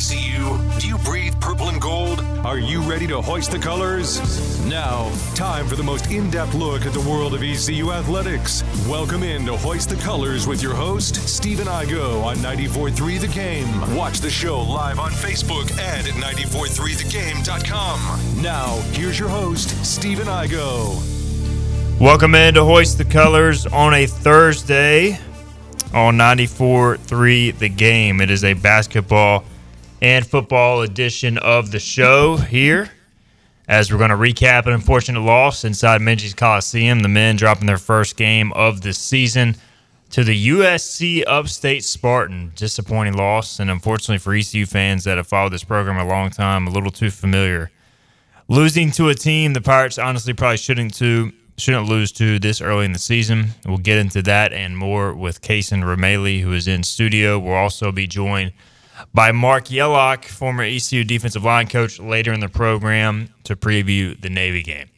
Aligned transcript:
ECU? 0.00 0.56
Do 0.78 0.88
you 0.88 0.96
breathe 1.04 1.38
purple 1.40 1.68
and 1.68 1.78
gold? 1.78 2.20
Are 2.42 2.58
you 2.58 2.80
ready 2.80 3.06
to 3.08 3.20
hoist 3.20 3.50
the 3.50 3.58
colors? 3.58 4.18
Now, 4.64 5.12
time 5.34 5.66
for 5.66 5.76
the 5.76 5.82
most 5.82 6.10
in 6.10 6.30
depth 6.30 6.54
look 6.54 6.86
at 6.86 6.94
the 6.94 7.00
world 7.00 7.34
of 7.34 7.42
ECU 7.42 7.92
athletics. 7.92 8.64
Welcome 8.88 9.22
in 9.22 9.44
to 9.44 9.58
Hoist 9.58 9.90
the 9.90 9.96
Colors 9.96 10.46
with 10.46 10.62
your 10.62 10.72
host, 10.72 11.16
Stephen 11.28 11.66
Igo 11.66 12.24
on 12.24 12.36
94.3 12.36 13.20
The 13.20 13.28
Game. 13.28 13.94
Watch 13.94 14.20
the 14.20 14.30
show 14.30 14.62
live 14.62 14.98
on 14.98 15.10
Facebook 15.10 15.70
and 15.72 16.06
at 16.06 16.14
943thegame.com. 16.14 18.42
Now, 18.42 18.76
here's 18.92 19.18
your 19.18 19.28
host, 19.28 19.84
Stephen 19.84 20.28
Igo. 20.28 20.98
Welcome 22.00 22.34
in 22.34 22.54
to 22.54 22.64
Hoist 22.64 22.96
the 22.96 23.04
Colors 23.04 23.66
on 23.66 23.92
a 23.92 24.06
Thursday 24.06 25.18
on 25.92 26.16
94.3 26.16 27.58
The 27.58 27.68
Game. 27.68 28.22
It 28.22 28.30
is 28.30 28.44
a 28.44 28.54
basketball 28.54 29.44
and 30.02 30.26
football 30.26 30.82
edition 30.82 31.36
of 31.38 31.70
the 31.72 31.78
show 31.78 32.36
here 32.36 32.90
as 33.68 33.92
we're 33.92 33.98
going 33.98 34.10
to 34.10 34.16
recap 34.16 34.66
an 34.66 34.72
unfortunate 34.72 35.20
loss 35.20 35.64
inside 35.64 36.00
Minges 36.00 36.34
Coliseum. 36.34 37.00
The 37.00 37.08
men 37.08 37.36
dropping 37.36 37.66
their 37.66 37.78
first 37.78 38.16
game 38.16 38.52
of 38.52 38.80
the 38.80 38.92
season 38.92 39.56
to 40.10 40.24
the 40.24 40.48
USC 40.48 41.22
Upstate 41.26 41.84
Spartan. 41.84 42.52
Disappointing 42.56 43.14
loss, 43.14 43.60
and 43.60 43.70
unfortunately 43.70 44.18
for 44.18 44.34
ECU 44.34 44.66
fans 44.66 45.04
that 45.04 45.18
have 45.18 45.26
followed 45.26 45.52
this 45.52 45.64
program 45.64 45.98
a 45.98 46.08
long 46.08 46.30
time, 46.30 46.66
a 46.66 46.70
little 46.70 46.90
too 46.90 47.10
familiar. 47.10 47.70
Losing 48.48 48.90
to 48.92 49.08
a 49.08 49.14
team 49.14 49.52
the 49.52 49.60
Pirates 49.60 49.98
honestly 49.98 50.32
probably 50.32 50.56
shouldn't 50.56 50.94
to 50.94 51.32
shouldn't 51.56 51.88
lose 51.88 52.10
to 52.10 52.38
this 52.38 52.62
early 52.62 52.86
in 52.86 52.92
the 52.92 52.98
season. 52.98 53.50
We'll 53.66 53.76
get 53.76 53.98
into 53.98 54.22
that 54.22 54.54
and 54.54 54.76
more 54.78 55.14
with 55.14 55.42
Kason 55.42 55.82
Rameli, 55.82 56.40
who 56.40 56.54
is 56.54 56.66
in 56.66 56.82
studio. 56.82 57.38
We'll 57.38 57.52
also 57.52 57.92
be 57.92 58.06
joined 58.06 58.52
by 59.12 59.32
Mark 59.32 59.70
Yellock, 59.70 60.24
former 60.24 60.62
ECU 60.62 61.04
defensive 61.04 61.44
line 61.44 61.68
coach, 61.68 61.98
later 61.98 62.32
in 62.32 62.40
the 62.40 62.48
program 62.48 63.28
to 63.44 63.56
preview 63.56 64.20
the 64.20 64.30
Navy 64.30 64.62
game. 64.62 64.88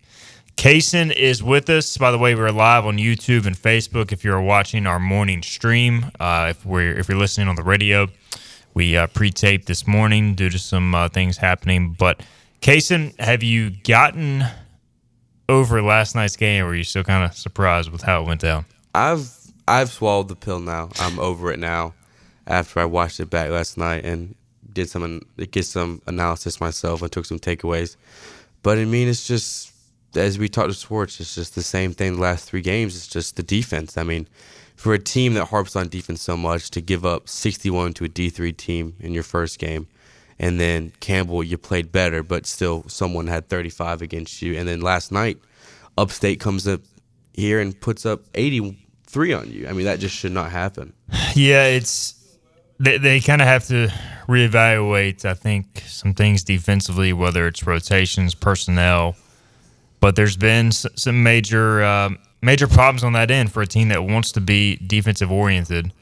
Kason 0.56 1.12
is 1.14 1.42
with 1.42 1.68
us. 1.70 1.96
By 1.96 2.10
the 2.10 2.18
way, 2.18 2.34
we're 2.34 2.50
live 2.50 2.86
on 2.86 2.96
YouTube 2.96 3.46
and 3.46 3.56
Facebook. 3.56 4.12
If 4.12 4.22
you're 4.22 4.40
watching 4.40 4.86
our 4.86 5.00
morning 5.00 5.42
stream, 5.42 6.10
uh, 6.20 6.48
if 6.50 6.64
we're 6.64 6.96
if 6.98 7.08
you're 7.08 7.18
listening 7.18 7.48
on 7.48 7.56
the 7.56 7.62
radio, 7.62 8.06
we 8.74 8.96
uh, 8.96 9.06
pre-taped 9.08 9.66
this 9.66 9.86
morning 9.86 10.34
due 10.34 10.50
to 10.50 10.58
some 10.58 10.94
uh, 10.94 11.08
things 11.08 11.36
happening. 11.36 11.96
But 11.98 12.22
Kason, 12.60 13.18
have 13.18 13.42
you 13.42 13.70
gotten 13.70 14.44
over 15.48 15.82
last 15.82 16.14
night's 16.14 16.36
game, 16.36 16.64
or 16.64 16.68
are 16.68 16.74
you 16.74 16.84
still 16.84 17.04
kind 17.04 17.24
of 17.24 17.36
surprised 17.36 17.90
with 17.90 18.02
how 18.02 18.22
it 18.22 18.26
went 18.26 18.40
down? 18.40 18.64
I've 18.94 19.30
I've 19.66 19.90
swallowed 19.90 20.28
the 20.28 20.36
pill 20.36 20.60
now. 20.60 20.90
I'm 20.98 21.18
over 21.18 21.50
it 21.52 21.58
now. 21.58 21.94
After 22.46 22.80
I 22.80 22.84
watched 22.84 23.20
it 23.20 23.30
back 23.30 23.50
last 23.50 23.78
night 23.78 24.04
and 24.04 24.34
did 24.72 24.88
some 24.88 25.20
get 25.50 25.64
some 25.64 26.02
analysis 26.06 26.60
myself 26.60 27.02
and 27.02 27.12
took 27.12 27.26
some 27.26 27.38
takeaways. 27.38 27.96
But 28.62 28.78
I 28.78 28.84
mean, 28.84 29.08
it's 29.08 29.26
just 29.26 29.72
as 30.16 30.38
we 30.38 30.48
talked 30.48 30.70
to 30.70 30.74
sports, 30.74 31.20
it's 31.20 31.34
just 31.34 31.54
the 31.54 31.62
same 31.62 31.92
thing. 31.92 32.14
The 32.14 32.20
last 32.20 32.48
three 32.48 32.60
games, 32.60 32.96
it's 32.96 33.08
just 33.08 33.36
the 33.36 33.42
defense. 33.42 33.96
I 33.96 34.02
mean, 34.02 34.28
for 34.76 34.94
a 34.94 34.98
team 34.98 35.34
that 35.34 35.46
harps 35.46 35.76
on 35.76 35.88
defense 35.88 36.20
so 36.22 36.36
much, 36.36 36.70
to 36.72 36.80
give 36.80 37.06
up 37.06 37.28
61 37.28 37.94
to 37.94 38.04
a 38.04 38.08
D3 38.08 38.56
team 38.56 38.94
in 39.00 39.12
your 39.12 39.22
first 39.22 39.58
game, 39.58 39.86
and 40.38 40.58
then 40.58 40.92
Campbell, 41.00 41.44
you 41.44 41.56
played 41.56 41.92
better, 41.92 42.22
but 42.22 42.46
still 42.46 42.84
someone 42.88 43.26
had 43.26 43.48
35 43.48 44.02
against 44.02 44.42
you. 44.42 44.56
And 44.56 44.66
then 44.68 44.80
last 44.80 45.12
night, 45.12 45.38
Upstate 45.96 46.40
comes 46.40 46.66
up 46.66 46.80
here 47.32 47.60
and 47.60 47.78
puts 47.80 48.04
up 48.04 48.22
83 48.34 49.32
on 49.32 49.50
you. 49.50 49.68
I 49.68 49.72
mean, 49.72 49.84
that 49.84 50.00
just 50.00 50.16
should 50.16 50.32
not 50.32 50.50
happen. 50.50 50.92
Yeah, 51.34 51.64
it's 51.64 52.21
they, 52.78 52.98
they 52.98 53.20
kind 53.20 53.40
of 53.40 53.48
have 53.48 53.66
to 53.68 53.88
reevaluate. 54.28 55.24
I 55.24 55.34
think 55.34 55.82
some 55.86 56.14
things 56.14 56.42
defensively, 56.42 57.12
whether 57.12 57.46
it's 57.46 57.66
rotations, 57.66 58.34
personnel, 58.34 59.16
but 60.00 60.16
there's 60.16 60.36
been 60.36 60.72
some 60.72 61.22
major 61.22 61.82
uh, 61.82 62.10
major 62.40 62.66
problems 62.66 63.04
on 63.04 63.12
that 63.12 63.30
end 63.30 63.52
for 63.52 63.62
a 63.62 63.66
team 63.66 63.88
that 63.88 64.04
wants 64.04 64.32
to 64.32 64.40
be 64.40 64.76
defensive 64.76 65.30
oriented. 65.30 65.92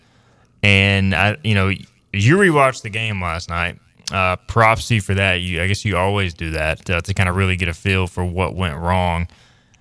And 0.62 1.14
I, 1.14 1.36
you 1.44 1.54
know, 1.54 1.68
you 1.68 2.36
rewatched 2.36 2.82
the 2.82 2.90
game 2.90 3.22
last 3.22 3.48
night 3.48 3.78
uh, 4.10 4.36
props 4.36 4.88
to 4.88 4.96
you 4.96 5.00
for 5.00 5.14
that. 5.14 5.34
You, 5.34 5.62
I 5.62 5.66
guess 5.66 5.84
you 5.84 5.96
always 5.96 6.34
do 6.34 6.50
that 6.52 6.88
uh, 6.90 7.00
to 7.00 7.14
kind 7.14 7.28
of 7.28 7.36
really 7.36 7.56
get 7.56 7.68
a 7.68 7.74
feel 7.74 8.06
for 8.06 8.24
what 8.24 8.54
went 8.54 8.78
wrong. 8.78 9.28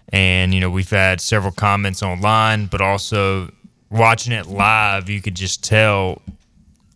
And 0.10 0.54
you 0.54 0.60
know, 0.60 0.70
we've 0.70 0.90
had 0.90 1.22
several 1.22 1.52
comments 1.52 2.04
online, 2.04 2.66
but 2.68 2.82
also 2.82 3.52
watching 3.90 4.34
it 4.34 4.48
live, 4.48 5.10
you 5.10 5.22
could 5.22 5.36
just 5.36 5.64
tell. 5.64 6.22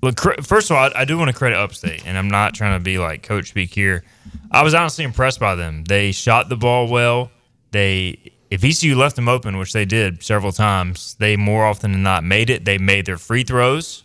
Look, 0.03 0.19
first 0.43 0.69
of 0.69 0.75
all, 0.75 0.91
I, 0.93 1.05
do 1.05 1.17
want 1.17 1.29
to 1.29 1.33
credit 1.33 1.57
Upstate, 1.57 2.05
and 2.05 2.17
I'm 2.17 2.29
not 2.29 2.53
trying 2.53 2.77
to 2.77 2.83
be 2.83 2.97
like 2.97 3.23
coach 3.23 3.47
speak 3.47 3.73
here. 3.73 4.03
I 4.51 4.61
was 4.61 4.73
honestly 4.73 5.05
impressed 5.05 5.39
by 5.39 5.55
them. 5.55 5.85
They 5.85 6.11
shot 6.11 6.49
the 6.49 6.57
ball 6.57 6.89
well. 6.89 7.31
They, 7.71 8.33
if 8.51 8.65
ECU 8.65 8.95
left 8.95 9.15
them 9.15 9.29
open, 9.29 9.57
which 9.57 9.71
they 9.71 9.85
did 9.85 10.21
several 10.21 10.51
times, 10.51 11.15
they 11.19 11.37
more 11.37 11.65
often 11.65 11.93
than 11.93 12.03
not 12.03 12.25
made 12.25 12.49
it. 12.49 12.65
They 12.65 12.77
made 12.77 13.05
their 13.05 13.17
free 13.17 13.43
throws. 13.43 14.03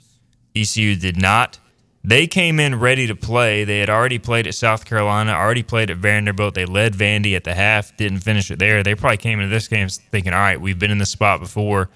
ECU 0.55 0.95
did 0.95 1.21
not 1.21 1.59
they 2.05 2.27
came 2.27 2.61
in 2.61 2.79
ready 2.79 3.07
to 3.07 3.15
play. 3.15 3.65
They 3.65 3.81
had 3.81 3.91
already 3.91 4.19
played 4.19 4.47
at 4.47 4.55
South 4.55 4.85
Carolina, 4.85 5.33
already 5.33 5.63
played 5.63 5.91
at 5.91 5.99
Vanderbilt. 5.99 6.55
They 6.55 6.65
led 6.65 6.95
Vandy 6.95 7.35
at 7.35 7.45
the 7.45 7.55
half, 7.55 7.95
didn't 7.97 8.21
finish 8.21 8.51
it 8.51 8.59
there. 8.59 8.83
They 8.83 8.95
probably 8.95 9.19
came 9.19 9.41
into 9.41 9.51
this 9.51 9.69
game 9.69 9.89
thinking, 9.89 10.33
all 10.33 10.39
right, 10.39 10.61
we've 10.61 10.79
been 10.79 10.91
in 10.91 10.99
this 10.99 11.11
spot 11.11 11.41
before. 11.41 11.91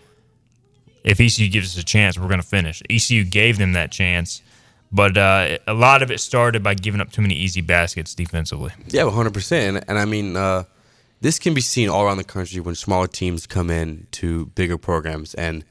If 1.05 1.21
ECU 1.21 1.49
gives 1.49 1.77
us 1.77 1.83
a 1.83 1.85
chance, 1.85 2.19
we're 2.19 2.29
going 2.29 2.41
to 2.41 2.47
finish. 2.47 2.83
ECU 2.89 3.25
gave 3.25 3.59
them 3.59 3.73
that 3.73 3.91
chance, 3.91 4.43
but 4.93 5.17
uh, 5.17 5.59
a 5.67 5.75
lot 5.75 6.03
of 6.03 6.11
it 6.11 6.21
started 6.21 6.63
by 6.63 6.75
giving 6.75 7.01
up 7.01 7.11
too 7.11 7.23
many 7.23 7.35
easy 7.35 7.61
baskets 7.61 8.15
defensively. 8.15 8.73
Yeah, 8.89 9.03
100%. 9.03 9.85
And, 9.89 9.99
I 9.99 10.05
mean, 10.05 10.37
uh, 10.37 10.65
this 11.21 11.39
can 11.39 11.55
be 11.55 11.61
seen 11.61 11.89
all 11.89 12.05
around 12.05 12.19
the 12.19 12.25
country 12.25 12.61
when 12.61 12.75
smaller 12.75 13.07
teams 13.07 13.47
come 13.47 13.71
in 13.71 14.07
to 14.13 14.47
bigger 14.47 14.79
programs. 14.79 15.35
And 15.35 15.65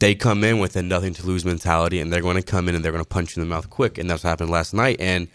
they 0.00 0.14
come 0.14 0.44
in 0.44 0.58
with 0.58 0.76
a 0.76 0.82
nothing 0.82 1.14
to 1.14 1.26
lose 1.26 1.44
mentality 1.44 2.00
and 2.00 2.12
they're 2.12 2.20
going 2.20 2.36
to 2.36 2.42
come 2.42 2.68
in 2.68 2.74
and 2.74 2.84
they're 2.84 2.92
going 2.92 3.04
to 3.04 3.08
punch 3.08 3.36
you 3.36 3.42
in 3.42 3.48
the 3.48 3.54
mouth 3.54 3.70
quick. 3.70 3.96
And 3.96 4.10
that's 4.10 4.24
what 4.24 4.30
happened 4.30 4.50
last 4.50 4.74
night. 4.74 5.00
And 5.00 5.28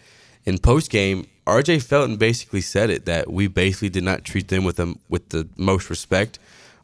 in 0.44 0.58
post 0.58 0.90
game, 0.90 1.26
RJ 1.46 1.82
Felton 1.82 2.16
basically 2.16 2.60
said 2.60 2.90
it 2.90 3.06
that 3.06 3.32
we 3.32 3.48
basically 3.48 3.88
did 3.88 4.04
not 4.04 4.24
treat 4.24 4.48
them 4.48 4.64
with 4.64 4.76
them 4.76 4.98
with 5.08 5.30
the 5.30 5.48
most 5.56 5.90
respect. 5.90 6.38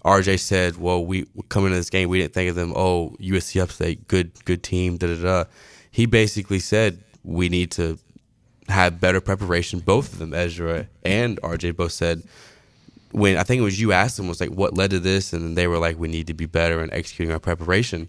RJ 0.06 0.38
said, 0.40 0.76
"Well, 0.76 1.04
we 1.04 1.26
coming 1.48 1.68
into 1.68 1.78
this 1.78 1.90
game, 1.90 2.08
we 2.08 2.20
didn't 2.20 2.32
think 2.32 2.48
of 2.48 2.56
them. 2.56 2.72
Oh, 2.74 3.16
USC 3.20 3.60
Upstate, 3.60 4.08
good, 4.08 4.32
good 4.44 4.62
team. 4.62 4.96
Da 4.96 5.08
da 5.08 5.22
da." 5.22 5.44
He 5.90 6.06
basically 6.06 6.60
said 6.60 7.02
we 7.24 7.48
need 7.48 7.70
to 7.72 7.98
have 8.68 9.00
better 9.00 9.20
preparation. 9.20 9.80
Both 9.80 10.12
of 10.12 10.18
them, 10.18 10.32
Ezra 10.32 10.86
and 11.04 11.40
RJ, 11.42 11.76
both 11.76 11.92
said 11.92 12.22
when 13.16 13.38
I 13.38 13.44
think 13.44 13.60
it 13.60 13.64
was 13.64 13.80
you 13.80 13.92
asked 13.92 14.18
them 14.18 14.28
was 14.28 14.40
like, 14.40 14.50
what 14.50 14.76
led 14.76 14.90
to 14.90 15.00
this? 15.00 15.32
And 15.32 15.56
they 15.56 15.66
were 15.66 15.78
like, 15.78 15.98
we 15.98 16.06
need 16.06 16.26
to 16.26 16.34
be 16.34 16.44
better 16.44 16.82
in 16.82 16.92
executing 16.92 17.32
our 17.32 17.38
preparation. 17.38 18.08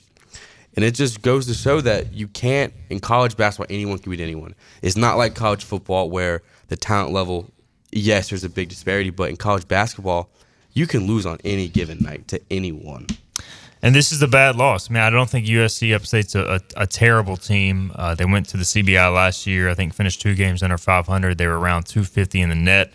And 0.76 0.84
it 0.84 0.96
just 0.96 1.22
goes 1.22 1.48
to 1.48 1.54
show 1.54 1.80
that 1.82 2.14
you 2.14 2.28
can't, 2.28 2.74
in 2.90 3.00
college 3.00 3.38
basketball, 3.38 3.74
anyone 3.74 4.00
can 4.00 4.12
beat 4.12 4.20
anyone. 4.20 4.54
It's 4.82 4.98
not 4.98 5.18
like 5.18 5.34
college 5.34 5.64
football 5.64 6.10
where 6.10 6.44
the 6.68 6.76
talent 6.76 7.14
level, 7.14 7.50
yes, 7.92 8.30
there's 8.30 8.44
a 8.44 8.50
big 8.50 8.70
disparity, 8.70 9.10
but 9.10 9.30
in 9.30 9.38
college 9.38 9.68
basketball, 9.68 10.30
you 10.78 10.88
can 10.88 11.08
lose 11.08 11.26
on 11.26 11.40
any 11.44 11.68
given 11.68 12.00
night 12.00 12.28
to 12.30 12.42
anyone. 12.52 13.08
And 13.82 13.94
this 13.94 14.12
is 14.12 14.22
a 14.22 14.28
bad 14.28 14.56
loss. 14.56 14.90
I 14.90 14.94
mean, 14.94 15.04
I 15.04 15.10
don't 15.10 15.30
think 15.30 15.46
USC 15.46 15.94
Upstate's 15.96 16.36
a, 16.36 16.56
a, 16.56 16.84
a 16.84 16.88
terrible 16.88 17.38
team. 17.38 17.92
Uh, 17.96 18.16
they 18.16 18.26
went 18.26 18.50
to 18.50 18.58
the 18.58 18.64
CBI 18.64 19.14
last 19.14 19.46
year. 19.46 19.70
I 19.70 19.76
think 19.76 19.94
finished 19.94 20.22
two 20.22 20.36
games 20.36 20.64
under 20.64 20.78
500. 20.78 21.38
They 21.38 21.48
were 21.48 21.60
around 21.60 21.86
250 21.86 22.42
in 22.42 22.50
the 22.50 22.56
net 22.56 22.92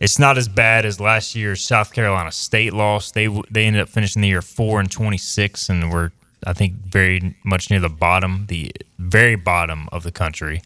it's 0.00 0.18
not 0.18 0.38
as 0.38 0.48
bad 0.48 0.86
as 0.86 0.98
last 0.98 1.36
year's 1.36 1.62
South 1.62 1.92
Carolina 1.92 2.32
State 2.32 2.72
loss. 2.72 3.12
They 3.12 3.28
they 3.50 3.66
ended 3.66 3.82
up 3.82 3.88
finishing 3.90 4.22
the 4.22 4.28
year 4.28 4.42
four 4.42 4.80
and 4.80 4.90
twenty 4.90 5.18
six, 5.18 5.68
and 5.68 5.92
were 5.92 6.10
I 6.44 6.54
think 6.54 6.72
very 6.72 7.36
much 7.44 7.70
near 7.70 7.80
the 7.80 7.90
bottom, 7.90 8.46
the 8.48 8.72
very 8.98 9.36
bottom 9.36 9.88
of 9.92 10.02
the 10.02 10.10
country. 10.10 10.62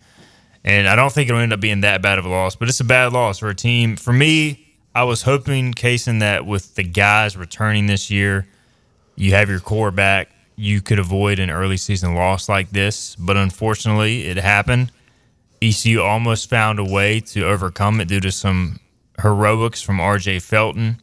And 0.64 0.88
I 0.88 0.96
don't 0.96 1.12
think 1.12 1.28
it'll 1.28 1.43
end 1.43 1.52
up 1.52 1.61
being 1.61 1.81
that 1.82 2.00
bad 2.00 2.19
of 2.19 2.25
a 2.25 2.28
loss, 2.28 2.56
but 2.56 2.69
it's 2.69 2.81
a 2.81 2.84
bad 2.84 3.12
loss 3.12 3.40
for 3.40 3.49
a 3.49 3.55
team. 3.55 3.96
For 3.96 4.12
me, 4.12 4.63
I 4.94 5.02
was 5.05 5.23
hoping, 5.23 5.75
Kason, 5.75 6.20
that 6.20 6.46
with 6.46 6.76
the 6.76 6.85
guys 6.85 7.37
returning 7.37 7.87
this 7.87 8.11
year, 8.11 8.46
you 9.17 9.32
have 9.32 9.49
your 9.49 9.61
core 9.61 9.91
back, 9.91 10.31
you 10.56 10.81
could 10.81 11.00
avoid 11.00 11.41
an 11.41 11.50
early 11.50 11.76
season 11.76 12.14
loss 12.14 12.49
like 12.49 12.70
this. 12.70 13.17
But 13.17 13.37
unfortunately, 13.37 14.26
it 14.26 14.37
happened. 14.37 14.93
ECU 15.61 16.00
almost 16.00 16.49
found 16.49 16.79
a 16.79 16.85
way 16.85 17.20
to 17.20 17.44
overcome 17.44 18.00
it 18.00 18.06
due 18.06 18.20
to 18.20 18.31
some 18.31 18.79
heroics 19.20 19.82
from 19.82 19.99
RJ 19.99 20.43
Felton 20.43 21.00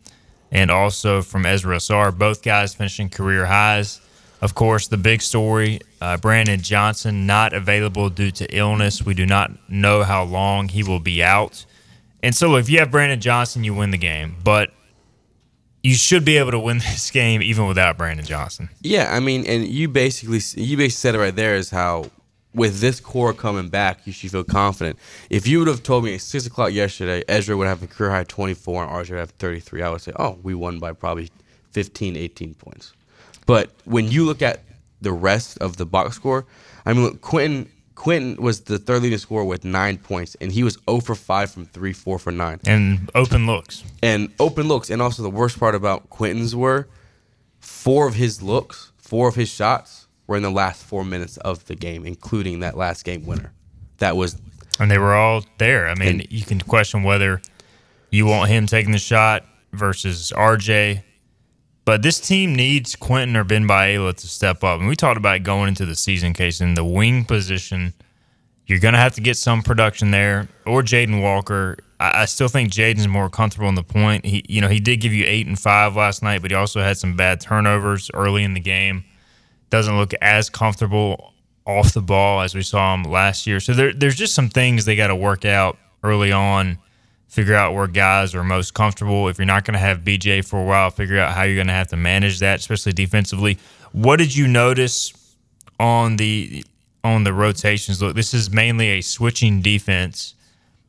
and 0.52 0.72
also 0.72 1.22
from 1.22 1.46
Ezra 1.46 1.78
Ausar. 1.78 2.18
Both 2.18 2.44
guys 2.44 2.74
finishing 2.74 3.10
career 3.10 3.46
highs. 3.46 4.00
Of 4.42 4.56
course, 4.56 4.88
the 4.88 4.98
big 4.98 5.22
story 5.22 5.82
uh, 6.02 6.18
Brandon 6.18 6.60
Johnson 6.62 7.26
not 7.28 7.54
available 7.54 8.10
due 8.10 8.32
to 8.32 8.56
illness. 8.56 9.04
We 9.06 9.14
do 9.14 9.26
not 9.26 9.52
know 9.70 10.04
how 10.04 10.24
long 10.24 10.70
he 10.70 10.84
will 10.84 11.00
be 11.00 11.24
out. 11.24 11.66
And 12.24 12.36
so, 12.36 12.56
if 12.56 12.70
you 12.70 12.80
have 12.80 12.92
Brandon 12.92 13.20
Johnson, 13.20 13.64
you 13.64 13.74
win 13.74 13.92
the 13.92 13.98
game. 13.98 14.36
But 14.44 14.72
you 15.84 15.96
should 15.96 16.24
be 16.24 16.38
able 16.38 16.52
to 16.52 16.60
win 16.60 16.78
this 16.80 17.12
game 17.12 17.42
even 17.42 17.68
without 17.68 17.98
Brandon 17.98 18.26
Johnson. 18.26 18.70
Yeah, 18.82 19.14
I 19.14 19.20
mean, 19.20 19.46
and 19.46 19.66
you 19.66 19.88
basically 19.88 20.40
you 20.62 20.78
basically 20.78 20.90
said 20.90 21.16
it 21.16 21.20
right 21.20 21.36
there 21.36 21.56
is 21.56 21.70
how 21.70 22.12
with 22.54 22.80
this 22.80 23.00
core 23.00 23.34
coming 23.34 23.70
back, 23.70 24.06
you 24.06 24.12
should 24.12 24.32
feel 24.32 24.44
confident. 24.44 25.00
If 25.30 25.48
you 25.48 25.60
would 25.60 25.68
have 25.68 25.84
told 25.84 26.04
me 26.04 26.16
at 26.16 26.22
six 26.22 26.46
o'clock 26.46 26.74
yesterday, 26.74 27.24
Ezra 27.28 27.56
would 27.56 27.68
have 27.68 27.82
a 27.82 27.88
career 27.88 28.12
high 28.12 28.26
24 28.26 28.84
and 28.84 28.92
RJ 28.92 29.10
would 29.12 29.20
have 29.20 29.32
33, 29.32 29.82
I 29.82 29.90
would 29.90 30.02
say, 30.02 30.12
oh, 30.18 30.38
we 30.44 30.54
won 30.54 30.80
by 30.80 30.92
probably 30.92 31.30
15, 31.72 32.18
18 32.18 32.54
points. 32.56 32.94
But 33.46 33.72
when 33.86 34.10
you 34.10 34.26
look 34.26 34.42
at 34.42 34.64
the 35.02 35.14
rest 35.14 35.58
of 35.60 35.78
the 35.78 35.86
box 35.86 36.18
score, 36.18 36.46
I 36.86 36.94
mean, 36.94 37.04
look, 37.04 37.22
Quinton 37.22 37.72
Quinton 38.02 38.42
was 38.42 38.62
the 38.62 38.80
third 38.80 39.04
leading 39.04 39.20
scorer 39.20 39.46
with 39.46 39.64
nine 39.64 39.96
points, 39.96 40.36
and 40.42 40.52
he 40.52 40.64
was 40.64 40.76
0 40.90 41.02
for 41.02 41.14
5 41.14 41.52
from 41.52 41.66
3, 41.68 41.94
4 41.94 42.18
for 42.18 42.32
9. 42.32 42.60
And 42.66 43.12
open 43.14 43.46
looks. 43.46 43.84
And 44.02 44.34
open 44.40 44.68
looks. 44.68 44.90
And 44.90 45.04
also, 45.04 45.22
the 45.22 45.30
worst 45.30 45.60
part 45.60 45.76
about 45.76 46.10
Quinton's 46.10 46.56
were 46.56 46.88
four 47.60 48.08
of 48.08 48.16
his 48.16 48.42
looks, 48.42 48.92
four 48.98 49.28
of 49.28 49.36
his 49.36 49.50
shots 49.50 50.08
were 50.26 50.36
in 50.36 50.42
the 50.42 50.50
last 50.50 50.84
four 50.84 51.06
minutes 51.06 51.38
of 51.38 51.64
the 51.66 51.76
game, 51.76 52.04
including 52.04 52.62
that 52.62 52.76
last 52.76 53.06
game 53.06 53.24
winner. 53.24 53.54
That 54.00 54.16
was. 54.18 54.36
And 54.80 54.90
they 54.90 54.98
were 54.98 55.14
all 55.14 55.46
there. 55.60 55.88
I 55.88 55.94
mean, 55.94 56.22
and, 56.22 56.32
you 56.32 56.44
can 56.44 56.60
question 56.60 57.04
whether 57.04 57.40
you 58.10 58.26
want 58.26 58.50
him 58.50 58.66
taking 58.66 58.94
the 58.94 58.98
shot 58.98 59.46
versus 59.74 60.34
RJ 60.36 61.04
but 61.86 62.02
this 62.02 62.20
team 62.20 62.56
needs 62.56 62.96
Quinton 62.96 63.36
or 63.36 63.44
Ben 63.44 63.68
Baela 63.68 64.16
to 64.16 64.28
step 64.28 64.64
up. 64.64 64.80
And 64.80 64.88
we 64.88 64.96
talked 64.96 65.18
about 65.18 65.44
going 65.44 65.70
into 65.70 65.86
the 65.86 65.96
season 65.96 66.34
case 66.34 66.62
in 66.62 66.76
the 66.76 66.86
wing 66.86 67.26
position. 67.26 67.94
You're 68.68 68.80
going 68.80 68.94
to 68.94 69.00
have 69.00 69.16
to 69.16 69.22
get 69.22 69.38
some 69.38 69.64
production 69.64 70.12
there, 70.12 70.48
or 70.66 70.82
Jaden 70.84 71.22
Walker. 71.22 71.78
I, 72.00 72.22
I 72.22 72.26
still 72.26 72.48
think 72.48 72.72
Jaden's 72.72 73.08
more 73.08 73.30
comfortable 73.30 73.68
in 73.68 73.76
the 73.76 73.84
point. 73.84 74.26
He, 74.26 74.46
you 74.48 74.62
know, 74.62 74.68
he 74.68 74.80
did 74.80 74.98
give 74.98 75.12
you 75.12 75.26
eight 75.28 75.48
and 75.48 75.60
five 75.60 75.96
last 75.96 76.24
night, 76.24 76.42
but 76.42 76.52
he 76.52 76.56
also 76.56 76.82
had 76.82 76.98
some 76.98 77.16
bad 77.16 77.42
turnovers 77.42 78.10
early 78.14 78.44
in 78.44 78.54
the 78.54 78.60
game. 78.60 79.04
Doesn't 79.70 79.98
look 79.98 80.14
as 80.22 80.50
comfortable 80.50 81.34
off 81.66 81.94
the 81.94 82.02
ball 82.02 82.42
as 82.42 82.56
we 82.56 82.62
saw 82.62 82.94
him 82.94 83.04
last 83.04 83.48
year. 83.48 83.60
So 83.60 83.74
there, 83.74 83.94
there's 83.94 84.16
just 84.16 84.36
some 84.36 84.50
things 84.50 84.86
they 84.86 84.96
got 84.96 85.08
to 85.08 85.16
work 85.16 85.46
out 85.46 85.78
early 86.04 86.32
on 86.32 86.78
figure 87.32 87.56
out 87.56 87.74
where 87.74 87.88
guys 87.88 88.36
are 88.36 88.44
most 88.44 88.74
comfortable. 88.74 89.30
If 89.30 89.38
you're 89.38 89.46
not 89.46 89.64
going 89.64 89.74
to 89.74 89.80
have 89.80 90.00
BJ 90.00 90.46
for 90.46 90.60
a 90.60 90.66
while, 90.66 90.90
figure 90.90 91.18
out 91.18 91.34
how 91.34 91.44
you're 91.44 91.56
going 91.56 91.68
to 91.68 91.74
have 91.74 91.88
to 91.88 91.98
manage 91.98 92.40
that, 92.40 92.60
especially 92.60 92.92
defensively. 92.92 93.58
What 93.94 94.18
did 94.18 94.36
you 94.36 94.48
notice 94.48 95.14
on 95.80 96.18
the 96.18 96.66
on 97.06 97.24
the 97.24 97.32
rotations? 97.32 98.02
Look, 98.02 98.16
this 98.16 98.34
is 98.34 98.52
mainly 98.52 98.90
a 98.90 99.02
switching 99.02 99.62
defense. 99.62 100.36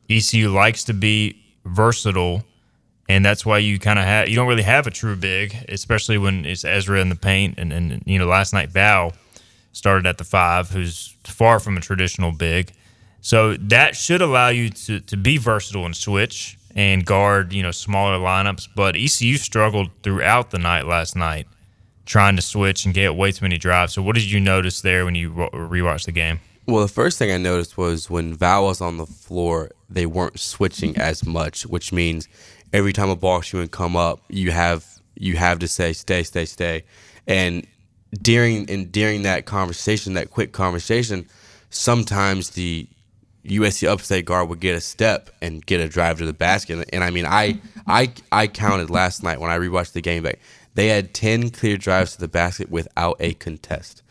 ECU 0.09 0.49
likes 0.49 0.83
to 0.83 0.93
be 0.93 1.41
versatile, 1.63 2.43
and 3.07 3.23
that's 3.23 3.45
why 3.45 3.59
you 3.59 3.79
kind 3.79 3.97
of 3.97 4.03
have 4.03 4.27
you 4.27 4.35
don't 4.35 4.47
really 4.49 4.63
have 4.63 4.85
a 4.85 4.91
true 4.91 5.15
big, 5.15 5.55
especially 5.69 6.17
when 6.17 6.45
it's 6.45 6.65
Ezra 6.65 6.99
in 6.99 7.07
the 7.07 7.15
paint. 7.15 7.55
And, 7.57 7.71
and 7.71 8.03
you 8.05 8.19
know, 8.19 8.27
last 8.27 8.51
night 8.51 8.69
Val 8.69 9.13
started 9.71 10.05
at 10.05 10.17
the 10.17 10.25
five, 10.25 10.71
who's 10.71 11.15
far 11.23 11.61
from 11.61 11.77
a 11.77 11.81
traditional 11.81 12.33
big. 12.33 12.73
So 13.23 13.55
that 13.55 13.95
should 13.95 14.21
allow 14.21 14.49
you 14.49 14.69
to, 14.69 14.99
to 14.99 15.17
be 15.17 15.37
versatile 15.37 15.85
and 15.85 15.95
switch 15.95 16.57
and 16.75 17.05
guard, 17.05 17.53
you 17.53 17.63
know, 17.63 17.71
smaller 17.71 18.19
lineups. 18.19 18.67
But 18.75 18.97
ECU 18.97 19.37
struggled 19.37 19.89
throughout 20.03 20.51
the 20.51 20.59
night 20.59 20.85
last 20.85 21.15
night 21.15 21.47
trying 22.05 22.35
to 22.35 22.41
switch 22.41 22.83
and 22.83 22.93
get 22.93 23.15
way 23.15 23.31
too 23.31 23.45
many 23.45 23.57
drives. 23.57 23.93
So 23.93 24.01
what 24.01 24.15
did 24.15 24.29
you 24.29 24.41
notice 24.41 24.81
there 24.81 25.05
when 25.05 25.15
you 25.15 25.31
rewatched 25.31 26.05
the 26.05 26.11
game? 26.11 26.41
Well, 26.67 26.81
the 26.81 26.91
first 26.91 27.17
thing 27.17 27.31
I 27.31 27.37
noticed 27.37 27.77
was 27.77 28.09
when 28.09 28.33
Val 28.33 28.65
was 28.65 28.81
on 28.81 28.97
the 28.97 29.05
floor, 29.05 29.71
they 29.89 30.05
weren't 30.05 30.37
switching 30.37 30.97
as 30.97 31.25
much, 31.25 31.65
which 31.65 31.93
means 31.93 32.27
every 32.73 32.91
time 32.91 33.09
a 33.09 33.15
ball 33.15 33.41
would 33.53 33.71
come 33.71 33.95
up, 33.95 34.19
you 34.27 34.51
have 34.51 34.85
you 35.15 35.37
have 35.37 35.59
to 35.59 35.67
say 35.69 35.93
stay, 35.93 36.23
stay, 36.23 36.43
stay. 36.43 36.83
And 37.25 37.65
during 38.21 38.69
and 38.69 38.91
during 38.91 39.21
that 39.21 39.45
conversation, 39.45 40.13
that 40.15 40.29
quick 40.29 40.51
conversation, 40.51 41.25
sometimes 41.69 42.49
the 42.51 42.87
USC 43.45 43.87
upstate 43.87 44.25
guard 44.25 44.49
would 44.49 44.59
get 44.59 44.75
a 44.75 44.81
step 44.81 45.29
and 45.41 45.65
get 45.65 45.81
a 45.81 45.89
drive 45.89 46.17
to 46.19 46.25
the 46.25 46.33
basket. 46.33 46.87
And 46.93 47.03
I 47.03 47.09
mean, 47.09 47.25
I 47.25 47.59
I 47.87 48.11
I 48.31 48.47
counted 48.47 48.89
last 48.89 49.23
night 49.23 49.39
when 49.39 49.51
I 49.51 49.57
rewatched 49.57 49.93
the 49.93 50.01
game 50.01 50.23
back. 50.23 50.39
They 50.75 50.87
had 50.87 51.13
10 51.13 51.51
clear 51.51 51.77
drives 51.77 52.13
to 52.13 52.19
the 52.19 52.27
basket 52.27 52.69
without 52.69 53.17
a 53.19 53.33
contest. 53.35 54.01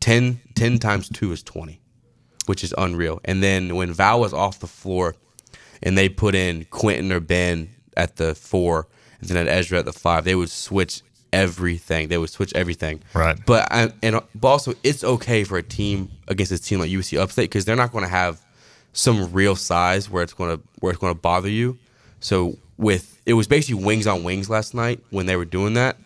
10, 0.00 0.40
10 0.54 0.78
times 0.78 1.08
2 1.08 1.32
is 1.32 1.42
20, 1.42 1.80
which 2.46 2.64
is 2.64 2.74
unreal. 2.76 3.20
And 3.24 3.42
then 3.42 3.76
when 3.76 3.92
Val 3.92 4.20
was 4.20 4.32
off 4.32 4.58
the 4.58 4.66
floor 4.66 5.14
and 5.82 5.96
they 5.96 6.08
put 6.08 6.34
in 6.34 6.64
Quinton 6.66 7.12
or 7.12 7.20
Ben 7.20 7.70
at 7.96 8.16
the 8.16 8.34
4 8.34 8.88
and 9.20 9.28
then 9.28 9.36
at 9.36 9.48
Ezra 9.48 9.80
at 9.80 9.84
the 9.84 9.92
5, 9.92 10.24
they 10.24 10.34
would 10.34 10.50
switch 10.50 11.02
everything. 11.32 12.08
They 12.08 12.18
would 12.18 12.30
switch 12.30 12.52
everything. 12.54 13.02
Right. 13.14 13.38
But 13.46 13.70
I, 13.70 13.92
and 14.02 14.20
but 14.34 14.48
also 14.48 14.74
it's 14.82 15.04
okay 15.04 15.44
for 15.44 15.58
a 15.58 15.62
team 15.62 16.10
against 16.26 16.52
a 16.52 16.58
team 16.58 16.80
like 16.80 16.90
USC 16.90 17.18
Upstate 17.18 17.50
because 17.50 17.64
they're 17.64 17.76
not 17.76 17.92
going 17.92 18.04
to 18.04 18.10
have 18.10 18.40
some 18.92 19.32
real 19.32 19.56
size 19.56 20.10
where 20.10 20.22
it's 20.22 20.32
gonna 20.32 20.60
where 20.80 20.90
it's 20.92 21.00
gonna 21.00 21.14
bother 21.14 21.48
you. 21.48 21.78
So 22.20 22.58
with 22.76 23.20
it 23.26 23.34
was 23.34 23.46
basically 23.46 23.84
wings 23.84 24.06
on 24.06 24.24
wings 24.24 24.48
last 24.48 24.74
night 24.74 25.00
when 25.10 25.26
they 25.26 25.36
were 25.36 25.44
doing 25.44 25.74
that, 25.74 25.96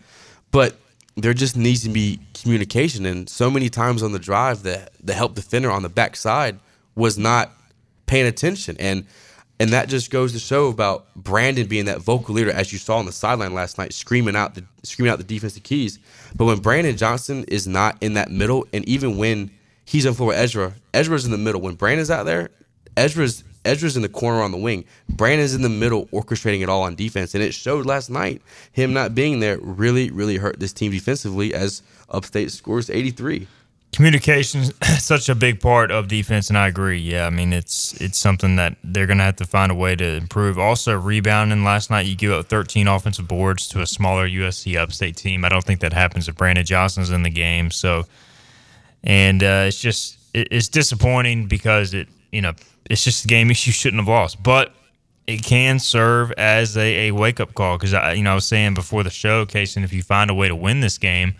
but 0.51 0.75
there 1.15 1.33
just 1.33 1.55
needs 1.55 1.83
to 1.83 1.89
be 1.89 2.19
communication. 2.33 3.05
And 3.05 3.29
so 3.29 3.49
many 3.51 3.69
times 3.69 4.01
on 4.03 4.11
the 4.11 4.19
drive, 4.19 4.63
the 4.63 4.87
the 5.03 5.13
help 5.13 5.35
defender 5.35 5.71
on 5.71 5.83
the 5.83 5.89
backside 5.89 6.59
was 6.95 7.17
not 7.17 7.51
paying 8.05 8.27
attention, 8.27 8.75
and 8.79 9.05
and 9.59 9.71
that 9.71 9.87
just 9.87 10.11
goes 10.11 10.33
to 10.33 10.39
show 10.39 10.67
about 10.67 11.13
Brandon 11.15 11.67
being 11.67 11.85
that 11.85 12.01
vocal 12.01 12.35
leader, 12.35 12.51
as 12.51 12.73
you 12.73 12.79
saw 12.79 12.97
on 12.97 13.05
the 13.05 13.11
sideline 13.11 13.53
last 13.53 13.77
night, 13.77 13.93
screaming 13.93 14.35
out 14.35 14.55
the 14.55 14.65
screaming 14.83 15.11
out 15.11 15.19
the 15.19 15.23
defensive 15.23 15.63
keys. 15.63 15.99
But 16.35 16.45
when 16.45 16.59
Brandon 16.59 16.97
Johnson 16.97 17.45
is 17.47 17.67
not 17.67 17.97
in 18.01 18.15
that 18.15 18.31
middle, 18.31 18.67
and 18.73 18.87
even 18.87 19.17
when 19.17 19.51
he's 19.85 20.05
in 20.05 20.15
with 20.15 20.37
Ezra, 20.37 20.73
Ezra's 20.93 21.25
in 21.25 21.31
the 21.31 21.37
middle. 21.37 21.61
When 21.61 21.75
Brandon's 21.75 22.11
out 22.11 22.25
there, 22.25 22.49
Ezra's 22.97 23.43
Ezra's 23.65 23.95
in 23.95 24.01
the 24.01 24.09
corner 24.09 24.41
on 24.41 24.51
the 24.51 24.57
wing. 24.57 24.83
Brandon's 25.09 25.55
in 25.55 25.61
the 25.61 25.69
middle, 25.69 26.07
orchestrating 26.07 26.61
it 26.61 26.69
all 26.69 26.83
on 26.83 26.95
defense, 26.95 27.33
and 27.33 27.43
it 27.43 27.53
showed 27.53 27.85
last 27.85 28.09
night. 28.09 28.41
Him 28.73 28.93
not 28.93 29.15
being 29.15 29.39
there 29.39 29.57
really, 29.59 30.11
really 30.11 30.37
hurt 30.37 30.59
this 30.59 30.73
team 30.73 30.91
defensively. 30.91 31.53
As 31.53 31.81
Upstate 32.09 32.51
scores 32.51 32.89
83. 32.89 33.47
Communication 33.91 34.63
such 34.97 35.29
a 35.29 35.35
big 35.35 35.59
part 35.59 35.91
of 35.91 36.07
defense, 36.07 36.49
and 36.49 36.57
I 36.57 36.67
agree. 36.67 36.97
Yeah, 36.97 37.27
I 37.27 37.29
mean 37.29 37.53
it's 37.53 37.93
it's 38.01 38.17
something 38.17 38.55
that 38.55 38.75
they're 38.83 39.05
to 39.05 39.15
have 39.15 39.35
to 39.35 39.45
find 39.45 39.71
a 39.71 39.75
way 39.75 39.95
to 39.95 40.03
improve. 40.03 40.57
Also, 40.57 40.97
rebounding 40.97 41.63
last 41.63 41.91
night, 41.91 42.07
you 42.07 42.15
give 42.15 42.31
up 42.31 42.47
13 42.47 42.87
offensive 42.87 43.27
boards 43.27 43.67
to 43.69 43.81
a 43.81 43.85
smaller 43.85 44.27
USC 44.27 44.77
Upstate 44.77 45.15
team. 45.15 45.45
I 45.45 45.49
don't 45.49 45.63
think 45.63 45.79
that 45.81 45.93
happens 45.93 46.27
if 46.27 46.35
Brandon 46.35 46.65
Johnson's 46.65 47.11
in 47.11 47.21
the 47.21 47.29
game. 47.29 47.69
So, 47.69 48.05
and 49.03 49.43
uh, 49.43 49.65
it's 49.67 49.79
just 49.79 50.17
it, 50.33 50.47
it's 50.49 50.69
disappointing 50.69 51.45
because 51.45 51.93
it 51.93 52.07
you 52.31 52.41
know 52.41 52.53
it's 52.89 53.03
just 53.03 53.25
a 53.25 53.27
game 53.27 53.49
you 53.49 53.55
shouldn't 53.55 54.01
have 54.01 54.07
lost. 54.07 54.41
But 54.41 54.73
it 55.27 55.43
can 55.43 55.79
serve 55.79 56.31
as 56.33 56.75
a, 56.77 57.07
a 57.07 57.11
wake 57.11 57.39
up 57.39 57.53
call 57.53 57.77
because 57.77 57.93
I, 57.93 58.13
you 58.13 58.23
know, 58.23 58.31
I 58.31 58.35
was 58.35 58.45
saying 58.45 58.73
before 58.73 59.03
the 59.03 59.09
show, 59.09 59.45
Casey, 59.45 59.81
if 59.81 59.93
you 59.93 60.03
find 60.03 60.29
a 60.29 60.33
way 60.33 60.47
to 60.47 60.55
win 60.55 60.81
this 60.81 60.97
game, 60.97 61.35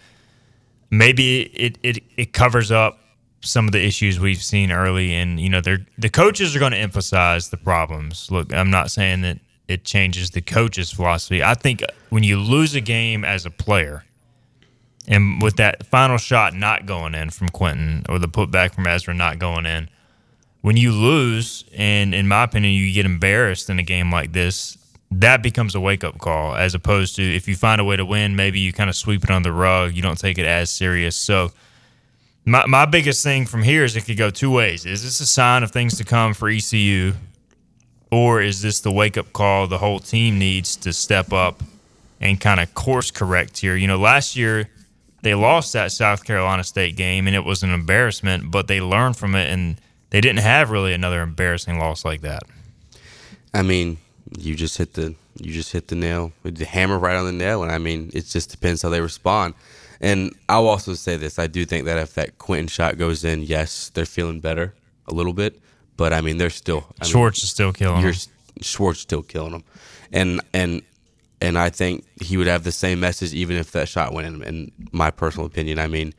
maybe 0.89 1.41
it 1.41 1.77
it, 1.83 2.03
it 2.15 2.33
covers 2.33 2.71
up 2.71 2.99
some 3.41 3.65
of 3.65 3.73
the 3.73 3.83
issues 3.83 4.19
we've 4.19 4.41
seen 4.41 4.71
early. 4.71 5.13
And 5.13 5.39
you 5.39 5.49
know, 5.49 5.61
they're 5.61 5.85
the 5.97 6.09
coaches 6.09 6.55
are 6.55 6.59
going 6.59 6.71
to 6.71 6.77
emphasize 6.77 7.49
the 7.49 7.57
problems. 7.57 8.31
Look, 8.31 8.53
I'm 8.53 8.71
not 8.71 8.89
saying 8.89 9.21
that 9.21 9.39
it 9.67 9.83
changes 9.83 10.31
the 10.31 10.41
coach's 10.41 10.91
philosophy. 10.91 11.43
I 11.43 11.53
think 11.53 11.83
when 12.09 12.23
you 12.23 12.37
lose 12.39 12.75
a 12.75 12.81
game 12.81 13.25
as 13.25 13.45
a 13.45 13.51
player. 13.51 14.05
And 15.05 15.41
with 15.41 15.57
that 15.57 15.85
final 15.87 16.17
shot 16.17 16.53
not 16.53 16.85
going 16.85 17.13
in 17.13 17.29
from 17.29 17.49
Quinton 17.49 18.05
or 18.07 18.19
the 18.19 18.29
putback 18.29 18.73
from 18.73 18.87
Ezra 18.87 19.13
not 19.13 19.37
going 19.37 19.65
in, 19.65 19.89
when 20.63 20.77
you 20.77 20.93
lose, 20.93 21.65
and 21.75 22.15
in 22.15 22.25
my 22.25 22.45
opinion, 22.45 22.73
you 22.73 22.93
get 22.93 23.05
embarrassed 23.05 23.69
in 23.69 23.79
a 23.79 23.83
game 23.83 24.09
like 24.09 24.31
this, 24.31 24.77
that 25.11 25.43
becomes 25.43 25.75
a 25.75 25.79
wake 25.79 26.05
up 26.05 26.17
call. 26.19 26.55
As 26.55 26.73
opposed 26.73 27.17
to 27.17 27.21
if 27.21 27.49
you 27.49 27.55
find 27.57 27.81
a 27.81 27.83
way 27.83 27.97
to 27.97 28.05
win, 28.05 28.37
maybe 28.37 28.61
you 28.61 28.71
kind 28.71 28.89
of 28.89 28.95
sweep 28.95 29.25
it 29.25 29.29
on 29.29 29.43
the 29.43 29.51
rug. 29.51 29.93
You 29.93 30.01
don't 30.01 30.17
take 30.17 30.37
it 30.37 30.45
as 30.45 30.69
serious. 30.69 31.17
So, 31.17 31.51
my 32.45 32.65
my 32.65 32.85
biggest 32.85 33.25
thing 33.25 33.45
from 33.45 33.61
here 33.61 33.83
is 33.83 33.97
it 33.97 34.05
could 34.05 34.15
go 34.15 34.29
two 34.29 34.51
ways. 34.51 34.85
Is 34.85 35.03
this 35.03 35.19
a 35.19 35.25
sign 35.25 35.63
of 35.63 35.71
things 35.71 35.97
to 35.97 36.05
come 36.05 36.33
for 36.33 36.47
ECU, 36.47 37.11
or 38.09 38.41
is 38.41 38.61
this 38.61 38.79
the 38.79 38.91
wake 38.91 39.17
up 39.17 39.33
call 39.33 39.67
the 39.67 39.79
whole 39.79 39.99
team 39.99 40.39
needs 40.39 40.77
to 40.77 40.93
step 40.93 41.33
up 41.33 41.61
and 42.21 42.39
kind 42.39 42.61
of 42.61 42.73
course 42.73 43.11
correct 43.11 43.57
here? 43.57 43.75
You 43.75 43.87
know, 43.87 43.97
last 43.97 44.37
year 44.37 44.69
they 45.23 45.35
lost 45.35 45.73
that 45.73 45.91
South 45.91 46.23
Carolina 46.23 46.63
State 46.63 46.95
game 46.95 47.27
and 47.27 47.35
it 47.35 47.43
was 47.43 47.63
an 47.63 47.71
embarrassment, 47.71 48.49
but 48.49 48.69
they 48.69 48.79
learned 48.79 49.17
from 49.17 49.35
it 49.35 49.49
and 49.49 49.75
they 50.13 50.21
didn't 50.21 50.41
have 50.41 50.69
really 50.69 50.93
another 50.93 51.21
embarrassing 51.21 51.79
loss 51.79 52.05
like 52.05 52.21
that. 52.21 52.43
I 53.51 53.63
mean, 53.63 53.97
you 54.37 54.53
just 54.53 54.77
hit 54.77 54.93
the 54.93 55.15
you 55.41 55.51
just 55.51 55.71
hit 55.71 55.87
the 55.87 55.95
nail 55.95 56.31
with 56.43 56.57
the 56.57 56.65
hammer 56.65 56.99
right 56.99 57.15
on 57.15 57.25
the 57.25 57.31
nail, 57.31 57.63
and 57.63 57.71
I 57.71 57.79
mean, 57.79 58.11
it 58.13 58.27
just 58.27 58.51
depends 58.51 58.83
how 58.83 58.89
they 58.89 59.01
respond. 59.01 59.55
And 59.99 60.35
I'll 60.47 60.67
also 60.67 60.93
say 60.93 61.17
this: 61.17 61.39
I 61.39 61.47
do 61.47 61.65
think 61.65 61.85
that 61.85 61.97
if 61.97 62.13
that 62.13 62.37
Quinton 62.37 62.67
shot 62.67 62.99
goes 62.99 63.23
in, 63.23 63.41
yes, 63.41 63.89
they're 63.89 64.05
feeling 64.05 64.39
better 64.39 64.75
a 65.07 65.15
little 65.15 65.33
bit, 65.33 65.59
but 65.97 66.13
I 66.13 66.21
mean, 66.21 66.37
they're 66.37 66.51
still 66.51 66.85
I 67.01 67.05
Schwartz 67.05 67.39
mean, 67.39 67.45
is 67.45 67.49
still 67.49 67.73
killing 67.73 68.03
them. 68.03 68.13
Schwartz 68.61 68.99
still 68.99 69.23
killing 69.23 69.53
them, 69.53 69.63
and 70.11 70.41
and 70.53 70.83
and 71.41 71.57
I 71.57 71.71
think 71.71 72.05
he 72.21 72.37
would 72.37 72.45
have 72.47 72.63
the 72.63 72.71
same 72.71 72.99
message 72.99 73.33
even 73.33 73.57
if 73.57 73.71
that 73.71 73.89
shot 73.89 74.13
went 74.13 74.27
in. 74.27 74.43
In 74.43 74.71
my 74.91 75.09
personal 75.09 75.47
opinion, 75.47 75.79
I 75.79 75.87
mean, 75.87 76.13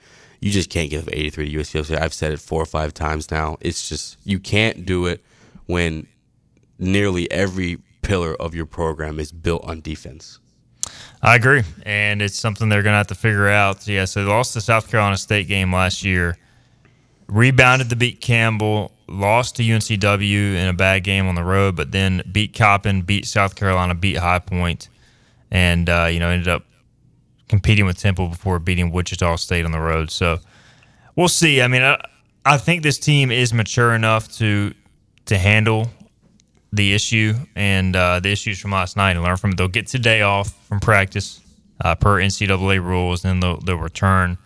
you 0.45 0.51
just 0.51 0.69
can't 0.69 0.91
give 0.91 1.09
83 1.11 1.51
to 1.51 1.59
UCLA. 1.59 1.99
I've 1.99 2.13
said 2.13 2.33
it 2.33 2.39
four 2.39 2.61
or 2.61 2.67
five 2.67 2.93
times 2.93 3.31
now. 3.31 3.57
It's 3.63 3.89
just 3.89 4.19
you 4.25 4.39
can't 4.39 4.85
do 4.85 5.07
it 5.07 5.25
when 5.65 6.07
nearly 6.79 7.31
every 7.31 7.79
pillar 8.03 8.35
of 8.35 8.55
your 8.55 8.67
program 8.67 9.19
is 9.19 9.33
built 9.33 9.65
on 9.65 9.81
defense. 9.81 10.41
I 11.23 11.37
agree, 11.37 11.63
and 11.87 12.21
it's 12.21 12.39
something 12.39 12.69
they're 12.69 12.83
going 12.83 12.93
to 12.93 12.99
have 12.99 13.07
to 13.07 13.15
figure 13.15 13.49
out. 13.49 13.89
Yeah, 13.89 14.05
so 14.05 14.23
they 14.23 14.31
lost 14.31 14.53
the 14.53 14.61
South 14.61 14.91
Carolina 14.91 15.17
State 15.17 15.49
game 15.49 15.73
last 15.73 16.05
year, 16.05 16.37
rebounded 17.27 17.89
to 17.89 17.97
beat 17.97 18.21
Campbell, 18.21 18.93
lost 19.09 19.57
to 19.57 19.63
UNCW 19.63 20.57
in 20.57 20.69
a 20.69 20.75
bad 20.75 21.05
game 21.05 21.27
on 21.27 21.37
the 21.37 21.43
road, 21.43 21.75
but 21.75 21.91
then 21.91 22.21
beat 22.31 22.53
Coppin, 22.53 23.01
beat 23.01 23.25
South 23.25 23.57
Carolina, 23.57 23.95
beat 23.95 24.19
High 24.19 24.41
Point, 24.41 24.91
and 25.51 25.89
uh, 25.89 26.09
you 26.13 26.21
know 26.21 26.29
ended 26.29 26.49
up 26.49 26.65
competing 27.49 27.87
with 27.87 27.99
Temple 27.99 28.29
before 28.29 28.59
beating 28.59 28.91
Wichita 28.91 29.37
State 29.37 29.65
on 29.65 29.73
the 29.73 29.81
road. 29.81 30.11
So 30.11 30.39
we'll 31.17 31.29
see. 31.29 31.61
I 31.61 31.69
mean, 31.69 31.83
I, 31.83 32.01
I 32.45 32.59
think 32.59 32.83
this 32.83 32.99
team 32.99 33.31
is 33.31 33.53
mature 33.53 33.95
enough 33.95 34.31
to 34.37 34.75
to 35.27 35.39
handle 35.39 35.89
the 36.73 36.93
issue 36.93 37.35
and 37.55 37.95
uh, 37.95 38.21
the 38.21 38.31
issues 38.31 38.59
from 38.59 38.73
last 38.73 38.97
night 38.97 39.13
and 39.13 39.23
learn 39.23 39.37
from 39.37 39.51
it. 39.51 39.57
They'll 39.57 39.69
get 39.69 39.87
today 39.87 40.23
off 40.23 40.53
from 40.67 40.81
practice 40.81 41.41
uh, 41.83 41.95
per 41.95 42.21
NCAA 42.21 42.85
rules, 42.85 43.25
and 43.25 43.43
they'll, 43.43 43.59
they'll 43.61 43.77
return 43.77 44.37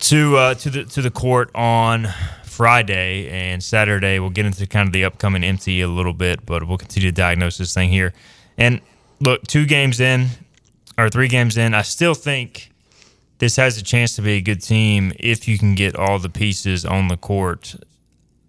to 0.00 0.36
uh, 0.36 0.54
to 0.54 0.70
the 0.70 0.84
to 0.84 1.02
the 1.02 1.10
court 1.10 1.50
on 1.54 2.08
Friday 2.44 3.28
and 3.28 3.62
Saturday. 3.62 4.18
We'll 4.18 4.30
get 4.30 4.46
into 4.46 4.66
kind 4.66 4.86
of 4.86 4.92
the 4.92 5.04
upcoming 5.04 5.44
MT 5.44 5.80
a 5.80 5.88
little 5.88 6.12
bit, 6.12 6.46
but 6.46 6.66
we'll 6.66 6.78
continue 6.78 7.10
to 7.10 7.14
diagnose 7.14 7.58
this 7.58 7.74
thing 7.74 7.90
here. 7.90 8.14
And 8.56 8.80
look, 9.20 9.46
two 9.46 9.66
games 9.66 10.00
in 10.00 10.28
or 10.98 11.08
three 11.08 11.28
games 11.28 11.56
in, 11.56 11.72
I 11.72 11.82
still 11.82 12.14
think 12.14 12.70
this 13.38 13.56
has 13.56 13.78
a 13.78 13.82
chance 13.82 14.16
to 14.16 14.22
be 14.22 14.32
a 14.32 14.40
good 14.40 14.60
team 14.60 15.12
if 15.18 15.48
you 15.48 15.56
can 15.56 15.74
get 15.74 15.96
all 15.96 16.18
the 16.18 16.28
pieces 16.28 16.84
on 16.84 17.08
the 17.08 17.16
court 17.16 17.76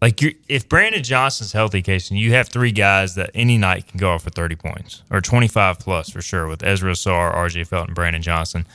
like 0.01 0.21
you 0.21 0.33
if 0.47 0.69
Brandon 0.69 1.03
Johnson's 1.03 1.51
healthy, 1.51 1.81
Casey, 1.81 2.17
you 2.17 2.31
have 2.33 2.47
three 2.47 2.71
guys 2.71 3.15
that 3.15 3.31
any 3.33 3.57
night 3.57 3.87
can 3.87 3.99
go 3.99 4.11
off 4.11 4.23
for 4.23 4.29
thirty 4.29 4.55
points 4.55 5.03
or 5.11 5.21
twenty 5.21 5.47
five 5.47 5.79
plus 5.79 6.09
for 6.09 6.21
sure 6.21 6.47
with 6.47 6.63
Ezra 6.63 6.93
Ausar, 6.93 7.35
RJ 7.35 7.67
Felton, 7.67 7.93
Brandon 7.93 8.21
Johnson. 8.21 8.65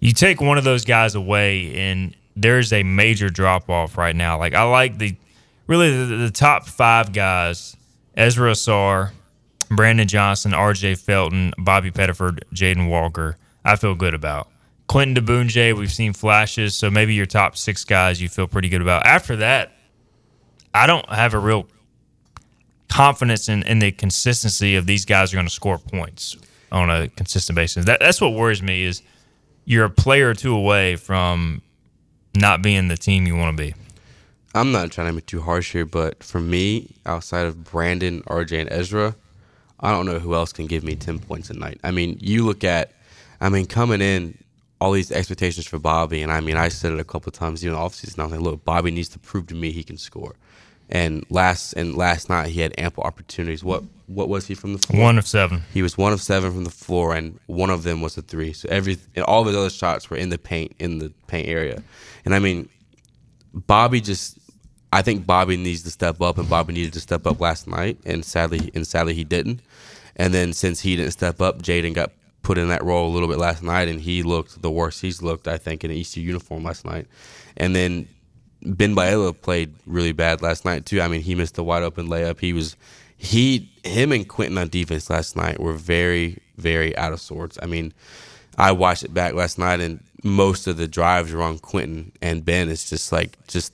You 0.00 0.12
take 0.12 0.40
one 0.40 0.56
of 0.56 0.64
those 0.64 0.84
guys 0.84 1.14
away, 1.14 1.74
and 1.76 2.16
there's 2.34 2.72
a 2.72 2.82
major 2.82 3.28
drop 3.28 3.68
off 3.68 3.98
right 3.98 4.16
now. 4.16 4.38
Like 4.38 4.54
I 4.54 4.62
like 4.62 4.96
the 4.96 5.14
really 5.66 6.06
the, 6.06 6.16
the 6.16 6.30
top 6.30 6.66
five 6.66 7.12
guys: 7.12 7.76
Ezra 8.16 8.52
Ausar, 8.52 9.10
Brandon 9.70 10.06
Johnson, 10.08 10.52
RJ 10.52 10.98
Felton, 10.98 11.52
Bobby 11.58 11.90
Pettiford, 11.90 12.40
Jaden 12.52 12.88
Walker. 12.88 13.36
I 13.64 13.76
feel 13.76 13.94
good 13.94 14.14
about. 14.14 14.48
Quinton 14.88 15.24
Diboundje, 15.24 15.76
we've 15.78 15.92
seen 15.92 16.12
flashes, 16.12 16.74
so 16.74 16.90
maybe 16.90 17.14
your 17.14 17.26
top 17.26 17.56
six 17.56 17.84
guys 17.84 18.20
you 18.20 18.28
feel 18.28 18.48
pretty 18.48 18.68
good 18.68 18.82
about. 18.82 19.06
After 19.06 19.36
that, 19.36 19.72
I 20.74 20.86
don't 20.88 21.08
have 21.08 21.34
a 21.34 21.38
real 21.38 21.68
confidence 22.88 23.48
in, 23.48 23.62
in 23.62 23.78
the 23.78 23.92
consistency 23.92 24.74
of 24.74 24.86
these 24.86 25.04
guys 25.04 25.32
are 25.32 25.36
going 25.36 25.46
to 25.46 25.52
score 25.52 25.78
points 25.78 26.36
on 26.72 26.90
a 26.90 27.08
consistent 27.08 27.54
basis. 27.54 27.84
That, 27.84 28.00
that's 28.00 28.20
what 28.20 28.32
worries 28.32 28.62
me 28.62 28.82
is 28.82 29.02
you're 29.64 29.84
a 29.84 29.90
player 29.90 30.30
or 30.30 30.34
two 30.34 30.54
away 30.54 30.96
from 30.96 31.62
not 32.34 32.62
being 32.62 32.88
the 32.88 32.96
team 32.96 33.26
you 33.26 33.36
want 33.36 33.56
to 33.56 33.62
be. 33.62 33.74
I'm 34.54 34.72
not 34.72 34.90
trying 34.90 35.06
to 35.06 35.12
be 35.12 35.20
too 35.20 35.40
harsh 35.40 35.70
here, 35.72 35.86
but 35.86 36.24
for 36.24 36.40
me, 36.40 36.88
outside 37.06 37.46
of 37.46 37.62
Brandon, 37.62 38.22
RJ, 38.22 38.62
and 38.62 38.72
Ezra, 38.72 39.14
I 39.80 39.90
don't 39.90 40.06
know 40.06 40.18
who 40.18 40.34
else 40.34 40.52
can 40.52 40.66
give 40.66 40.84
me 40.84 40.94
10 40.94 41.18
points 41.20 41.50
a 41.50 41.54
night. 41.54 41.80
I 41.82 41.90
mean, 41.90 42.18
you 42.20 42.44
look 42.44 42.64
at, 42.64 42.92
I 43.40 43.48
mean, 43.48 43.66
coming 43.66 44.00
in, 44.00 44.36
all 44.80 44.92
these 44.92 45.12
expectations 45.12 45.66
for 45.66 45.78
Bobby, 45.78 46.22
and 46.22 46.32
I 46.32 46.40
mean, 46.40 46.56
I 46.56 46.68
said 46.68 46.92
it 46.92 47.00
a 47.00 47.04
couple 47.04 47.30
times 47.32 47.64
even 47.64 47.76
offseason. 47.76 48.18
I 48.18 48.24
was 48.24 48.32
like, 48.32 48.40
look, 48.40 48.64
Bobby 48.64 48.90
needs 48.90 49.10
to 49.10 49.18
prove 49.18 49.46
to 49.48 49.54
me 49.54 49.72
he 49.72 49.82
can 49.82 49.98
score. 49.98 50.36
And 50.88 51.24
last 51.30 51.74
and 51.74 51.94
last 51.94 52.28
night 52.28 52.48
he 52.48 52.60
had 52.60 52.74
ample 52.76 53.04
opportunities. 53.04 53.62
What 53.62 53.84
what 54.06 54.28
was 54.28 54.48
he 54.48 54.54
from 54.54 54.72
the 54.72 54.80
floor? 54.80 55.02
One 55.02 55.18
of 55.18 55.26
seven. 55.26 55.62
He 55.72 55.82
was 55.82 55.96
one 55.96 56.12
of 56.12 56.20
seven 56.20 56.50
from 56.52 56.64
the 56.64 56.70
floor, 56.70 57.14
and 57.14 57.38
one 57.46 57.70
of 57.70 57.84
them 57.84 58.00
was 58.00 58.16
a 58.16 58.22
three. 58.22 58.52
So 58.52 58.68
every 58.70 58.98
and 59.14 59.24
all 59.24 59.42
of 59.42 59.46
his 59.46 59.54
other 59.54 59.70
shots 59.70 60.10
were 60.10 60.16
in 60.16 60.30
the 60.30 60.38
paint 60.38 60.74
in 60.80 60.98
the 60.98 61.12
paint 61.28 61.46
area. 61.46 61.84
And 62.24 62.34
I 62.34 62.40
mean, 62.40 62.68
Bobby 63.54 64.00
just 64.00 64.39
I 64.92 65.02
think 65.02 65.26
Bobby 65.26 65.56
needs 65.56 65.82
to 65.84 65.90
step 65.90 66.20
up, 66.20 66.38
and 66.38 66.48
Bobby 66.48 66.72
needed 66.72 66.92
to 66.94 67.00
step 67.00 67.26
up 67.26 67.40
last 67.40 67.66
night, 67.66 67.98
and 68.04 68.24
sadly 68.24 68.70
and 68.74 68.86
sadly 68.86 69.14
he 69.14 69.24
didn't. 69.24 69.60
And 70.16 70.34
then 70.34 70.52
since 70.52 70.80
he 70.80 70.96
didn't 70.96 71.12
step 71.12 71.40
up, 71.40 71.62
Jaden 71.62 71.94
got 71.94 72.12
put 72.42 72.58
in 72.58 72.68
that 72.68 72.82
role 72.82 73.08
a 73.08 73.12
little 73.12 73.28
bit 73.28 73.38
last 73.38 73.62
night, 73.62 73.88
and 73.88 74.00
he 74.00 74.22
looked 74.22 74.60
the 74.60 74.70
worst 74.70 75.00
he's 75.00 75.22
looked 75.22 75.46
I 75.46 75.58
think 75.58 75.84
in 75.84 75.90
an 75.90 75.96
ECU 75.96 76.22
uniform 76.22 76.64
last 76.64 76.84
night. 76.84 77.06
And 77.56 77.74
then 77.74 78.08
Ben 78.62 78.94
Baela 78.94 79.38
played 79.40 79.74
really 79.86 80.12
bad 80.12 80.42
last 80.42 80.64
night 80.64 80.86
too. 80.86 81.00
I 81.00 81.08
mean, 81.08 81.22
he 81.22 81.34
missed 81.34 81.58
a 81.58 81.62
wide 81.62 81.82
open 81.82 82.08
layup. 82.08 82.40
He 82.40 82.52
was 82.52 82.76
he 83.16 83.70
him 83.84 84.12
and 84.12 84.28
Quinton 84.28 84.58
on 84.58 84.68
defense 84.68 85.08
last 85.08 85.36
night 85.36 85.60
were 85.60 85.74
very 85.74 86.38
very 86.56 86.96
out 86.96 87.12
of 87.12 87.20
sorts. 87.20 87.58
I 87.62 87.66
mean, 87.66 87.94
I 88.58 88.72
watched 88.72 89.04
it 89.04 89.14
back 89.14 89.34
last 89.34 89.58
night 89.58 89.80
and 89.80 90.02
most 90.22 90.66
of 90.66 90.76
the 90.76 90.88
drives 90.88 91.32
were 91.32 91.42
on 91.42 91.58
Quinton 91.58 92.12
and 92.20 92.44
Ben. 92.44 92.68
It's 92.68 92.90
just 92.90 93.12
like 93.12 93.38
just 93.46 93.72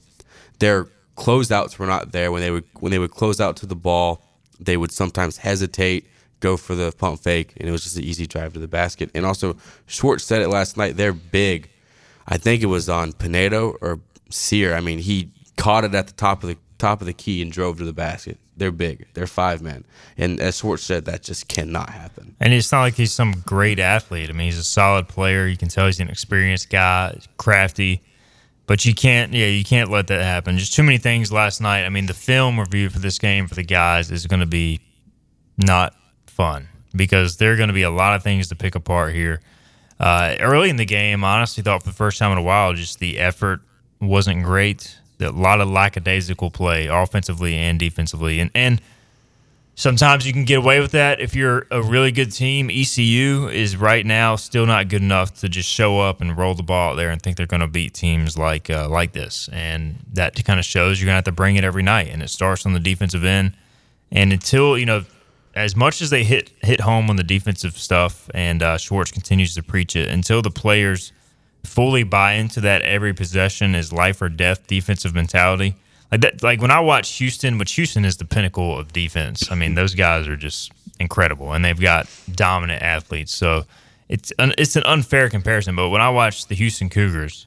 their 0.58 0.86
closeouts 1.16 1.78
were 1.78 1.86
not 1.86 2.12
there 2.12 2.30
when 2.30 2.42
they 2.42 2.50
would 2.50 2.64
when 2.74 2.92
they 2.92 2.98
would 2.98 3.12
close 3.12 3.40
out 3.40 3.56
to 3.58 3.66
the 3.66 3.76
ball. 3.76 4.22
They 4.58 4.76
would 4.76 4.92
sometimes 4.92 5.36
hesitate, 5.36 6.06
go 6.40 6.56
for 6.56 6.74
the 6.74 6.92
pump 6.92 7.20
fake, 7.20 7.52
and 7.58 7.68
it 7.68 7.72
was 7.72 7.84
just 7.84 7.96
an 7.96 8.04
easy 8.04 8.26
drive 8.26 8.54
to 8.54 8.58
the 8.58 8.68
basket. 8.68 9.10
And 9.14 9.26
also, 9.26 9.56
Schwartz 9.86 10.24
said 10.24 10.40
it 10.40 10.48
last 10.48 10.76
night. 10.76 10.96
They're 10.96 11.12
big. 11.12 11.68
I 12.26 12.38
think 12.38 12.62
it 12.62 12.66
was 12.66 12.88
on 12.88 13.12
Pinedo 13.12 13.76
or 13.80 14.00
Sear, 14.30 14.74
I 14.74 14.80
mean, 14.80 14.98
he 14.98 15.30
caught 15.56 15.84
it 15.84 15.94
at 15.94 16.06
the 16.06 16.12
top 16.12 16.42
of 16.42 16.48
the 16.48 16.56
top 16.78 17.00
of 17.00 17.06
the 17.06 17.12
key 17.12 17.40
and 17.40 17.50
drove 17.50 17.78
to 17.78 17.84
the 17.84 17.92
basket. 17.92 18.38
They're 18.56 18.72
big. 18.72 19.06
They're 19.14 19.26
five 19.26 19.62
men. 19.62 19.84
And 20.16 20.40
as 20.40 20.58
Schwartz 20.58 20.82
said, 20.82 21.04
that 21.04 21.22
just 21.22 21.48
cannot 21.48 21.90
happen. 21.90 22.34
And 22.40 22.52
it's 22.52 22.72
not 22.72 22.80
like 22.80 22.94
he's 22.94 23.12
some 23.12 23.42
great 23.46 23.78
athlete. 23.78 24.30
I 24.30 24.32
mean, 24.32 24.46
he's 24.46 24.58
a 24.58 24.64
solid 24.64 25.08
player. 25.08 25.46
You 25.46 25.56
can 25.56 25.68
tell 25.68 25.86
he's 25.86 26.00
an 26.00 26.08
experienced 26.08 26.70
guy, 26.70 27.18
crafty. 27.36 28.02
But 28.66 28.84
you 28.84 28.94
can't, 28.94 29.32
yeah, 29.32 29.46
you 29.46 29.64
can't 29.64 29.90
let 29.90 30.08
that 30.08 30.22
happen. 30.22 30.58
Just 30.58 30.74
too 30.74 30.82
many 30.82 30.98
things 30.98 31.32
last 31.32 31.60
night. 31.60 31.84
I 31.84 31.88
mean, 31.88 32.06
the 32.06 32.14
film 32.14 32.58
review 32.58 32.90
for 32.90 32.98
this 32.98 33.18
game 33.18 33.46
for 33.46 33.54
the 33.54 33.62
guys 33.62 34.10
is 34.10 34.26
going 34.26 34.40
to 34.40 34.46
be 34.46 34.80
not 35.56 35.94
fun 36.26 36.68
because 36.94 37.36
there 37.36 37.52
are 37.52 37.56
going 37.56 37.68
to 37.68 37.74
be 37.74 37.82
a 37.82 37.90
lot 37.90 38.14
of 38.14 38.22
things 38.22 38.48
to 38.48 38.56
pick 38.56 38.74
apart 38.74 39.14
here. 39.14 39.40
Uh, 39.98 40.36
early 40.40 40.68
in 40.68 40.76
the 40.76 40.84
game, 40.84 41.24
I 41.24 41.36
honestly 41.36 41.62
thought 41.62 41.82
for 41.82 41.88
the 41.88 41.94
first 41.94 42.18
time 42.18 42.32
in 42.32 42.38
a 42.38 42.42
while, 42.42 42.74
just 42.74 42.98
the 42.98 43.18
effort 43.18 43.60
wasn't 44.00 44.42
great. 44.42 44.98
A 45.20 45.30
lot 45.30 45.60
of 45.60 45.68
lackadaisical 45.70 46.50
play, 46.50 46.86
offensively 46.86 47.56
and 47.56 47.78
defensively, 47.78 48.38
and 48.38 48.50
and 48.54 48.82
sometimes 49.76 50.26
you 50.26 50.32
can 50.32 50.44
get 50.44 50.58
away 50.58 50.80
with 50.80 50.90
that 50.92 51.20
if 51.20 51.36
you're 51.36 51.66
a 51.70 51.80
really 51.80 52.10
good 52.10 52.32
team. 52.32 52.68
ECU 52.70 53.48
is 53.48 53.76
right 53.76 54.04
now 54.04 54.34
still 54.34 54.66
not 54.66 54.88
good 54.88 55.02
enough 55.02 55.34
to 55.34 55.48
just 55.48 55.68
show 55.68 56.00
up 56.00 56.20
and 56.20 56.36
roll 56.36 56.54
the 56.54 56.62
ball 56.64 56.92
out 56.92 56.94
there 56.96 57.10
and 57.10 57.22
think 57.22 57.36
they're 57.36 57.46
going 57.46 57.60
to 57.60 57.68
beat 57.68 57.94
teams 57.94 58.36
like 58.36 58.68
uh, 58.68 58.88
like 58.88 59.12
this, 59.12 59.48
and 59.52 59.98
that 60.14 60.42
kind 60.44 60.58
of 60.58 60.64
shows 60.66 60.98
you're 61.00 61.06
going 61.06 61.12
to 61.12 61.18
have 61.18 61.24
to 61.24 61.32
bring 61.32 61.54
it 61.54 61.62
every 61.62 61.84
night, 61.84 62.08
and 62.08 62.22
it 62.22 62.30
starts 62.30 62.66
on 62.66 62.72
the 62.72 62.80
defensive 62.80 63.24
end. 63.24 63.56
And 64.10 64.32
until 64.32 64.76
you 64.76 64.86
know, 64.86 65.04
as 65.54 65.76
much 65.76 66.02
as 66.02 66.10
they 66.10 66.24
hit 66.24 66.50
hit 66.62 66.80
home 66.80 67.08
on 67.08 67.16
the 67.16 67.24
defensive 67.24 67.78
stuff, 67.78 68.28
and 68.34 68.62
uh, 68.62 68.78
Schwartz 68.78 69.12
continues 69.12 69.54
to 69.54 69.62
preach 69.62 69.94
it, 69.94 70.08
until 70.08 70.42
the 70.42 70.50
players 70.50 71.12
fully 71.64 72.04
buy 72.04 72.34
into 72.34 72.60
that 72.60 72.80
every 72.82 73.12
possession 73.12 73.74
is 73.74 73.92
life 73.92 74.22
or 74.22 74.28
death 74.28 74.66
defensive 74.66 75.14
mentality. 75.14 75.74
Like 76.10 76.20
that, 76.20 76.42
like 76.42 76.60
when 76.60 76.70
I 76.70 76.80
watch 76.80 77.12
Houston, 77.14 77.58
which 77.58 77.72
Houston 77.74 78.04
is 78.04 78.16
the 78.16 78.24
pinnacle 78.24 78.78
of 78.78 78.92
defense. 78.92 79.50
I 79.50 79.54
mean, 79.54 79.74
those 79.74 79.94
guys 79.94 80.28
are 80.28 80.36
just 80.36 80.72
incredible, 81.00 81.52
and 81.52 81.64
they've 81.64 81.80
got 81.80 82.08
dominant 82.32 82.82
athletes. 82.82 83.34
So 83.34 83.64
it's 84.08 84.32
an, 84.38 84.54
it's 84.56 84.76
an 84.76 84.84
unfair 84.84 85.28
comparison. 85.28 85.74
But 85.74 85.88
when 85.88 86.00
I 86.00 86.10
watch 86.10 86.46
the 86.46 86.54
Houston 86.54 86.88
Cougars, 86.88 87.46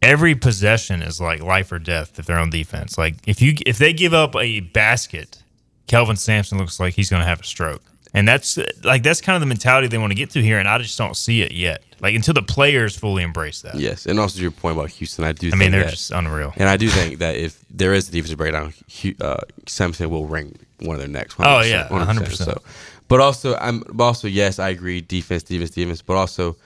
every 0.00 0.34
possession 0.34 1.02
is 1.02 1.20
like 1.20 1.42
life 1.42 1.70
or 1.70 1.78
death 1.78 2.18
if 2.18 2.26
they're 2.26 2.38
on 2.38 2.50
defense. 2.50 2.96
Like 2.96 3.16
if 3.26 3.42
you 3.42 3.54
if 3.66 3.78
they 3.78 3.92
give 3.92 4.14
up 4.14 4.34
a 4.36 4.60
basket, 4.60 5.42
Kelvin 5.86 6.16
Sampson 6.16 6.58
looks 6.58 6.80
like 6.80 6.94
he's 6.94 7.10
going 7.10 7.22
to 7.22 7.28
have 7.28 7.40
a 7.40 7.44
stroke. 7.44 7.82
And 8.14 8.28
that's 8.28 8.58
like 8.84 9.02
that's 9.02 9.22
kind 9.22 9.36
of 9.36 9.40
the 9.40 9.46
mentality 9.46 9.88
they 9.88 9.96
want 9.96 10.10
to 10.10 10.14
get 10.14 10.30
to 10.30 10.42
here, 10.42 10.58
and 10.58 10.68
I 10.68 10.76
just 10.78 10.98
don't 10.98 11.16
see 11.16 11.40
it 11.40 11.52
yet. 11.52 11.82
Like 12.00 12.14
until 12.14 12.34
the 12.34 12.42
players 12.42 12.94
fully 12.94 13.22
embrace 13.22 13.62
that. 13.62 13.76
Yes, 13.76 14.04
and 14.04 14.20
also 14.20 14.40
your 14.40 14.50
point 14.50 14.76
about 14.76 14.90
Houston, 14.90 15.24
I 15.24 15.32
do. 15.32 15.50
I 15.50 15.56
mean, 15.56 15.70
they're 15.70 15.84
that, 15.84 15.90
just 15.90 16.10
unreal. 16.10 16.52
And 16.56 16.68
I 16.68 16.76
do 16.76 16.88
think 16.90 17.20
that 17.20 17.36
if 17.36 17.64
there 17.70 17.94
is 17.94 18.10
a 18.10 18.12
defensive 18.12 18.36
breakdown, 18.36 18.74
uh, 19.20 19.38
Sampson 19.66 20.10
will 20.10 20.26
ring 20.26 20.58
one 20.80 20.96
of 20.96 21.00
their 21.00 21.08
necks. 21.08 21.36
Oh 21.38 21.60
yeah, 21.60 21.90
one 21.90 22.02
hundred 22.02 22.26
percent. 22.26 22.50
So, 22.50 22.62
but 23.08 23.20
also, 23.20 23.56
I'm 23.56 23.82
but 23.90 24.04
also 24.04 24.28
yes, 24.28 24.58
I 24.58 24.68
agree. 24.68 25.00
Defense, 25.00 25.42
defense, 25.42 25.70
defense. 25.70 26.02
But 26.02 26.16
also, 26.16 26.56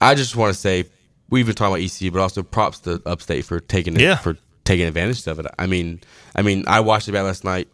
I 0.00 0.14
just 0.14 0.36
want 0.36 0.54
to 0.54 0.60
say 0.60 0.84
we've 1.30 1.46
been 1.46 1.56
talking 1.56 1.74
about 1.74 2.02
EC, 2.02 2.12
but 2.12 2.20
also 2.20 2.44
props 2.44 2.78
to 2.80 3.02
Upstate 3.06 3.44
for 3.44 3.58
taking 3.58 3.96
it 3.96 4.02
yeah. 4.02 4.16
for 4.16 4.38
taking 4.64 4.86
advantage 4.86 5.26
of 5.26 5.40
it. 5.40 5.46
I 5.58 5.66
mean, 5.66 6.00
I 6.36 6.42
mean, 6.42 6.62
I 6.68 6.78
watched 6.78 7.06
the 7.06 7.12
bat 7.12 7.24
last 7.24 7.42
night. 7.42 7.66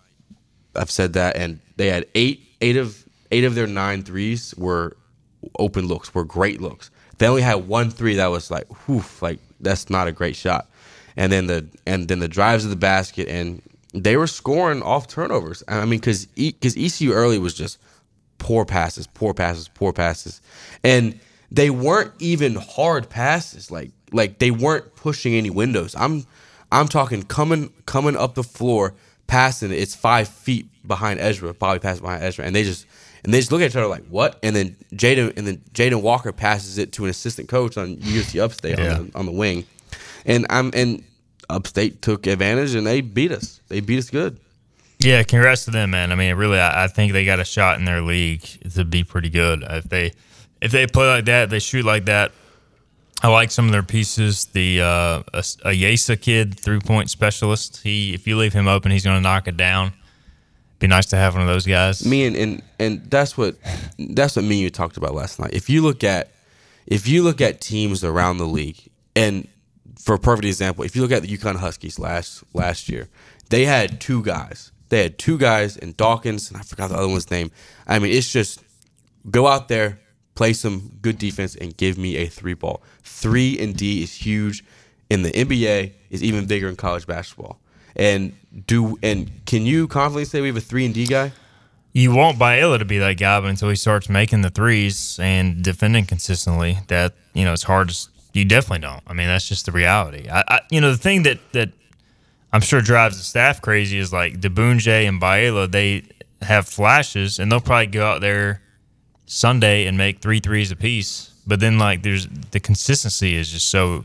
I've 0.75 0.91
said 0.91 1.13
that, 1.13 1.37
and 1.37 1.61
they 1.77 1.89
had 1.89 2.07
eight 2.15 2.47
eight 2.61 2.77
of 2.77 3.05
eight 3.31 3.45
of 3.45 3.55
their 3.55 3.67
nine 3.67 4.03
threes 4.03 4.55
were 4.57 4.97
open 5.59 5.87
looks, 5.87 6.15
were 6.15 6.25
great 6.25 6.61
looks. 6.61 6.91
They 7.19 7.27
only 7.27 7.43
had 7.43 7.69
one 7.69 7.91
three 7.91 8.17
that 8.17 8.29
was 8.29 8.51
like, 8.51 8.89
whoof, 8.89 9.23
like 9.23 9.39
that's 9.61 9.91
not 9.91 10.09
a 10.09 10.13
great 10.13 10.37
shot. 10.37 10.69
And 11.17 11.31
then 11.33 11.47
the 11.47 11.67
and 11.87 12.09
then 12.09 12.21
the 12.21 12.29
drives 12.29 12.65
of 12.65 12.71
the 12.71 12.77
basket, 12.77 13.29
and 13.29 13.63
they 13.93 14.17
were 14.17 14.27
scoring 14.27 14.83
off 14.83 15.09
turnovers. 15.09 15.63
I 15.69 15.85
mean, 15.85 16.01
because 16.01 16.27
because 16.27 16.77
ECU 16.77 17.13
early 17.13 17.39
was 17.39 17.55
just 17.55 17.79
poor 18.39 18.65
passes, 18.65 19.07
poor 19.07 19.35
passes, 19.35 19.69
poor 19.69 19.93
passes, 19.93 20.41
and 20.83 21.19
they 21.51 21.71
weren't 21.71 22.13
even 22.21 22.55
hard 22.55 23.09
passes. 23.11 23.71
Like 23.71 23.91
like 24.13 24.39
they 24.39 24.51
weren't 24.51 24.95
pushing 24.95 25.35
any 25.35 25.51
windows. 25.51 25.95
I'm 25.99 26.27
I'm 26.73 26.89
talking 26.89 27.23
coming 27.25 27.73
coming 27.87 28.17
up 28.17 28.35
the 28.35 28.45
floor, 28.45 28.95
passing. 29.27 29.73
It's 29.73 29.95
five 29.95 30.29
feet 30.29 30.70
behind 30.87 31.21
Ezra, 31.21 31.53
probably 31.55 31.79
passing 31.81 32.03
behind 32.03 32.23
Ezra, 32.23 32.45
and 32.45 32.55
they 32.55 32.63
just 32.65 32.87
and 33.25 33.35
they 33.35 33.39
just 33.39 33.53
look 33.53 33.61
at 33.61 33.71
each 33.71 33.77
other 33.77 33.87
like 33.87 34.05
what? 34.07 34.39
And 34.43 34.55
then 34.57 34.77
Jaden 34.95 35.37
and 35.37 35.47
then 35.47 35.59
Jaden 35.73 36.03
Walker 36.03 36.33
passes 36.33 36.79
it 36.79 36.93
to 36.93 37.05
an 37.05 37.11
assistant 37.11 37.49
coach 37.49 37.77
on 37.77 37.97
USC 37.97 38.41
Upstate 38.41 38.79
Yeah. 38.79 38.99
on, 38.99 39.07
the, 39.11 39.19
on 39.19 39.27
the 39.27 39.33
wing, 39.33 39.65
and 40.27 40.47
I'm 40.51 40.71
and 40.75 41.03
Upstate 41.49 42.01
took 42.03 42.27
advantage 42.27 42.75
and 42.75 42.87
they 42.87 43.01
beat 43.01 43.33
us. 43.33 43.61
They 43.69 43.81
beat 43.81 43.99
us 43.99 44.09
good. 44.11 44.39
Yeah, 45.01 45.23
congrats 45.23 45.65
to 45.65 45.71
them, 45.71 45.91
man. 45.91 46.13
I 46.13 46.15
mean, 46.15 46.35
really, 46.37 46.59
I, 46.59 46.85
I 46.85 46.87
think 46.87 47.13
they 47.13 47.25
got 47.25 47.41
a 47.41 47.45
shot 47.45 47.79
in 47.79 47.87
their 47.87 48.03
league 48.03 48.43
to 48.75 48.85
be 48.85 49.03
pretty 49.03 49.31
good. 49.31 49.65
If 49.69 49.85
they 49.85 50.13
if 50.61 50.73
they 50.73 50.87
play 50.87 51.07
like 51.07 51.25
that, 51.25 51.51
they 51.51 51.59
shoot 51.59 51.85
like 51.85 52.05
that. 52.05 52.33
I 53.23 53.29
like 53.29 53.51
some 53.51 53.67
of 53.67 53.73
their 53.73 53.83
pieces. 53.83 54.47
The 54.47 54.81
uh, 54.81 55.23
a, 55.35 55.39
a 55.65 55.73
Yesa 55.75 56.19
kid, 56.21 56.59
three 56.59 56.81
point 56.81 57.11
specialist. 57.11 57.83
He, 57.83 58.15
if 58.15 58.27
you 58.27 58.37
leave 58.39 58.53
him 58.53 58.69
open, 58.69 58.93
he's 58.93 59.05
going 59.05 59.17
to 59.17 59.21
knock 59.23 59.47
it 59.49 59.57
down. 59.57 59.93
Be 60.81 60.87
nice 60.87 61.07
to 61.07 61.17
have 61.17 61.35
one 61.35 61.43
of 61.43 61.49
those 61.49 61.67
guys. 61.67 62.05
me 62.05 62.27
and, 62.27 62.35
and 62.35 62.63
and 62.79 63.11
that's 63.11 63.37
what 63.37 63.57
that's 63.99 64.35
what 64.35 64.45
me 64.45 64.57
and 64.57 64.63
you 64.63 64.71
talked 64.71 64.97
about 64.97 65.15
last 65.15 65.39
night. 65.39 65.51
If 65.53 65.69
you 65.69 65.83
look 65.83 66.03
at 66.03 66.33
if 66.87 67.07
you 67.07 67.23
look 67.23 67.41
at 67.41 67.61
teams 67.61 68.03
around 68.03 68.39
the 68.39 68.47
league, 68.47 68.89
and 69.15 69.47
for 69.99 70.15
a 70.15 70.19
perfect 70.19 70.47
example, 70.47 70.83
if 70.85 70.97
you 70.97 71.03
look 71.03 71.13
at 71.13 71.23
the 71.23 71.29
UConn 71.29 71.57
Huskies 71.57 71.99
last 71.99 72.43
last 72.55 72.89
year, 72.89 73.09
they 73.51 73.67
had 73.67 74.01
two 74.01 74.23
guys. 74.23 74.73
They 74.89 75.03
had 75.03 75.19
two 75.19 75.39
guys 75.39 75.77
in 75.77 75.93
Dawkins, 75.93 76.51
and 76.51 76.59
I 76.59 76.63
forgot 76.63 76.89
the 76.89 76.97
other 76.97 77.09
one's 77.09 77.31
name. 77.31 77.53
I 77.87 77.99
mean, 77.99 78.13
it's 78.13 78.33
just 78.33 78.61
go 79.31 79.47
out 79.47 79.69
there, 79.69 80.01
play 80.35 80.55
some 80.55 80.97
good 81.03 81.19
defense, 81.19 81.55
and 81.57 81.77
give 81.77 81.99
me 81.99 82.17
a 82.17 82.27
three 82.27 82.55
ball. 82.55 82.83
Three 83.03 83.59
and 83.59 83.77
D 83.77 84.03
is 84.03 84.15
huge 84.15 84.65
in 85.11 85.23
the 85.23 85.31
NBA. 85.31 85.93
Is 86.09 86.25
even 86.25 86.47
bigger 86.47 86.69
in 86.69 86.77
college 86.77 87.07
basketball. 87.07 87.60
And 87.97 88.33
do 88.67 88.99
and 89.03 89.31
can 89.47 89.67
you 89.67 89.89
confidently 89.89 90.25
say 90.25 90.41
we 90.41 90.49
have 90.49 90.57
a 90.57 90.61
three 90.61 90.85
and 90.85 90.95
D 90.95 91.07
guy? 91.07 91.33
you 91.93 92.15
want 92.15 92.39
Baela 92.39 92.79
to 92.79 92.85
be 92.85 92.99
that 92.99 93.19
guy, 93.19 93.41
but 93.41 93.49
until 93.49 93.69
he 93.69 93.77
starts 93.77 94.09
making 94.09 94.43
the 94.43 94.51
threes 94.51 95.19
and 95.21 95.63
defending 95.63 96.07
consistently, 96.07 96.79
that 96.89 97.15
you 97.35 97.45
know 97.45 97.53
it's 97.53 97.65
hard. 97.65 97.89
To, 97.89 98.09
you 98.33 98.45
definitely 98.45 98.81
don't. 98.81 99.03
I 99.07 99.13
mean, 99.13 99.27
that's 99.27 99.49
just 99.49 99.67
the 99.67 99.73
reality. 99.73 100.29
I, 100.31 100.45
I 100.47 100.61
you 100.71 100.81
know, 100.81 100.91
the 100.91 100.99
thing 100.99 101.25
that 101.25 101.39
that 101.53 101.71
I'm 102.53 102.61
sure 102.61 102.81
drives 102.81 103.19
the 103.19 103.25
staff 103.25 103.61
crazy 103.61 103.99
is 103.99 104.13
like 104.13 104.41
Diboundje 104.41 105.09
and 105.09 105.21
Baela. 105.21 105.71
They 105.71 106.05
have 106.43 106.69
flashes, 106.69 107.39
and 107.39 107.51
they'll 107.51 107.61
probably 107.61 107.89
go 107.89 108.07
out 108.07 108.21
there 108.21 108.63
Sunday 109.27 109.87
and 109.87 109.99
make 109.99 110.21
three 110.21 110.41
threes 110.41 110.71
apiece. 110.71 111.33
But 111.47 111.59
then, 111.59 111.79
like, 111.79 112.03
there's 112.03 112.29
the 112.53 112.61
consistency 112.61 113.35
is 113.35 113.51
just 113.51 113.69
so 113.69 114.05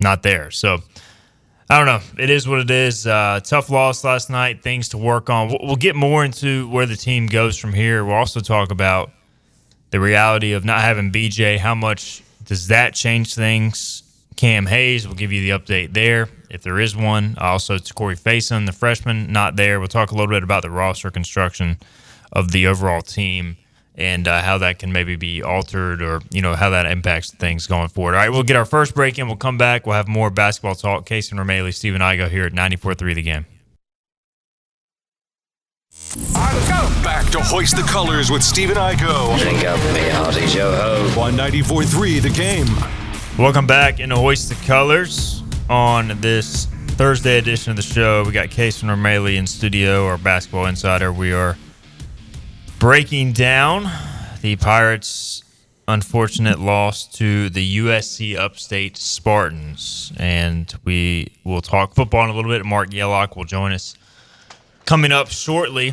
not 0.00 0.22
there. 0.22 0.50
So. 0.50 0.80
I 1.68 1.78
don't 1.78 1.86
know. 1.86 2.22
It 2.22 2.30
is 2.30 2.46
what 2.46 2.60
it 2.60 2.70
is. 2.70 3.06
Uh, 3.06 3.40
tough 3.42 3.70
loss 3.70 4.04
last 4.04 4.30
night. 4.30 4.62
Things 4.62 4.90
to 4.90 4.98
work 4.98 5.28
on. 5.28 5.48
We'll, 5.48 5.58
we'll 5.62 5.76
get 5.76 5.96
more 5.96 6.24
into 6.24 6.68
where 6.68 6.86
the 6.86 6.96
team 6.96 7.26
goes 7.26 7.58
from 7.58 7.72
here. 7.72 8.04
We'll 8.04 8.14
also 8.14 8.38
talk 8.38 8.70
about 8.70 9.10
the 9.90 9.98
reality 9.98 10.52
of 10.52 10.64
not 10.64 10.80
having 10.80 11.10
BJ. 11.10 11.58
How 11.58 11.74
much 11.74 12.22
does 12.44 12.68
that 12.68 12.94
change 12.94 13.34
things? 13.34 14.04
Cam 14.36 14.66
Hayes, 14.66 15.06
we'll 15.06 15.16
give 15.16 15.32
you 15.32 15.40
the 15.40 15.58
update 15.58 15.92
there 15.92 16.28
if 16.50 16.62
there 16.62 16.78
is 16.78 16.94
one. 16.94 17.36
Also, 17.38 17.78
to 17.78 17.94
Corey 17.94 18.16
Faison, 18.16 18.66
the 18.66 18.72
freshman, 18.72 19.32
not 19.32 19.56
there. 19.56 19.80
We'll 19.80 19.88
talk 19.88 20.10
a 20.12 20.14
little 20.14 20.30
bit 20.30 20.42
about 20.42 20.62
the 20.62 20.70
roster 20.70 21.10
construction 21.10 21.78
of 22.32 22.52
the 22.52 22.66
overall 22.66 23.00
team 23.02 23.56
and 23.96 24.28
uh, 24.28 24.42
how 24.42 24.58
that 24.58 24.78
can 24.78 24.92
maybe 24.92 25.16
be 25.16 25.42
altered 25.42 26.02
or, 26.02 26.20
you 26.30 26.42
know, 26.42 26.54
how 26.54 26.70
that 26.70 26.86
impacts 26.86 27.30
things 27.32 27.66
going 27.66 27.88
forward. 27.88 28.14
All 28.14 28.20
right, 28.20 28.30
we'll 28.30 28.42
get 28.42 28.56
our 28.56 28.66
first 28.66 28.94
break 28.94 29.18
in. 29.18 29.26
We'll 29.26 29.36
come 29.36 29.56
back. 29.56 29.86
We'll 29.86 29.96
have 29.96 30.06
more 30.08 30.30
basketball 30.30 30.74
talk. 30.74 31.06
Casey 31.06 31.36
and 31.36 31.40
Romaley, 31.46 31.72
Stephen 31.72 32.00
Igo 32.02 32.28
here 32.28 32.44
at 32.44 32.52
94.3 32.52 33.14
The 33.14 33.22
Game. 33.22 33.46
Back 37.02 37.30
to 37.30 37.40
Hoist 37.40 37.76
the 37.76 37.82
Colors 37.82 38.30
with 38.30 38.42
Stephen 38.42 38.76
Igo 38.76 39.38
Drink 39.38 39.64
up 39.64 39.78
me 39.94 40.08
hearty 40.10 40.44
yo 40.56 40.70
ho. 40.72 41.20
on 41.20 41.32
94.3 41.34 42.20
The 42.20 42.30
Game. 42.30 42.66
Welcome 43.38 43.66
back 43.66 44.00
into 44.00 44.16
Hoist 44.16 44.48
the 44.50 44.66
Colors 44.66 45.42
on 45.70 46.20
this 46.20 46.66
Thursday 46.96 47.38
edition 47.38 47.70
of 47.70 47.76
the 47.76 47.82
show. 47.82 48.24
We 48.24 48.32
got 48.32 48.50
Case 48.50 48.82
and 48.82 48.90
O'Malley 48.90 49.36
in 49.36 49.46
studio, 49.46 50.06
our 50.06 50.18
basketball 50.18 50.66
insider. 50.66 51.12
We 51.12 51.32
are 51.32 51.56
breaking 52.78 53.32
down 53.32 53.90
the 54.42 54.56
Pirates' 54.56 55.42
unfortunate 55.88 56.58
loss 56.58 57.06
to 57.06 57.48
the 57.48 57.78
USC 57.78 58.36
Upstate 58.36 58.96
Spartans. 58.96 60.12
And 60.18 60.72
we 60.84 61.32
will 61.44 61.62
talk 61.62 61.94
football 61.94 62.24
in 62.24 62.30
a 62.30 62.34
little 62.34 62.50
bit. 62.50 62.64
Mark 62.64 62.92
Yellock 62.92 63.36
will 63.36 63.44
join 63.44 63.72
us 63.72 63.96
coming 64.84 65.12
up 65.12 65.28
shortly 65.28 65.92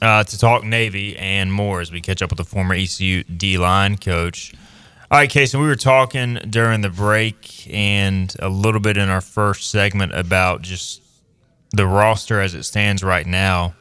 uh, 0.00 0.24
to 0.24 0.38
talk 0.38 0.64
Navy 0.64 1.16
and 1.16 1.52
more 1.52 1.80
as 1.80 1.90
we 1.90 2.00
catch 2.00 2.22
up 2.22 2.30
with 2.30 2.38
the 2.38 2.44
former 2.44 2.74
ECU 2.74 3.24
D 3.24 3.58
line 3.58 3.96
coach. 3.96 4.54
All 5.10 5.18
right, 5.18 5.30
Casey, 5.30 5.56
we 5.56 5.66
were 5.66 5.76
talking 5.76 6.34
during 6.50 6.80
the 6.80 6.88
break 6.88 7.68
and 7.72 8.34
a 8.40 8.48
little 8.48 8.80
bit 8.80 8.96
in 8.96 9.08
our 9.08 9.20
first 9.20 9.70
segment 9.70 10.12
about 10.14 10.62
just 10.62 11.00
the 11.72 11.86
roster 11.86 12.40
as 12.40 12.54
it 12.54 12.64
stands 12.64 13.02
right 13.02 13.26
now. 13.26 13.74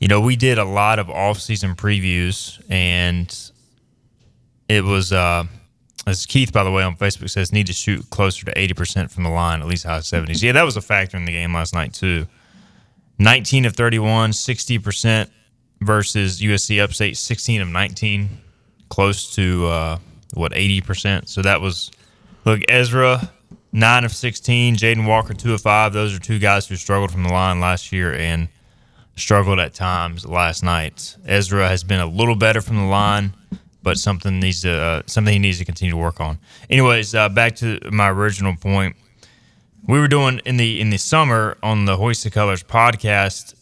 You 0.00 0.08
know, 0.08 0.20
we 0.20 0.34
did 0.34 0.58
a 0.58 0.64
lot 0.64 0.98
of 0.98 1.10
off-season 1.10 1.74
previews, 1.76 2.60
and 2.70 3.34
it 4.66 4.82
was, 4.82 5.12
uh, 5.12 5.44
as 6.06 6.24
Keith, 6.24 6.52
by 6.52 6.64
the 6.64 6.70
way, 6.70 6.82
on 6.82 6.96
Facebook 6.96 7.28
says, 7.28 7.52
need 7.52 7.66
to 7.66 7.74
shoot 7.74 8.08
closer 8.08 8.46
to 8.46 8.52
80% 8.54 9.10
from 9.10 9.24
the 9.24 9.30
line, 9.30 9.60
at 9.60 9.66
least 9.66 9.84
high 9.84 9.98
70s. 9.98 10.42
Yeah, 10.42 10.52
that 10.52 10.62
was 10.62 10.78
a 10.78 10.80
factor 10.80 11.18
in 11.18 11.26
the 11.26 11.32
game 11.32 11.52
last 11.52 11.74
night, 11.74 11.92
too. 11.92 12.26
19 13.18 13.66
of 13.66 13.76
31, 13.76 14.30
60% 14.30 15.28
versus 15.82 16.40
USC 16.40 16.82
Upstate, 16.82 17.18
16 17.18 17.60
of 17.60 17.68
19, 17.68 18.30
close 18.88 19.34
to 19.34 19.66
uh, 19.66 19.98
what 20.32 20.52
80%. 20.52 21.28
So 21.28 21.42
that 21.42 21.60
was 21.60 21.90
look 22.46 22.62
Ezra 22.70 23.30
9 23.72 24.04
of 24.04 24.12
16, 24.12 24.76
Jaden 24.76 25.06
Walker 25.06 25.34
2 25.34 25.52
of 25.52 25.60
5. 25.60 25.92
Those 25.92 26.14
are 26.14 26.18
two 26.18 26.38
guys 26.38 26.66
who 26.66 26.76
struggled 26.76 27.12
from 27.12 27.22
the 27.22 27.32
line 27.32 27.60
last 27.60 27.92
year 27.92 28.14
and 28.14 28.48
struggled 29.20 29.60
at 29.60 29.74
times 29.74 30.26
last 30.26 30.62
night. 30.62 31.16
Ezra 31.26 31.68
has 31.68 31.84
been 31.84 32.00
a 32.00 32.06
little 32.06 32.36
better 32.36 32.60
from 32.60 32.76
the 32.76 32.84
line, 32.84 33.34
but 33.82 33.98
something 33.98 34.40
needs 34.40 34.62
to 34.62 34.72
uh, 34.72 35.02
something 35.06 35.32
he 35.32 35.38
needs 35.38 35.58
to 35.58 35.64
continue 35.64 35.92
to 35.92 35.96
work 35.96 36.20
on. 36.20 36.38
Anyways, 36.68 37.14
uh, 37.14 37.28
back 37.28 37.56
to 37.56 37.78
my 37.90 38.10
original 38.10 38.56
point 38.56 38.96
we 39.86 39.98
were 39.98 40.08
doing 40.08 40.40
in 40.44 40.56
the 40.56 40.80
in 40.80 40.90
the 40.90 40.98
summer 40.98 41.56
on 41.62 41.84
the 41.84 41.96
Hoist 41.96 42.24
the 42.24 42.30
Colors 42.30 42.62
podcast 42.62 43.54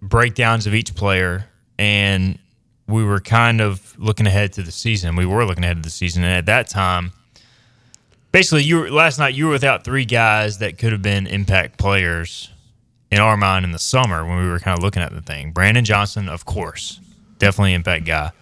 breakdowns 0.00 0.66
of 0.66 0.74
each 0.74 0.94
player, 0.94 1.46
and 1.78 2.38
we 2.86 3.04
were 3.04 3.20
kind 3.20 3.60
of 3.60 3.98
looking 3.98 4.26
ahead 4.26 4.52
to 4.54 4.62
the 4.62 4.72
season. 4.72 5.16
We 5.16 5.26
were 5.26 5.44
looking 5.44 5.64
ahead 5.64 5.76
to 5.76 5.82
the 5.82 5.90
season, 5.90 6.24
and 6.24 6.32
at 6.32 6.46
that 6.46 6.68
time, 6.68 7.12
basically, 8.32 8.64
you 8.64 8.80
were 8.80 8.90
last 8.90 9.18
night 9.18 9.34
you 9.34 9.46
were 9.46 9.52
without 9.52 9.84
three 9.84 10.04
guys 10.04 10.58
that 10.58 10.78
could 10.78 10.92
have 10.92 11.02
been 11.02 11.26
impact 11.26 11.78
players 11.78 12.51
in 13.12 13.20
our 13.20 13.36
mind 13.36 13.64
in 13.64 13.72
the 13.72 13.78
summer 13.78 14.24
when 14.26 14.38
we 14.38 14.48
were 14.48 14.58
kind 14.58 14.76
of 14.76 14.82
looking 14.82 15.02
at 15.02 15.12
the 15.12 15.20
thing. 15.20 15.52
Brandon 15.52 15.84
Johnson, 15.84 16.28
of 16.30 16.46
course, 16.46 16.98
definitely 17.38 17.74
impact 17.74 18.06
guy. 18.06 18.32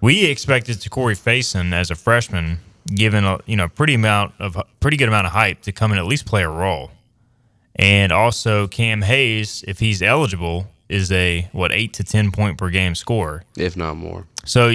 We 0.00 0.24
expected 0.24 0.84
Corey 0.90 1.14
Faison 1.14 1.74
as 1.74 1.90
a 1.90 1.94
freshman, 1.94 2.58
given 2.86 3.24
a 3.24 3.38
you 3.44 3.56
know 3.56 3.68
pretty 3.68 3.94
amount 3.94 4.32
of 4.38 4.56
pretty 4.80 4.96
good 4.96 5.08
amount 5.08 5.26
of 5.26 5.32
hype 5.34 5.60
to 5.62 5.72
come 5.72 5.92
and 5.92 5.98
at 6.00 6.06
least 6.06 6.24
play 6.24 6.42
a 6.42 6.48
role, 6.48 6.90
and 7.76 8.10
also 8.10 8.66
Cam 8.66 9.02
Hayes, 9.02 9.62
if 9.68 9.78
he's 9.78 10.00
eligible, 10.00 10.66
is 10.88 11.12
a 11.12 11.48
what 11.52 11.70
eight 11.70 11.92
to 11.94 12.02
ten 12.02 12.32
point 12.32 12.56
per 12.56 12.70
game 12.70 12.94
scorer. 12.94 13.44
if 13.58 13.76
not 13.76 13.98
more. 13.98 14.26
So 14.46 14.72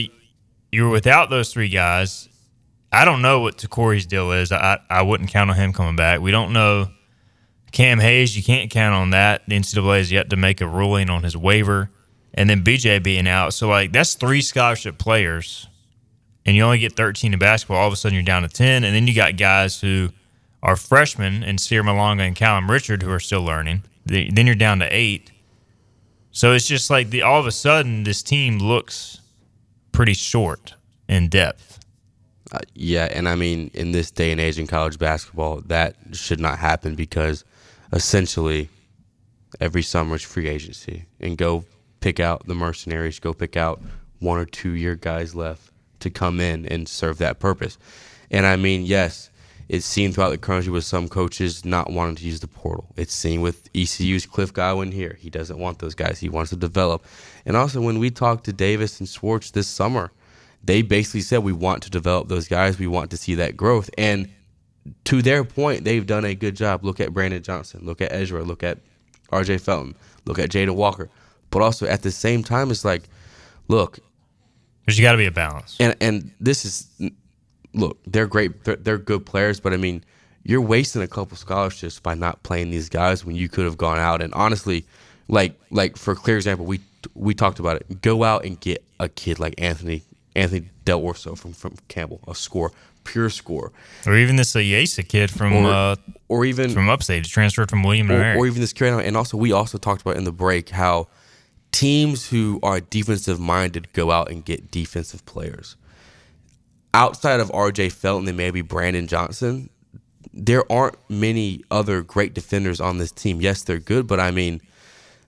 you're 0.71 0.89
without 0.89 1.31
those 1.31 1.51
three 1.51 1.69
guys. 1.69 2.29
I 2.91 3.03
don't 3.03 3.21
know 3.21 3.39
what 3.41 3.67
Corey's 3.71 4.05
deal 4.05 4.31
is. 4.31 4.51
I 4.51 4.79
I 4.87 5.01
wouldn't 5.01 5.31
count 5.31 5.49
on 5.49 5.55
him 5.55 5.73
coming 5.73 5.95
back. 5.95 6.21
We 6.21 6.29
don't 6.29 6.53
know 6.53 6.89
Cam 7.75 7.99
Hayes. 7.99 8.37
You 8.37 8.41
can't 8.41 8.71
count 8.71 8.95
on 8.95 9.09
that. 9.09 9.43
The 9.49 9.59
NCAA 9.59 9.97
has 9.97 10.11
yet 10.11 10.29
to 10.29 10.37
make 10.37 10.61
a 10.61 10.67
ruling 10.67 11.09
on 11.09 11.23
his 11.23 11.35
waiver, 11.35 11.91
and 12.33 12.49
then 12.49 12.63
BJ 12.63 13.03
being 13.03 13.27
out. 13.27 13.53
So 13.53 13.67
like 13.67 13.91
that's 13.91 14.15
three 14.15 14.41
scholarship 14.41 14.97
players, 14.97 15.67
and 16.45 16.55
you 16.55 16.63
only 16.63 16.79
get 16.79 16.95
13 16.95 17.33
in 17.33 17.39
basketball. 17.39 17.77
All 17.77 17.87
of 17.87 17.91
a 17.91 17.97
sudden 17.97 18.15
you're 18.15 18.23
down 18.23 18.43
to 18.43 18.47
10, 18.47 18.85
and 18.85 18.95
then 18.95 19.07
you 19.07 19.13
got 19.13 19.35
guys 19.35 19.81
who 19.81 20.09
are 20.63 20.77
freshmen 20.77 21.43
and 21.43 21.59
Sear 21.59 21.83
Malonga 21.83 22.21
and 22.21 22.33
Callum 22.33 22.71
Richard 22.71 23.03
who 23.03 23.11
are 23.11 23.19
still 23.19 23.43
learning. 23.43 23.83
Then 24.05 24.47
you're 24.47 24.55
down 24.55 24.79
to 24.79 24.87
eight. 24.89 25.31
So 26.31 26.53
it's 26.53 26.67
just 26.67 26.89
like 26.89 27.09
the 27.09 27.23
all 27.23 27.41
of 27.41 27.45
a 27.45 27.51
sudden 27.51 28.05
this 28.05 28.23
team 28.23 28.57
looks 28.57 29.19
pretty 29.91 30.13
short 30.13 30.75
in 31.09 31.27
depth. 31.27 31.79
Uh, 32.53 32.59
yeah, 32.73 33.09
and 33.11 33.27
I 33.27 33.35
mean, 33.35 33.69
in 33.73 33.91
this 33.91 34.11
day 34.11 34.31
and 34.31 34.39
age 34.39 34.57
in 34.59 34.65
college 34.65 34.97
basketball, 34.97 35.61
that 35.65 35.97
should 36.13 36.39
not 36.39 36.59
happen 36.59 36.95
because 36.95 37.43
essentially 37.95 38.69
every 39.59 39.81
summer 39.81 40.15
is 40.15 40.21
free 40.21 40.47
agency 40.47 41.05
and 41.19 41.37
go 41.37 41.63
pick 42.01 42.19
out 42.19 42.45
the 42.45 42.53
mercenaries, 42.53 43.19
go 43.19 43.33
pick 43.33 43.55
out 43.55 43.81
one 44.19 44.37
or 44.37 44.45
two 44.45 44.71
year 44.71 44.95
guys 44.95 45.33
left 45.33 45.71
to 46.01 46.09
come 46.09 46.39
in 46.39 46.65
and 46.67 46.87
serve 46.87 47.17
that 47.17 47.39
purpose. 47.39 47.77
And 48.29 48.45
I 48.45 48.57
mean, 48.57 48.83
yes, 48.83 49.29
it's 49.69 49.85
seen 49.85 50.11
throughout 50.11 50.29
the 50.29 50.37
country 50.37 50.71
with 50.71 50.83
some 50.83 51.07
coaches 51.07 51.65
not 51.65 51.89
wanting 51.89 52.15
to 52.15 52.25
use 52.25 52.41
the 52.41 52.47
portal. 52.47 52.93
It's 52.97 53.13
seen 53.13 53.41
with 53.41 53.69
ECU's 53.73 54.25
Cliff 54.25 54.53
Godwin 54.53 54.91
here. 54.91 55.17
He 55.19 55.29
doesn't 55.29 55.57
want 55.57 55.79
those 55.79 55.95
guys. 55.95 56.19
He 56.19 56.29
wants 56.29 56.51
to 56.51 56.55
develop. 56.55 57.05
And 57.45 57.57
also, 57.57 57.81
when 57.81 57.97
we 57.97 58.11
talked 58.11 58.43
to 58.45 58.53
Davis 58.53 58.99
and 58.99 59.09
Schwartz 59.09 59.51
this 59.51 59.67
summer, 59.67 60.11
they 60.63 60.81
basically 60.81 61.21
said 61.21 61.39
we 61.39 61.53
want 61.53 61.81
to 61.83 61.89
develop 61.89 62.27
those 62.27 62.47
guys. 62.47 62.77
We 62.77 62.87
want 62.87 63.09
to 63.11 63.17
see 63.17 63.35
that 63.35 63.57
growth. 63.57 63.89
And 63.97 64.29
to 65.05 65.21
their 65.21 65.43
point, 65.43 65.83
they've 65.83 66.05
done 66.05 66.25
a 66.25 66.35
good 66.35 66.55
job. 66.55 66.83
Look 66.83 66.99
at 66.99 67.13
Brandon 67.13 67.41
Johnson. 67.41 67.81
Look 67.83 68.01
at 68.01 68.11
Ezra. 68.11 68.43
Look 68.43 68.63
at 68.63 68.79
R.J. 69.31 69.57
Felton. 69.59 69.95
Look 70.25 70.39
at 70.39 70.49
Jada 70.49 70.75
Walker. 70.75 71.09
But 71.49 71.61
also 71.61 71.85
at 71.87 72.01
the 72.01 72.11
same 72.11 72.43
time, 72.43 72.71
it's 72.71 72.85
like, 72.85 73.03
look, 73.67 73.99
there's 74.85 74.99
got 74.99 75.13
to 75.13 75.17
be 75.17 75.25
a 75.25 75.31
balance. 75.31 75.77
And 75.79 75.95
and 76.01 76.31
this 76.39 76.65
is 76.65 77.11
look, 77.73 77.97
they're 78.05 78.27
great. 78.27 78.63
They're, 78.63 78.75
they're 78.75 78.97
good 78.97 79.25
players, 79.25 79.59
but 79.59 79.73
I 79.73 79.77
mean, 79.77 80.03
you're 80.43 80.61
wasting 80.61 81.01
a 81.01 81.07
couple 81.07 81.37
scholarships 81.37 81.99
by 81.99 82.13
not 82.13 82.43
playing 82.43 82.69
these 82.69 82.89
guys 82.89 83.25
when 83.25 83.35
you 83.35 83.49
could 83.49 83.65
have 83.65 83.77
gone 83.77 83.97
out 83.97 84.21
and 84.21 84.33
honestly, 84.33 84.85
like 85.27 85.59
like 85.71 85.97
for 85.97 86.13
clear 86.13 86.37
example, 86.37 86.65
we 86.65 86.79
we 87.15 87.33
talked 87.33 87.59
about 87.59 87.77
it. 87.77 88.01
Go 88.01 88.23
out 88.23 88.45
and 88.45 88.59
get 88.59 88.83
a 88.99 89.09
kid 89.09 89.39
like 89.39 89.55
Anthony 89.57 90.03
Anthony 90.35 90.69
Dell'Orso 90.85 91.37
from 91.37 91.53
from 91.53 91.75
Campbell, 91.87 92.19
a 92.27 92.35
score, 92.35 92.71
pure 93.03 93.29
score, 93.29 93.71
or 94.05 94.15
even 94.17 94.35
this 94.35 94.53
Ayesa 94.53 95.07
kid 95.07 95.31
from 95.31 95.53
or, 95.53 95.71
uh, 95.71 95.95
or 96.27 96.45
even 96.45 96.71
from 96.71 96.89
upstate, 96.89 97.25
transferred 97.25 97.69
from 97.69 97.83
William 97.83 98.11
or, 98.11 98.35
or 98.35 98.47
even 98.47 98.61
this 98.61 98.73
kid. 98.73 98.93
And 98.93 99.15
also, 99.15 99.37
we 99.37 99.51
also 99.51 99.77
talked 99.77 100.01
about 100.01 100.17
in 100.17 100.25
the 100.25 100.31
break 100.31 100.69
how 100.69 101.07
teams 101.71 102.29
who 102.29 102.59
are 102.63 102.79
defensive 102.79 103.39
minded 103.39 103.91
go 103.93 104.11
out 104.11 104.29
and 104.29 104.43
get 104.45 104.71
defensive 104.71 105.25
players. 105.25 105.75
Outside 106.93 107.41
of 107.41 107.49
RJ 107.51 107.91
Felton 107.91 108.27
and 108.27 108.37
maybe 108.37 108.61
Brandon 108.61 109.07
Johnson, 109.07 109.69
there 110.33 110.69
aren't 110.71 110.95
many 111.09 111.63
other 111.71 112.01
great 112.01 112.33
defenders 112.33 112.79
on 112.79 112.97
this 112.97 113.11
team. 113.11 113.41
Yes, 113.41 113.63
they're 113.63 113.79
good, 113.79 114.07
but 114.07 114.19
I 114.19 114.31
mean, 114.31 114.61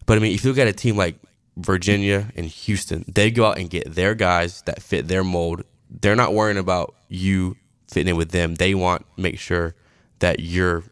but 0.06 0.18
I 0.18 0.22
mean, 0.22 0.34
if 0.34 0.44
you 0.44 0.52
look 0.52 0.60
at 0.60 0.68
a 0.68 0.74
team 0.74 0.96
like 0.96 1.16
Virginia 1.58 2.32
and 2.36 2.46
Houston, 2.46 3.04
they 3.08 3.32
go 3.32 3.46
out 3.46 3.58
and 3.58 3.70
get 3.70 3.94
their 3.94 4.16
guys 4.16 4.62
that 4.64 4.82
fit 4.82 5.08
their 5.08 5.24
mold. 5.24 5.64
They're 5.90 6.16
not 6.16 6.34
worrying 6.34 6.58
about 6.58 6.96
you 7.10 7.58
fitting 7.88 8.12
in 8.12 8.18
with 8.18 8.32
them. 8.32 8.56
They 8.56 8.76
want 8.76 9.06
make 9.18 9.40
sure 9.40 9.76
that 10.20 10.40
you're 10.40 10.84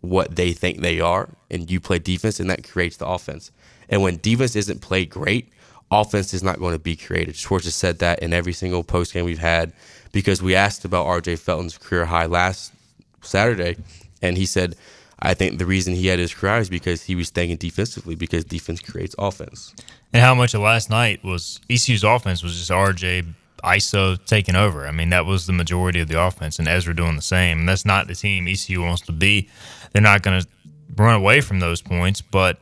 what 0.00 0.36
they 0.36 0.52
think 0.52 0.80
they 0.80 1.00
are 1.00 1.28
and 1.50 1.70
you 1.70 1.80
play 1.80 1.98
defense 1.98 2.38
and 2.40 2.50
that 2.50 2.68
creates 2.68 2.96
the 2.96 3.06
offense. 3.06 3.50
And 3.88 4.02
when 4.02 4.18
defense 4.18 4.56
isn't 4.56 4.80
played 4.80 5.10
great, 5.10 5.50
offense 5.90 6.34
is 6.34 6.42
not 6.42 6.58
going 6.58 6.74
to 6.74 6.78
be 6.78 6.96
created. 6.96 7.36
Schwartz 7.36 7.64
has 7.64 7.74
said 7.74 7.98
that 8.00 8.20
in 8.20 8.32
every 8.32 8.52
single 8.52 8.82
post 8.82 9.12
game 9.12 9.24
we've 9.24 9.38
had 9.38 9.72
because 10.12 10.42
we 10.42 10.54
asked 10.54 10.84
about 10.84 11.06
RJ 11.06 11.38
Felton's 11.38 11.78
career 11.78 12.04
high 12.06 12.26
last 12.26 12.72
Saturday, 13.20 13.76
and 14.22 14.36
he 14.36 14.46
said, 14.46 14.76
I 15.26 15.34
think 15.34 15.58
the 15.58 15.66
reason 15.66 15.92
he 15.94 16.06
had 16.06 16.20
his 16.20 16.32
career 16.32 16.58
is 16.58 16.68
because 16.68 17.02
he 17.02 17.16
was 17.16 17.30
thinking 17.30 17.56
defensively 17.56 18.14
because 18.14 18.44
defense 18.44 18.80
creates 18.80 19.12
offense. 19.18 19.74
And 20.12 20.22
how 20.22 20.36
much 20.36 20.54
of 20.54 20.60
last 20.60 20.88
night 20.88 21.24
was 21.24 21.58
ECU's 21.68 22.04
offense 22.04 22.44
was 22.44 22.56
just 22.56 22.70
RJ 22.70 23.34
ISO 23.64 24.24
taking 24.24 24.54
over. 24.54 24.86
I 24.86 24.92
mean, 24.92 25.10
that 25.10 25.26
was 25.26 25.48
the 25.48 25.52
majority 25.52 25.98
of 25.98 26.06
the 26.06 26.22
offense, 26.22 26.60
and 26.60 26.68
Ezra 26.68 26.94
doing 26.94 27.16
the 27.16 27.22
same. 27.22 27.58
And 27.58 27.68
that's 27.68 27.84
not 27.84 28.06
the 28.06 28.14
team 28.14 28.46
ECU 28.46 28.80
wants 28.82 29.02
to 29.02 29.12
be. 29.12 29.48
They're 29.92 30.00
not 30.00 30.22
going 30.22 30.40
to 30.40 30.46
run 30.94 31.16
away 31.16 31.40
from 31.40 31.58
those 31.58 31.82
points, 31.82 32.20
but 32.20 32.60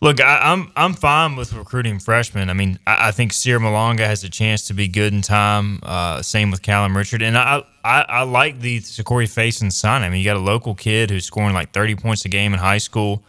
Look, 0.00 0.20
I, 0.20 0.52
am 0.52 0.62
I'm, 0.62 0.72
I'm 0.76 0.94
fine 0.94 1.34
with 1.34 1.52
recruiting 1.52 1.98
freshmen. 1.98 2.50
I 2.50 2.52
mean, 2.52 2.78
I, 2.86 3.08
I, 3.08 3.10
think 3.10 3.32
Sierra 3.32 3.58
Malonga 3.58 4.06
has 4.06 4.22
a 4.22 4.30
chance 4.30 4.68
to 4.68 4.74
be 4.74 4.86
good 4.86 5.12
in 5.12 5.22
time. 5.22 5.80
Uh, 5.82 6.22
same 6.22 6.52
with 6.52 6.62
Callum 6.62 6.96
Richard, 6.96 7.20
and 7.20 7.36
I 7.36 7.64
I, 7.82 8.04
I 8.08 8.22
like 8.22 8.60
the 8.60 8.80
Corey 9.04 9.26
Faison 9.26 9.72
sign. 9.72 10.02
I 10.02 10.08
mean, 10.08 10.20
you 10.20 10.24
got 10.24 10.36
a 10.36 10.40
local 10.40 10.76
kid 10.76 11.10
who's 11.10 11.24
scoring 11.24 11.52
like 11.52 11.72
30 11.72 11.96
points 11.96 12.24
a 12.24 12.28
game 12.28 12.52
in 12.52 12.60
high 12.60 12.78
school. 12.78 13.24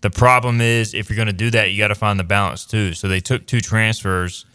The 0.00 0.08
problem 0.08 0.62
is, 0.62 0.94
if 0.94 1.10
you're 1.10 1.16
going 1.16 1.26
to 1.26 1.34
do 1.34 1.50
that, 1.50 1.70
you 1.70 1.78
got 1.78 1.88
to 1.88 1.94
find 1.94 2.18
the 2.18 2.24
balance 2.24 2.64
too. 2.64 2.94
So 2.94 3.08
they 3.08 3.20
took 3.20 3.46
two 3.46 3.60
transfers. 3.60 4.46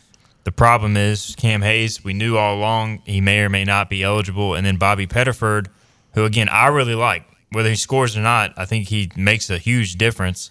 The 0.46 0.52
problem 0.52 0.98
is 0.98 1.36
Cam 1.36 1.62
Hayes. 1.62 2.04
We 2.04 2.14
knew 2.14 2.38
all 2.38 2.56
along 2.56 3.04
he 3.06 3.22
may 3.22 3.42
or 3.42 3.50
may 3.50 3.66
not 3.66 3.88
be 3.88 4.02
eligible, 4.02 4.56
and 4.56 4.66
then 4.66 4.78
Bobby 4.78 5.06
Pettiford, 5.06 5.68
who 6.16 6.26
again 6.26 6.50
I 6.50 6.68
really 6.68 6.96
like. 6.96 7.24
Whether 7.52 7.70
he 7.70 7.76
scores 7.76 8.18
or 8.18 8.22
not, 8.22 8.54
I 8.58 8.66
think 8.66 8.88
he 8.88 9.12
makes 9.16 9.52
a 9.52 9.60
huge 9.60 9.96
difference 9.98 10.50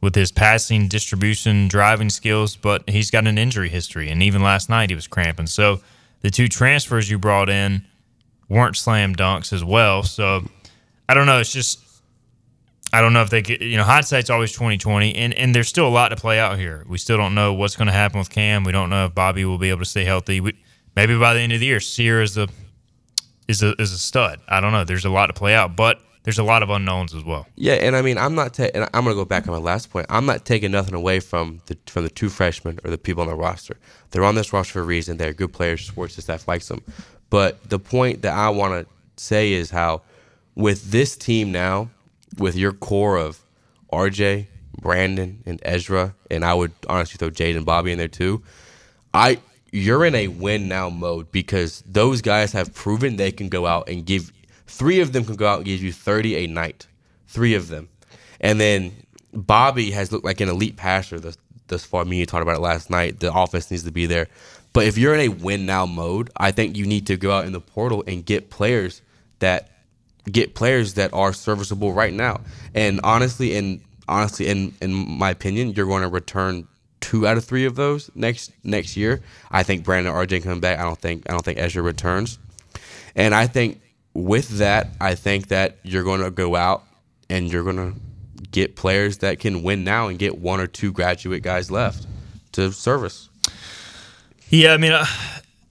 with 0.00 0.14
his 0.14 0.30
passing, 0.30 0.88
distribution, 0.88 1.68
driving 1.68 2.10
skills, 2.10 2.56
but 2.56 2.88
he's 2.88 3.10
got 3.10 3.26
an 3.26 3.38
injury 3.38 3.68
history. 3.68 4.10
And 4.10 4.22
even 4.22 4.42
last 4.42 4.68
night 4.68 4.90
he 4.90 4.94
was 4.94 5.06
cramping. 5.06 5.46
So 5.46 5.80
the 6.20 6.30
two 6.30 6.48
transfers 6.48 7.10
you 7.10 7.18
brought 7.18 7.48
in 7.48 7.84
weren't 8.48 8.76
slam 8.76 9.14
dunks 9.14 9.52
as 9.52 9.64
well. 9.64 10.02
So 10.02 10.42
I 11.08 11.14
don't 11.14 11.26
know. 11.26 11.40
It's 11.40 11.52
just 11.52 11.80
I 12.92 13.00
don't 13.02 13.12
know 13.12 13.22
if 13.22 13.30
they 13.30 13.42
could, 13.42 13.60
you 13.60 13.76
know, 13.76 13.84
hindsight's 13.84 14.30
always 14.30 14.52
2020 14.52 15.14
and, 15.14 15.34
and 15.34 15.54
there's 15.54 15.68
still 15.68 15.86
a 15.86 15.90
lot 15.90 16.08
to 16.08 16.16
play 16.16 16.38
out 16.38 16.58
here. 16.58 16.84
We 16.88 16.96
still 16.96 17.18
don't 17.18 17.34
know 17.34 17.52
what's 17.52 17.76
going 17.76 17.86
to 17.86 17.92
happen 17.92 18.18
with 18.18 18.30
Cam. 18.30 18.64
We 18.64 18.72
don't 18.72 18.88
know 18.88 19.06
if 19.06 19.14
Bobby 19.14 19.44
will 19.44 19.58
be 19.58 19.68
able 19.68 19.80
to 19.80 19.84
stay 19.84 20.04
healthy. 20.04 20.40
We, 20.40 20.54
maybe 20.96 21.18
by 21.18 21.34
the 21.34 21.40
end 21.40 21.52
of 21.52 21.60
the 21.60 21.66
year, 21.66 21.80
Sear 21.80 22.22
is 22.22 22.38
a, 22.38 22.48
is 23.46 23.62
a, 23.62 23.74
is 23.80 23.92
a 23.92 23.98
stud. 23.98 24.40
I 24.48 24.60
don't 24.60 24.72
know. 24.72 24.84
There's 24.84 25.04
a 25.04 25.10
lot 25.10 25.26
to 25.26 25.34
play 25.34 25.54
out, 25.54 25.76
but 25.76 26.00
there's 26.28 26.38
a 26.38 26.44
lot 26.44 26.62
of 26.62 26.68
unknowns 26.68 27.14
as 27.14 27.24
well. 27.24 27.46
Yeah, 27.56 27.72
and 27.72 27.96
I 27.96 28.02
mean, 28.02 28.18
I'm 28.18 28.34
not. 28.34 28.52
Ta- 28.52 28.68
and 28.74 28.86
I'm 28.92 29.04
going 29.04 29.16
to 29.16 29.18
go 29.18 29.24
back 29.24 29.48
on 29.48 29.54
my 29.54 29.60
last 29.60 29.90
point. 29.90 30.04
I'm 30.10 30.26
not 30.26 30.44
taking 30.44 30.70
nothing 30.70 30.92
away 30.92 31.20
from 31.20 31.62
the 31.64 31.78
from 31.86 32.02
the 32.02 32.10
two 32.10 32.28
freshmen 32.28 32.78
or 32.84 32.90
the 32.90 32.98
people 32.98 33.22
on 33.22 33.28
the 33.28 33.34
roster. 33.34 33.78
They're 34.10 34.24
on 34.24 34.34
this 34.34 34.52
roster 34.52 34.74
for 34.74 34.80
a 34.80 34.82
reason. 34.82 35.16
They're 35.16 35.32
good 35.32 35.54
players. 35.54 35.86
Sports 35.86 36.22
staff 36.22 36.46
likes 36.46 36.68
them. 36.68 36.82
But 37.30 37.66
the 37.70 37.78
point 37.78 38.20
that 38.20 38.34
I 38.34 38.50
want 38.50 38.86
to 38.86 38.94
say 39.16 39.54
is 39.54 39.70
how, 39.70 40.02
with 40.54 40.90
this 40.90 41.16
team 41.16 41.50
now, 41.50 41.88
with 42.36 42.56
your 42.56 42.74
core 42.74 43.16
of 43.16 43.40
RJ, 43.90 44.48
Brandon, 44.82 45.42
and 45.46 45.58
Ezra, 45.62 46.14
and 46.30 46.44
I 46.44 46.52
would 46.52 46.72
honestly 46.90 47.16
throw 47.16 47.30
Jade 47.30 47.56
and 47.56 47.64
Bobby 47.64 47.90
in 47.90 47.96
there 47.96 48.06
too. 48.06 48.42
I 49.14 49.38
you're 49.72 50.04
in 50.04 50.14
a 50.14 50.28
win 50.28 50.68
now 50.68 50.90
mode 50.90 51.32
because 51.32 51.82
those 51.86 52.20
guys 52.20 52.52
have 52.52 52.74
proven 52.74 53.16
they 53.16 53.32
can 53.32 53.48
go 53.48 53.64
out 53.64 53.88
and 53.88 54.04
give 54.04 54.30
Three 54.68 55.00
of 55.00 55.12
them 55.12 55.24
can 55.24 55.36
go 55.36 55.48
out 55.48 55.56
and 55.56 55.64
give 55.64 55.82
you 55.82 55.92
30 55.92 56.36
a 56.36 56.46
night. 56.46 56.86
Three 57.26 57.54
of 57.54 57.68
them. 57.68 57.88
And 58.40 58.60
then 58.60 58.92
Bobby 59.32 59.90
has 59.90 60.12
looked 60.12 60.24
like 60.24 60.40
an 60.40 60.48
elite 60.48 60.76
passer 60.76 61.18
thus, 61.18 61.36
thus 61.66 61.84
far. 61.84 62.04
Me, 62.04 62.18
you 62.18 62.26
talked 62.26 62.42
about 62.42 62.56
it 62.56 62.60
last 62.60 62.90
night. 62.90 63.20
The 63.20 63.32
offense 63.34 63.70
needs 63.70 63.82
to 63.84 63.90
be 63.90 64.06
there. 64.06 64.28
But 64.72 64.86
if 64.86 64.98
you're 64.98 65.14
in 65.14 65.20
a 65.20 65.28
win 65.28 65.66
now 65.66 65.86
mode, 65.86 66.30
I 66.36 66.50
think 66.50 66.76
you 66.76 66.86
need 66.86 67.06
to 67.08 67.16
go 67.16 67.32
out 67.32 67.46
in 67.46 67.52
the 67.52 67.60
portal 67.60 68.04
and 68.06 68.24
get 68.24 68.50
players 68.50 69.02
that 69.40 69.70
get 70.30 70.54
players 70.54 70.94
that 70.94 71.12
are 71.14 71.32
serviceable 71.32 71.92
right 71.92 72.12
now. 72.12 72.40
And 72.74 73.00
honestly, 73.02 73.56
and 73.56 73.80
honestly, 74.08 74.48
in 74.48 74.74
in 74.80 74.92
my 74.92 75.30
opinion, 75.30 75.72
you're 75.72 75.86
going 75.86 76.02
to 76.02 76.08
return 76.08 76.68
two 77.00 77.26
out 77.26 77.36
of 77.36 77.44
three 77.44 77.64
of 77.64 77.74
those 77.76 78.10
next 78.14 78.52
next 78.64 78.96
year. 78.96 79.22
I 79.50 79.62
think 79.62 79.84
Brandon 79.84 80.12
RJ 80.12 80.42
coming 80.42 80.60
back. 80.60 80.78
I 80.78 80.82
don't 80.82 80.98
think 80.98 81.24
I 81.28 81.32
don't 81.32 81.44
think 81.44 81.58
Ezra 81.58 81.82
returns. 81.82 82.38
And 83.14 83.34
I 83.34 83.46
think 83.46 83.80
with 84.18 84.58
that, 84.58 84.88
I 85.00 85.14
think 85.14 85.48
that 85.48 85.78
you're 85.82 86.04
going 86.04 86.20
to 86.22 86.30
go 86.30 86.56
out 86.56 86.84
and 87.30 87.50
you're 87.50 87.64
going 87.64 87.76
to 87.76 88.00
get 88.50 88.76
players 88.76 89.18
that 89.18 89.40
can 89.40 89.62
win 89.62 89.84
now 89.84 90.08
and 90.08 90.18
get 90.18 90.38
one 90.38 90.60
or 90.60 90.66
two 90.66 90.92
graduate 90.92 91.42
guys 91.42 91.70
left 91.70 92.06
to 92.52 92.72
service. 92.72 93.28
Yeah, 94.48 94.72
I 94.72 94.78
mean, 94.78 94.92
uh, 94.92 95.04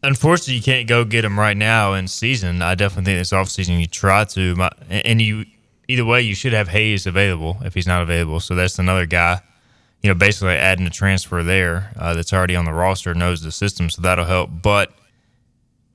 unfortunately, 0.04 0.56
you 0.56 0.62
can't 0.62 0.88
go 0.88 1.04
get 1.04 1.24
them 1.24 1.40
right 1.40 1.58
now 1.58 1.94
in 1.94 2.08
season. 2.08 2.62
I 2.62 2.76
definitely 2.76 3.06
think 3.06 3.20
this 3.20 3.32
offseason 3.32 3.80
you 3.80 3.88
try 3.88 4.24
to, 4.26 4.56
my, 4.56 4.70
and 4.90 5.22
you 5.22 5.46
either 5.88 6.06
way 6.06 6.22
you 6.22 6.36
should 6.36 6.54
have 6.54 6.68
Hayes 6.68 7.08
available 7.08 7.58
if 7.62 7.74
he's 7.74 7.88
not 7.88 8.02
available. 8.04 8.40
So 8.40 8.56
that's 8.56 8.78
another 8.78 9.06
guy. 9.06 9.42
You 10.04 10.10
know, 10.10 10.14
basically 10.14 10.54
adding 10.54 10.86
a 10.86 10.92
transfer 10.92 11.42
there 11.42 11.92
uh, 11.98 12.14
that's 12.14 12.32
already 12.32 12.56
on 12.56 12.66
the 12.66 12.74
roster 12.74 13.16
knows 13.16 13.42
the 13.42 13.52
system, 13.52 13.90
so 13.90 14.04
that'll 14.04 14.26
help. 14.26 14.52
But 14.62 14.94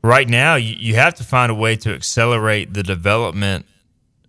right 0.02 0.28
now 0.28 0.56
you, 0.56 0.74
you 0.78 0.94
have 0.96 1.14
to 1.14 1.24
find 1.24 1.50
a 1.50 1.54
way 1.54 1.76
to 1.76 1.94
accelerate 1.94 2.74
the 2.74 2.82
development 2.82 3.66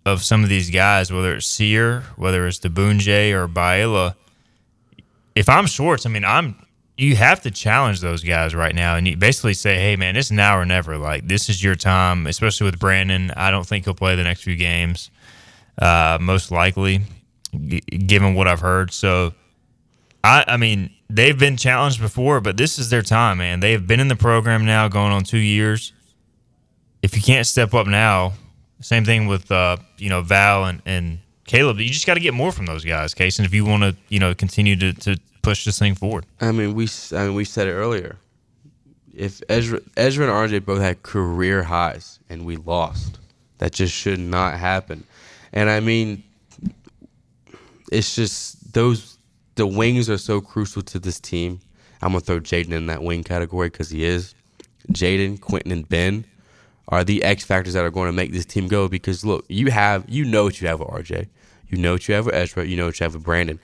of 0.06 0.22
some 0.22 0.42
of 0.42 0.48
these 0.48 0.70
guys, 0.70 1.12
whether 1.12 1.34
it's 1.34 1.46
Sear, 1.46 2.02
whether 2.16 2.46
it's 2.46 2.58
Diboundje 2.58 3.32
or 3.32 3.48
Baela. 3.48 4.14
If 5.34 5.48
I'm 5.48 5.66
Schwartz, 5.66 6.06
I 6.06 6.10
mean, 6.10 6.24
I'm 6.24 6.56
you 6.96 7.16
have 7.16 7.42
to 7.42 7.50
challenge 7.50 8.00
those 8.00 8.22
guys 8.22 8.54
right 8.54 8.74
now 8.74 8.94
and 8.94 9.08
you 9.08 9.16
basically 9.16 9.54
say, 9.54 9.76
hey, 9.76 9.96
man, 9.96 10.16
it's 10.16 10.30
now 10.30 10.56
or 10.56 10.64
never. 10.64 10.96
Like, 10.96 11.26
this 11.26 11.48
is 11.48 11.62
your 11.62 11.74
time, 11.74 12.26
especially 12.26 12.66
with 12.66 12.78
Brandon. 12.78 13.32
I 13.36 13.50
don't 13.50 13.66
think 13.66 13.84
he'll 13.84 13.94
play 13.94 14.14
the 14.14 14.22
next 14.22 14.42
few 14.42 14.54
games, 14.54 15.10
uh, 15.78 16.18
most 16.20 16.52
likely, 16.52 17.00
given 17.52 18.34
what 18.34 18.46
I've 18.46 18.60
heard. 18.60 18.92
So, 18.92 19.34
I, 20.22 20.44
I 20.46 20.56
mean, 20.56 20.94
they've 21.14 21.38
been 21.38 21.56
challenged 21.56 22.00
before, 22.00 22.40
but 22.40 22.56
this 22.56 22.78
is 22.78 22.90
their 22.90 23.02
time, 23.02 23.38
man. 23.38 23.60
They 23.60 23.72
have 23.72 23.86
been 23.86 24.00
in 24.00 24.08
the 24.08 24.16
program 24.16 24.66
now 24.66 24.88
going 24.88 25.12
on 25.12 25.22
two 25.22 25.38
years. 25.38 25.92
if 27.02 27.14
you 27.16 27.22
can't 27.22 27.46
step 27.46 27.74
up 27.74 27.86
now, 27.86 28.32
same 28.80 29.04
thing 29.04 29.26
with 29.26 29.50
uh, 29.50 29.76
you 29.96 30.10
know 30.10 30.20
Val 30.22 30.64
and, 30.64 30.82
and 30.84 31.20
Caleb. 31.46 31.78
You 31.78 31.88
just 31.88 32.06
got 32.06 32.14
to 32.14 32.20
get 32.20 32.34
more 32.34 32.52
from 32.52 32.66
those 32.66 32.84
guys, 32.84 33.14
Case. 33.14 33.38
And 33.38 33.46
if 33.46 33.54
you 33.54 33.64
want 33.64 33.82
to 33.82 33.96
you 34.08 34.18
know 34.18 34.34
continue 34.34 34.76
to, 34.76 34.92
to 34.92 35.16
push 35.42 35.64
this 35.64 35.78
thing 35.78 35.94
forward. 35.94 36.26
I 36.40 36.52
mean, 36.52 36.74
we 36.74 36.88
I 37.12 37.26
mean 37.26 37.34
we 37.34 37.44
said 37.44 37.68
it 37.68 37.72
earlier. 37.72 38.16
If 39.14 39.40
Ezra, 39.48 39.78
Ezra 39.96 40.26
and 40.26 40.50
RJ 40.50 40.64
both 40.64 40.80
had 40.80 41.04
career 41.04 41.62
highs 41.62 42.18
and 42.28 42.44
we 42.44 42.56
lost, 42.56 43.20
that 43.58 43.70
just 43.72 43.94
should 43.94 44.18
not 44.18 44.58
happen. 44.58 45.04
And 45.52 45.70
I 45.70 45.78
mean, 45.78 46.24
it's 47.92 48.16
just 48.16 48.72
those 48.72 49.13
the 49.54 49.66
wings 49.66 50.10
are 50.10 50.18
so 50.18 50.40
crucial 50.40 50.82
to 50.82 50.98
this 50.98 51.20
team. 51.20 51.60
I'm 52.02 52.10
gonna 52.10 52.20
throw 52.20 52.40
Jaden 52.40 52.72
in 52.72 52.86
that 52.86 53.02
wing 53.02 53.24
category 53.24 53.68
because 53.68 53.90
he 53.90 54.04
is. 54.04 54.34
Jaden, 54.92 55.40
Quinton, 55.40 55.72
and 55.72 55.88
Ben 55.88 56.24
are 56.88 57.04
the 57.04 57.22
X 57.22 57.44
factors 57.44 57.72
that 57.72 57.84
are 57.84 57.90
going 57.90 58.08
to 58.08 58.12
make 58.12 58.32
this 58.32 58.44
team 58.44 58.68
go. 58.68 58.88
Because 58.88 59.24
look, 59.24 59.44
you 59.48 59.70
have 59.70 60.04
you 60.08 60.24
know 60.24 60.44
what 60.44 60.60
you 60.60 60.68
have 60.68 60.80
with 60.80 60.88
RJ, 60.88 61.28
you 61.68 61.78
know 61.78 61.92
what 61.92 62.06
you 62.08 62.14
have 62.14 62.26
with 62.26 62.34
Ezra, 62.34 62.66
you 62.66 62.76
know 62.76 62.86
what 62.86 63.00
you 63.00 63.04
have 63.04 63.14
with 63.14 63.24
Brandon, 63.24 63.58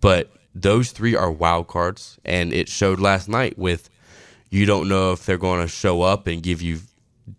but 0.00 0.32
those 0.54 0.92
three 0.92 1.14
are 1.16 1.30
wild 1.30 1.66
cards, 1.66 2.18
and 2.24 2.52
it 2.52 2.68
showed 2.68 3.00
last 3.00 3.28
night 3.28 3.58
with 3.58 3.90
you 4.50 4.66
don't 4.66 4.88
know 4.88 5.12
if 5.12 5.26
they're 5.26 5.36
going 5.36 5.60
to 5.60 5.68
show 5.68 6.02
up 6.02 6.28
and 6.28 6.42
give 6.42 6.62
you 6.62 6.78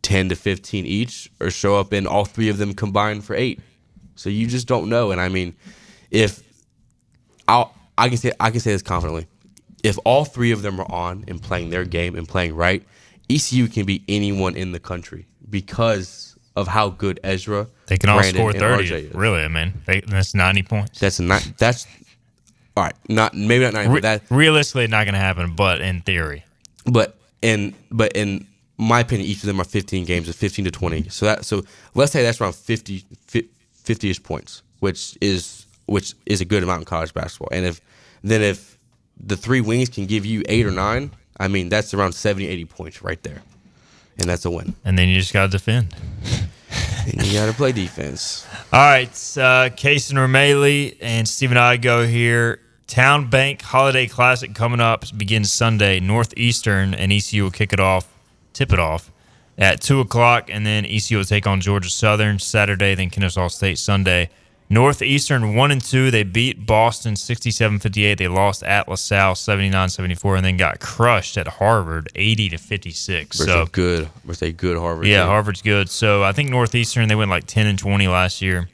10 0.02 0.30
to 0.30 0.36
15 0.36 0.86
each 0.86 1.32
or 1.40 1.50
show 1.50 1.78
up 1.78 1.94
and 1.94 2.08
all 2.08 2.26
three 2.26 2.50
of 2.50 2.58
them 2.58 2.74
combined 2.74 3.24
for 3.24 3.36
eight. 3.36 3.62
So 4.16 4.30
you 4.30 4.48
just 4.48 4.68
don't 4.68 4.90
know. 4.90 5.12
And 5.12 5.22
I 5.22 5.30
mean, 5.30 5.56
if 6.12 6.44
I'll, 7.48 7.74
I 7.98 8.10
can 8.10 8.18
say 8.18 8.32
I 8.40 8.52
can 8.52 8.60
say 8.60 8.72
this 8.72 8.82
confidently, 8.82 9.28
if 9.84 9.98
all 10.06 10.26
three 10.26 10.52
of 10.52 10.62
them 10.62 10.80
are 10.80 10.92
on 10.92 11.26
and 11.28 11.42
playing 11.42 11.70
their 11.70 11.86
game 11.86 12.16
and 12.16 12.28
playing 12.28 12.56
right, 12.56 12.84
ECU 13.30 13.68
can 13.68 13.86
be 13.86 14.04
anyone 14.08 14.56
in 14.56 14.72
the 14.72 14.80
country 14.80 15.28
because 15.50 16.38
of 16.56 16.68
how 16.68 16.90
good 16.90 17.20
Ezra. 17.24 17.68
They 17.88 17.98
can 17.98 18.10
all 18.10 18.20
Brandon, 18.20 18.42
score 18.42 18.54
thirty. 18.54 19.10
Really, 19.14 19.42
I 19.42 19.48
mean, 19.48 19.74
they, 19.86 20.02
that's 20.02 20.34
ninety 20.34 20.64
points. 20.64 21.00
That's 21.00 21.20
not 21.20 21.48
that's 21.58 21.88
all 22.76 22.84
right. 22.86 22.96
Not 23.10 23.34
maybe 23.34 23.64
not 23.64 23.74
ninety. 23.74 23.92
Re- 23.92 24.02
that 24.02 24.24
realistically, 24.30 24.88
not 24.88 25.06
going 25.06 25.14
to 25.14 25.20
happen. 25.20 25.56
But 25.56 25.82
in 25.82 26.02
theory, 26.02 26.44
but 26.86 27.18
in 27.42 27.76
but 27.92 28.14
in 28.14 28.48
my 28.78 29.00
opinion, 29.00 29.28
each 29.28 29.38
of 29.38 29.48
them 29.48 29.62
are 29.62 29.66
15 29.66 30.06
games 30.06 30.28
of 30.28 30.36
15 30.36 30.66
to 30.66 30.72
20. 30.72 31.10
So 31.10 31.26
that 31.26 31.46
so 31.46 31.64
let's 31.94 32.12
say 32.12 32.24
that's 32.24 32.42
around 32.42 32.56
50 32.56 33.06
50ish 33.86 34.24
points, 34.24 34.64
which 34.80 35.18
is 35.22 35.65
which 35.86 36.14
is 36.26 36.42
a 36.42 36.46
good 36.46 36.64
amount 36.64 36.82
in 36.82 36.86
college 36.86 37.14
basketball. 37.14 37.50
And 37.52 37.66
if 37.66 37.82
then 38.24 38.42
if 38.42 38.78
the 39.20 39.38
three 39.38 39.62
wings 39.62 39.90
can 39.90 40.06
give 40.06 40.26
you 40.26 40.44
eight 40.48 40.66
or 40.66 40.72
nine, 40.72 41.12
I 41.40 41.48
mean 41.48 41.70
that's 41.70 41.94
around 41.94 42.14
70, 42.14 42.48
80 42.48 42.66
points 42.66 43.02
right 43.02 43.22
there, 43.24 43.42
and 44.18 44.28
that's 44.30 44.46
a 44.46 44.52
win. 44.52 44.76
and 44.84 44.98
then 44.98 45.10
you 45.10 45.20
just 45.20 45.34
got 45.34 45.44
to 45.46 45.52
defend. 45.52 45.94
And 47.08 47.24
you 47.26 47.34
got 47.34 47.46
to 47.46 47.54
play 47.54 47.72
defense. 47.72 48.48
All 48.74 48.80
right, 48.80 49.38
uh, 49.38 49.70
Case 49.76 50.10
and 50.10 50.18
Romele 50.18 50.98
and 51.02 51.28
Stephen 51.28 51.58
Igo 51.58 52.08
here. 52.10 52.60
Town 52.88 53.30
Bank 53.30 53.62
Holiday 53.62 54.08
Classic 54.08 54.54
coming 54.54 54.80
up 54.80 55.06
begins 55.18 55.52
Sunday. 55.52 56.00
Northeastern 56.00 56.94
and 56.94 57.12
ECU 57.12 57.44
will 57.44 57.52
kick 57.52 57.74
it 57.74 57.80
off, 57.80 58.08
tip 58.54 58.72
it 58.74 58.80
off 58.80 59.12
at 59.58 59.82
two 59.82 60.00
o'clock, 60.00 60.50
and 60.52 60.66
then 60.66 60.86
ECU 60.86 61.18
will 61.18 61.26
take 61.26 61.48
on 61.48 61.62
Georgia 61.62 61.90
Southern 61.90 62.40
Saturday. 62.40 62.94
Then 62.96 63.10
Kennesaw 63.10 63.48
State 63.50 63.78
Sunday. 63.80 64.30
Northeastern 64.70 65.56
one 65.56 65.72
and 65.72 65.84
two. 65.84 66.10
They 66.10 66.24
beat 66.24 66.66
Boston 66.66 67.14
67-58. 67.14 68.18
They 68.18 68.28
lost 68.28 68.64
at 68.64 68.88
LaSalle 68.90 69.36
79-74, 69.36 70.38
and 70.38 70.46
then 70.46 70.58
got 70.58 70.80
crushed 70.80 71.38
at 71.38 71.48
Harvard 71.48 72.10
80 72.16 72.50
to 72.50 72.58
56. 72.58 73.38
So 73.38 73.68
good, 73.72 74.10
versus 74.24 74.42
a 74.42 74.52
good 74.52 74.78
Harvard. 74.78 75.06
yeah, 75.06 75.22
team. 75.22 75.28
Harvard's 75.28 75.62
good. 75.62 75.90
So 75.90 76.24
I 76.24 76.32
think 76.32 76.50
Northeastern 76.50 77.08
they 77.08 77.16
went 77.16 77.30
like 77.30 77.46
ten 77.46 77.68
and 77.68 77.78
twenty 77.78 78.08
last 78.08 78.42
year. 78.42 78.70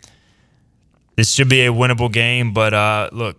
This 1.18 1.30
should 1.32 1.50
be 1.50 1.66
a 1.66 1.72
winnable 1.74 2.12
game, 2.12 2.54
but 2.54 2.74
uh, 2.74 3.10
look, 3.12 3.38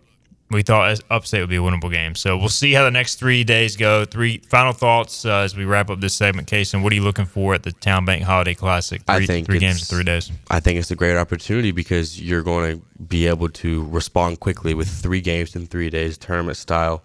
we 0.53 0.63
thought 0.63 1.01
Upstate 1.11 1.41
would 1.41 1.51
be 1.51 1.57
a 1.57 1.61
winnable 1.61 1.91
game. 1.91 2.15
So 2.15 2.37
we'll 2.37 2.49
see 2.49 2.73
how 2.73 2.85
the 2.85 2.91
next 2.91 3.17
three 3.17 3.45
days 3.45 3.77
go. 3.77 4.05
Three 4.05 4.39
final 4.39 4.73
thoughts 4.73 5.25
uh, 5.25 5.39
as 5.39 5.57
we 5.57 5.65
wrap 5.65 5.91
up 5.91 6.01
this 6.01 6.15
segment. 6.15 6.49
Case 6.49 6.73
what 6.75 6.93
are 6.93 6.97
you 6.97 7.03
looking 7.03 7.27
for 7.27 7.55
at 7.55 7.63
the 7.63 7.73
Town 7.73 8.05
Bank 8.05 8.23
Holiday 8.23 8.55
Classic? 8.55 9.03
Three, 9.03 9.15
I 9.15 9.27
think 9.27 9.47
three 9.47 9.59
games 9.59 9.81
in 9.81 9.97
three 9.97 10.05
days. 10.05 10.31
I 10.51 10.61
think 10.61 10.79
it's 10.79 10.91
a 10.91 10.97
great 10.97 11.17
opportunity 11.17 11.71
because 11.71 12.21
you're 12.21 12.43
going 12.43 12.79
to 12.79 12.85
be 13.03 13.27
able 13.27 13.49
to 13.49 13.87
respond 13.89 14.41
quickly 14.41 14.75
with 14.75 14.89
three 14.89 15.21
games 15.21 15.57
in 15.57 15.67
three 15.67 15.91
days, 15.91 16.19
tournament 16.19 16.57
style. 16.57 17.03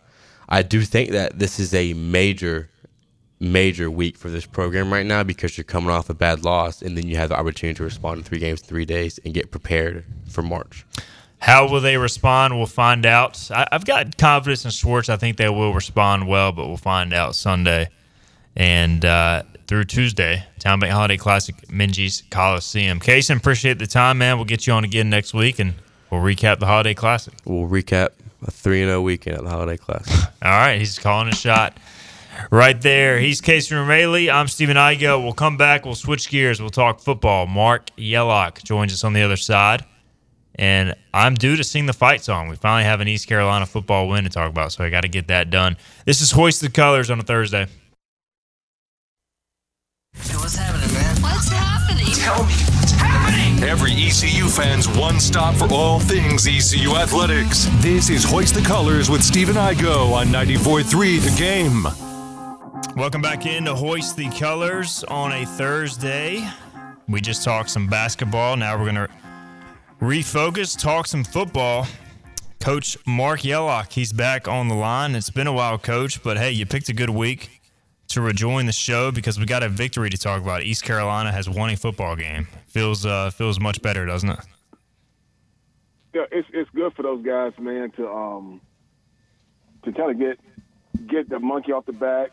I 0.50 0.62
do 0.62 0.82
think 0.82 1.12
that 1.12 1.40
this 1.40 1.60
is 1.60 1.74
a 1.74 1.94
major, 1.94 2.70
major 3.40 3.92
week 3.92 4.18
for 4.18 4.30
this 4.30 4.46
program 4.46 4.92
right 4.92 5.06
now 5.06 5.24
because 5.24 5.58
you're 5.58 5.66
coming 5.66 5.90
off 5.90 6.10
a 6.10 6.14
bad 6.14 6.44
loss 6.44 6.82
and 6.82 6.98
then 6.98 7.08
you 7.08 7.18
have 7.18 7.30
the 7.30 7.38
opportunity 7.38 7.76
to 7.78 7.84
respond 7.84 8.20
in 8.20 8.24
three 8.24 8.40
games, 8.40 8.62
in 8.62 8.68
three 8.68 8.86
days, 8.86 9.20
and 9.26 9.34
get 9.34 9.52
prepared 9.52 10.06
for 10.30 10.42
March. 10.42 10.86
How 11.40 11.70
will 11.70 11.82
they 11.82 11.98
respond? 11.98 12.58
We'll 12.58 12.66
find 12.66 13.06
out. 13.06 13.50
I, 13.52 13.68
I've 13.72 13.86
got 13.86 14.18
confidence 14.18 14.66
in 14.66 14.72
Schwartz. 14.72 15.10
I 15.10 15.18
think 15.18 15.38
they 15.38 15.50
will 15.50 15.74
respond 15.74 16.28
well, 16.28 16.52
but 16.52 16.68
we'll 16.68 16.78
find 16.78 17.14
out 17.14 17.36
Sunday 17.36 17.90
and 18.56 19.06
uh, 19.06 19.44
through 19.68 19.86
Tuesday. 19.86 20.44
Town 20.60 20.80
Bank 20.80 20.94
Holiday 20.94 21.18
Classic, 21.18 21.56
Minges 21.68 22.28
Coliseum. 22.30 23.00
Casey, 23.00 23.34
appreciate 23.34 23.80
the 23.80 23.88
time, 23.88 24.18
man. 24.18 24.38
We'll 24.38 24.46
get 24.46 24.66
you 24.66 24.74
on 24.74 24.84
again 24.84 25.10
next 25.10 25.34
week, 25.34 25.60
and 25.60 25.76
we'll 26.10 26.22
recap 26.22 26.60
the 26.60 26.66
Holiday 26.66 26.94
Classic. 26.94 27.34
We'll 27.46 27.70
recap 27.70 28.10
a 28.46 28.52
3 28.52 28.80
0 28.86 29.02
weekend 29.02 29.38
at 29.38 29.44
the 29.44 29.50
Holiday 29.50 29.78
Classic. 29.78 30.32
All 30.42 30.52
right, 30.52 30.80
he's 30.80 30.98
calling 30.98 31.28
a 31.28 31.36
shot 31.36 31.78
right 32.52 32.80
there. 32.82 33.20
He's 33.20 33.42
Casey 33.42 33.76
Romele. 33.76 34.32
I'm 34.32 34.48
Stephen 34.48 34.78
Igo. 34.78 35.22
We'll 35.24 35.34
come 35.34 35.58
back. 35.58 35.86
We'll 35.86 35.96
switch 35.96 36.30
gears. 36.30 36.60
We'll 36.60 36.70
talk 36.70 37.00
football. 37.00 37.46
Mark 37.46 37.90
Yellock 37.96 38.64
joins 38.64 38.94
us 38.94 39.04
on 39.04 39.14
the 39.14 39.22
other 39.22 39.38
side. 39.38 39.86
And 40.58 40.96
I'm 41.14 41.36
due 41.36 41.56
to 41.56 41.64
sing 41.64 41.86
the 41.86 41.94
fight 41.94 42.22
song. 42.24 42.48
We 42.48 42.56
finally 42.56 42.84
have 42.84 43.00
an 43.00 43.08
East 43.08 43.28
Carolina 43.28 43.66
football 43.66 44.08
win 44.08 44.24
to 44.24 44.30
talk 44.30 44.50
about, 44.50 44.72
so 44.72 44.84
I 44.84 44.90
got 44.90 45.02
to 45.02 45.08
get 45.08 45.28
that 45.28 45.50
done. 45.50 45.78
This 46.06 46.22
is 46.22 46.32
Hoist 46.32 46.62
the 46.62 46.70
Colors 46.70 47.12
on 47.12 47.20
a 47.20 47.24
Thursday. 47.24 47.68
What's 50.16 50.56
happening, 50.56 50.92
man? 50.94 51.22
What's 51.22 51.50
happening? 51.50 52.08
Tell 52.14 52.44
me 52.44 52.54
what's 52.54 52.92
happening. 52.92 53.64
Every 53.64 53.92
ECU 53.92 54.48
fan's 54.48 54.88
one 54.88 55.20
stop 55.20 55.56
for 55.56 55.72
all 55.72 56.00
things 56.00 56.48
ECU 56.48 56.96
athletics. 56.96 57.68
This 57.76 58.10
is 58.10 58.24
Hoist 58.24 58.56
the 58.56 58.62
Colors 58.62 59.12
with 59.12 59.24
Stephen 59.24 59.56
Igo 59.56 60.14
on 60.14 60.28
94.3 60.28 61.20
The 61.20 61.38
Game. 61.38 61.86
Welcome 62.96 63.22
back 63.22 63.46
in 63.46 63.66
to 63.66 63.76
Hoist 63.76 64.16
the 64.16 64.30
Colors 64.30 65.04
on 65.04 65.32
a 65.32 65.46
Thursday. 65.46 66.50
We 67.08 67.22
just 67.22 67.44
talked 67.44 67.70
some 67.70 67.88
basketball. 67.88 68.58
Now 68.58 68.76
we're 68.76 68.92
going 68.92 68.96
to 68.96 69.10
refocus, 70.00 70.80
talk 70.80 71.08
some 71.08 71.24
football. 71.24 71.88
Coach 72.60 72.98
Mark 73.06 73.44
Yellock, 73.44 73.92
he's 73.92 74.12
back 74.12 74.48
on 74.48 74.68
the 74.68 74.76
line. 74.76 75.16
It's 75.16 75.30
been 75.30 75.48
a 75.48 75.54
while, 75.54 75.78
Coach, 75.78 76.24
but 76.24 76.38
hey, 76.38 76.52
you 76.52 76.66
picked 76.66 76.90
a 76.90 76.94
good 76.94 77.12
week 77.12 77.62
to 78.10 78.22
rejoin 78.22 78.66
the 78.66 78.72
show 78.72 79.12
because 79.12 79.40
we 79.40 79.46
got 79.46 79.64
a 79.64 79.70
victory 79.70 80.10
to 80.10 80.18
talk 80.18 80.42
about. 80.42 80.64
East 80.64 80.84
Carolina 80.84 81.32
has 81.32 81.50
won 81.50 81.70
a 81.70 81.78
football 81.78 82.16
game. 82.16 82.48
Feels 82.68 83.06
uh, 83.06 83.30
feels 83.32 83.60
much 83.60 83.82
better, 83.82 84.06
doesn't 84.06 84.30
it? 84.30 84.40
yeah, 86.18 86.24
it's 86.32 86.48
it's 86.52 86.70
good 86.72 86.94
for 86.94 87.04
those 87.04 87.24
guys, 87.24 87.54
man, 87.60 87.92
to 87.92 88.10
um 88.10 88.62
to 89.84 89.92
kind 89.92 90.12
of 90.12 90.20
get 90.20 90.40
get 91.08 91.30
the 91.30 91.40
monkey 91.40 91.72
off 91.72 91.86
the 91.86 91.94
back, 91.94 92.30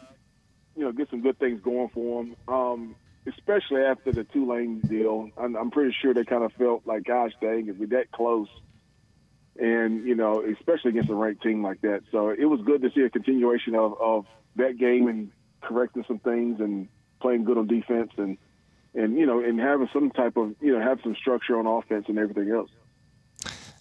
you 0.76 0.84
know, 0.84 0.92
get 0.92 1.10
some 1.10 1.20
good 1.20 1.38
things 1.38 1.60
going 1.62 1.90
for 1.90 2.24
them. 2.24 2.36
Um, 2.48 2.96
especially 3.26 3.82
after 3.82 4.12
the 4.12 4.24
Tulane 4.24 4.80
deal, 4.80 5.30
I'm, 5.36 5.56
I'm 5.56 5.70
pretty 5.70 5.94
sure 6.00 6.14
they 6.14 6.24
kind 6.24 6.44
of 6.44 6.52
felt 6.52 6.86
like, 6.86 7.04
gosh, 7.04 7.32
dang, 7.40 7.68
if 7.68 7.76
we're 7.76 7.86
that 7.88 8.12
close, 8.12 8.48
and 9.58 10.06
you 10.06 10.14
know, 10.14 10.42
especially 10.58 10.90
against 10.90 11.10
a 11.10 11.14
ranked 11.14 11.42
team 11.42 11.62
like 11.62 11.80
that. 11.82 12.02
So 12.10 12.30
it 12.30 12.44
was 12.44 12.60
good 12.62 12.82
to 12.82 12.90
see 12.94 13.02
a 13.02 13.10
continuation 13.10 13.74
of 13.74 13.94
of 14.00 14.26
that 14.56 14.78
game 14.78 15.08
and 15.08 15.30
correcting 15.60 16.04
some 16.06 16.18
things 16.18 16.60
and 16.60 16.88
playing 17.20 17.44
good 17.44 17.56
on 17.56 17.66
defense 17.66 18.10
and 18.16 18.36
and 18.94 19.16
you 19.16 19.26
know 19.26 19.42
and 19.42 19.58
having 19.58 19.88
some 19.92 20.10
type 20.10 20.36
of 20.36 20.54
you 20.60 20.76
know 20.76 20.82
have 20.82 20.98
some 21.02 21.14
structure 21.14 21.58
on 21.58 21.66
offense 21.66 22.06
and 22.08 22.18
everything 22.18 22.50
else. 22.50 22.70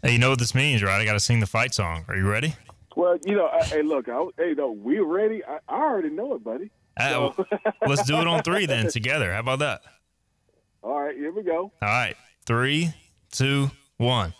Hey, 0.04 0.14
you 0.14 0.20
know 0.20 0.30
what 0.30 0.40
this 0.40 0.54
means, 0.54 0.84
right? 0.84 1.00
I 1.00 1.06
got 1.06 1.14
to 1.14 1.20
sing 1.20 1.40
the 1.40 1.48
fight 1.48 1.74
song. 1.74 2.06
Are 2.10 2.16
you 2.16 2.30
ready? 2.30 2.56
Well, 2.96 3.18
you 3.26 3.36
know, 3.36 3.48
I, 3.48 3.64
hey, 3.64 3.82
look, 3.82 4.10
I, 4.10 4.26
hey, 4.38 4.54
no, 4.56 4.72
we're 4.72 5.06
ready. 5.06 5.44
I, 5.44 5.60
I 5.68 5.82
already 5.82 6.10
know 6.10 6.36
it, 6.36 6.44
buddy. 6.44 6.72
Uh, 6.98 7.32
So- 7.34 7.46
let's 7.88 8.04
do 8.04 8.18
it 8.18 8.28
on 8.28 8.44
three 8.44 8.66
then 8.66 8.88
together. 8.92 9.34
How 9.34 9.40
about 9.40 9.60
that? 9.60 9.82
All 10.84 11.00
right, 11.00 11.16
here 11.16 11.32
we 11.32 11.44
go. 11.44 11.72
All 11.82 11.88
right. 11.88 12.16
Three, 12.46 12.94
two, 13.32 13.72
one. 13.98 14.34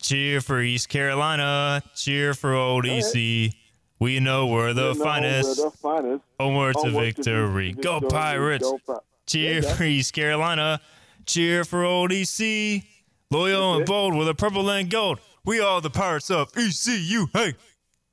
Cheer 0.00 0.40
for 0.40 0.60
East 0.60 0.88
Carolina. 0.88 1.82
Cheer 1.94 2.34
for 2.34 2.54
old 2.54 2.86
EC. 2.86 3.52
We 4.00 4.20
know 4.20 4.46
we're 4.48 4.72
the 4.72 4.92
You 4.92 4.98
know, 4.98 5.04
finest. 5.04 5.58
We're 5.58 5.70
the 5.70 5.76
finest. 5.76 6.24
Onward 6.40 6.74
to 6.74 6.80
Onward 6.88 7.16
to 7.16 7.22
victory. 7.22 7.72
Go. 7.72 8.00
Pirates. 8.00 8.64
Go 8.70 8.78
Pi- 8.86 8.98
Cheer 9.26 9.62
Yeah, 9.62 9.74
for 9.74 9.84
East 9.84 10.12
Carolina. 10.12 10.80
Cheer 11.26 11.64
for 11.64 11.84
old 11.84 12.12
EC. 12.12 12.82
Loyal 13.30 13.76
and 13.76 13.86
bold 13.86 14.14
with 14.14 14.28
a 14.28 14.34
purple 14.34 14.68
and 14.70 14.90
gold. 14.90 15.20
We 15.44 15.60
are 15.60 15.80
the 15.80 15.90
Pirates 15.90 16.30
of 16.30 16.50
ECU. 16.56 17.26
Hey. 17.32 17.54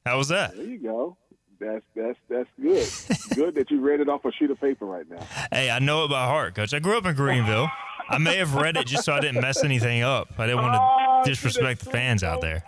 How 0.05 0.17
was 0.17 0.29
that? 0.29 0.55
There 0.55 0.65
you 0.65 0.77
go. 0.79 1.17
That's 1.61 1.85
that's 1.95 2.17
that's 2.27 2.49
good. 2.59 3.35
good 3.35 3.55
that 3.55 3.69
you 3.69 3.79
read 3.81 3.99
it 3.99 4.09
off 4.09 4.25
a 4.25 4.31
sheet 4.31 4.49
of 4.49 4.59
paper 4.59 4.85
right 4.85 5.07
now. 5.07 5.19
Hey, 5.51 5.69
I 5.69 5.77
know 5.79 6.05
it 6.05 6.09
by 6.09 6.25
heart, 6.25 6.55
Coach. 6.55 6.73
I 6.73 6.79
grew 6.79 6.97
up 6.97 7.05
in 7.05 7.13
Greenville. 7.15 7.69
I 8.09 8.17
may 8.17 8.37
have 8.37 8.55
read 8.55 8.75
it 8.77 8.87
just 8.87 9.05
so 9.05 9.13
I 9.13 9.19
didn't 9.21 9.41
mess 9.41 9.63
anything 9.63 10.01
up. 10.01 10.27
I 10.39 10.47
didn't 10.47 10.63
want 10.63 10.75
Oh, 10.81 11.21
to 11.23 11.29
disrespect 11.29 11.83
the 11.83 11.91
fans 11.91 12.23
out 12.23 12.41
there. 12.41 12.63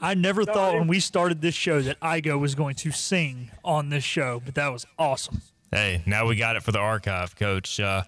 I 0.00 0.14
never 0.14 0.44
No, 0.44 0.52
thought 0.52 0.74
when 0.74 0.86
we 0.88 1.00
started 1.00 1.40
this 1.42 1.54
show 1.54 1.82
that 1.82 2.00
Igo 2.00 2.38
was 2.40 2.54
going 2.54 2.76
to 2.76 2.90
sing 2.92 3.50
on 3.64 3.90
this 3.90 4.04
show, 4.04 4.40
but 4.44 4.54
that 4.54 4.68
was 4.68 4.86
awesome. 4.98 5.42
Hey, 5.70 6.02
now 6.06 6.26
we 6.26 6.36
got 6.36 6.56
it 6.56 6.62
for 6.62 6.72
the 6.72 6.78
archive, 6.78 7.36
Coach. 7.36 7.78
Uh, 7.78 8.04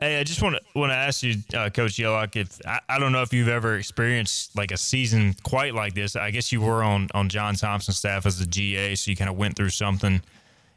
hey, 0.00 0.20
I 0.20 0.24
just 0.24 0.42
want 0.42 0.56
to 0.56 0.78
want 0.78 0.90
to 0.90 0.96
ask 0.96 1.22
you, 1.22 1.36
uh, 1.54 1.70
Coach 1.70 1.98
Yellock, 1.98 2.36
if 2.36 2.60
I, 2.66 2.80
I 2.88 2.98
don't 2.98 3.12
know 3.12 3.22
if 3.22 3.32
you've 3.32 3.48
ever 3.48 3.76
experienced 3.76 4.56
like 4.56 4.70
a 4.70 4.76
season 4.76 5.34
quite 5.42 5.74
like 5.74 5.94
this. 5.94 6.16
I 6.16 6.30
guess 6.30 6.52
you 6.52 6.60
were 6.60 6.82
on 6.82 7.08
on 7.14 7.28
John 7.28 7.54
Thompson's 7.54 7.98
staff 7.98 8.26
as 8.26 8.40
a 8.40 8.46
GA, 8.46 8.94
so 8.94 9.10
you 9.10 9.16
kind 9.16 9.30
of 9.30 9.36
went 9.36 9.56
through 9.56 9.70
something. 9.70 10.22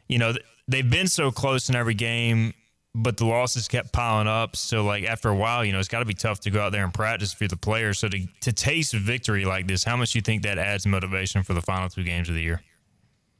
You 0.08 0.18
know, 0.18 0.32
th- 0.32 0.44
they've 0.66 0.88
been 0.88 1.08
so 1.08 1.30
close 1.30 1.68
in 1.68 1.74
every 1.74 1.94
game, 1.94 2.54
but 2.94 3.16
the 3.16 3.26
losses 3.26 3.68
kept 3.68 3.92
piling 3.92 4.28
up. 4.28 4.56
So, 4.56 4.84
like 4.84 5.04
after 5.04 5.28
a 5.28 5.36
while, 5.36 5.64
you 5.64 5.72
know, 5.72 5.78
it's 5.78 5.88
got 5.88 6.00
to 6.00 6.04
be 6.04 6.14
tough 6.14 6.40
to 6.40 6.50
go 6.50 6.62
out 6.62 6.72
there 6.72 6.84
and 6.84 6.94
practice 6.94 7.32
for 7.32 7.48
the 7.48 7.56
players. 7.56 7.98
So 7.98 8.08
to 8.08 8.26
to 8.40 8.52
taste 8.52 8.94
victory 8.94 9.44
like 9.44 9.66
this, 9.66 9.84
how 9.84 9.96
much 9.96 10.12
do 10.12 10.18
you 10.18 10.22
think 10.22 10.42
that 10.42 10.58
adds 10.58 10.86
motivation 10.86 11.42
for 11.42 11.54
the 11.54 11.62
final 11.62 11.88
two 11.88 12.04
games 12.04 12.28
of 12.28 12.34
the 12.34 12.42
year? 12.42 12.62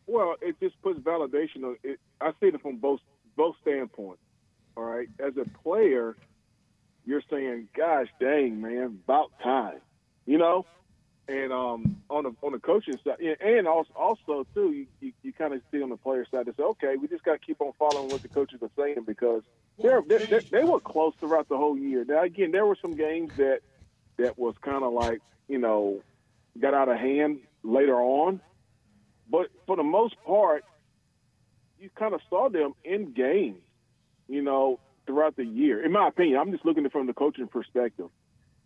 Well, 0.06 0.36
it 0.40 0.58
just 0.60 0.80
puts 0.82 0.98
validation 1.00 1.64
on 1.64 1.76
it. 1.84 2.00
I 2.20 2.30
see 2.40 2.46
it 2.46 2.60
from 2.62 2.76
both 2.78 3.00
both 3.36 3.56
standpoints. 3.62 4.20
All 4.78 4.84
right, 4.84 5.08
as 5.18 5.32
a 5.36 5.44
player, 5.64 6.16
you're 7.04 7.22
saying, 7.28 7.66
"Gosh, 7.76 8.06
dang, 8.20 8.60
man, 8.60 9.00
about 9.04 9.32
time," 9.42 9.80
you 10.24 10.38
know. 10.38 10.66
And 11.26 11.52
um, 11.52 11.96
on 12.08 12.22
the 12.22 12.36
on 12.44 12.52
the 12.52 12.60
coaching 12.60 12.96
side, 13.02 13.18
and 13.18 13.66
also 13.66 13.92
also 13.96 14.46
too, 14.54 14.70
you, 14.70 14.86
you, 15.00 15.12
you 15.24 15.32
kind 15.32 15.52
of 15.52 15.62
see 15.72 15.82
on 15.82 15.88
the 15.88 15.96
player 15.96 16.24
side 16.30 16.46
say, 16.46 16.62
"Okay, 16.62 16.94
we 16.94 17.08
just 17.08 17.24
got 17.24 17.32
to 17.32 17.38
keep 17.40 17.60
on 17.60 17.72
following 17.76 18.08
what 18.08 18.22
the 18.22 18.28
coaches 18.28 18.60
are 18.62 18.70
saying 18.78 19.02
because 19.04 19.42
they're, 19.82 20.00
they 20.08 20.18
they 20.26 20.40
they 20.52 20.64
were 20.64 20.78
close 20.78 21.12
throughout 21.18 21.48
the 21.48 21.56
whole 21.56 21.76
year." 21.76 22.04
Now, 22.06 22.22
again, 22.22 22.52
there 22.52 22.64
were 22.64 22.78
some 22.80 22.94
games 22.94 23.32
that 23.36 23.62
that 24.16 24.38
was 24.38 24.54
kind 24.62 24.84
of 24.84 24.92
like 24.92 25.18
you 25.48 25.58
know 25.58 26.02
got 26.60 26.72
out 26.72 26.88
of 26.88 26.98
hand 26.98 27.40
later 27.64 27.96
on, 27.96 28.40
but 29.28 29.48
for 29.66 29.74
the 29.74 29.82
most 29.82 30.14
part, 30.24 30.62
you 31.80 31.90
kind 31.98 32.14
of 32.14 32.20
saw 32.30 32.48
them 32.48 32.74
in 32.84 33.12
games, 33.12 33.58
you 34.28 34.42
know, 34.42 34.78
throughout 35.06 35.36
the 35.36 35.44
year. 35.44 35.84
In 35.84 35.90
my 35.90 36.08
opinion, 36.08 36.38
I'm 36.38 36.52
just 36.52 36.64
looking 36.64 36.84
at 36.84 36.88
it 36.88 36.92
from 36.92 37.06
the 37.06 37.14
coaching 37.14 37.48
perspective. 37.48 38.10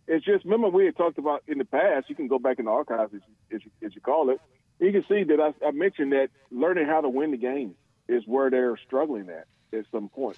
It's 0.08 0.24
just 0.24 0.44
remember 0.44 0.68
we 0.68 0.84
had 0.84 0.96
talked 0.96 1.18
about 1.18 1.44
in 1.46 1.58
the 1.58 1.64
past. 1.64 2.10
You 2.10 2.16
can 2.16 2.26
go 2.26 2.38
back 2.38 2.58
in 2.58 2.64
the 2.64 2.70
archives, 2.72 3.14
as 3.14 3.20
you, 3.26 3.56
as 3.56 3.64
you, 3.64 3.86
as 3.86 3.94
you 3.94 4.00
call 4.00 4.30
it. 4.30 4.40
You 4.80 4.90
can 4.90 5.04
see 5.08 5.22
that 5.22 5.40
I, 5.40 5.66
I 5.66 5.70
mentioned 5.70 6.12
that 6.12 6.28
learning 6.50 6.86
how 6.86 7.00
to 7.00 7.08
win 7.08 7.30
the 7.30 7.36
game 7.36 7.76
is 8.08 8.24
where 8.26 8.50
they're 8.50 8.76
struggling 8.84 9.30
at 9.30 9.46
at 9.72 9.84
some 9.92 10.08
point. 10.08 10.36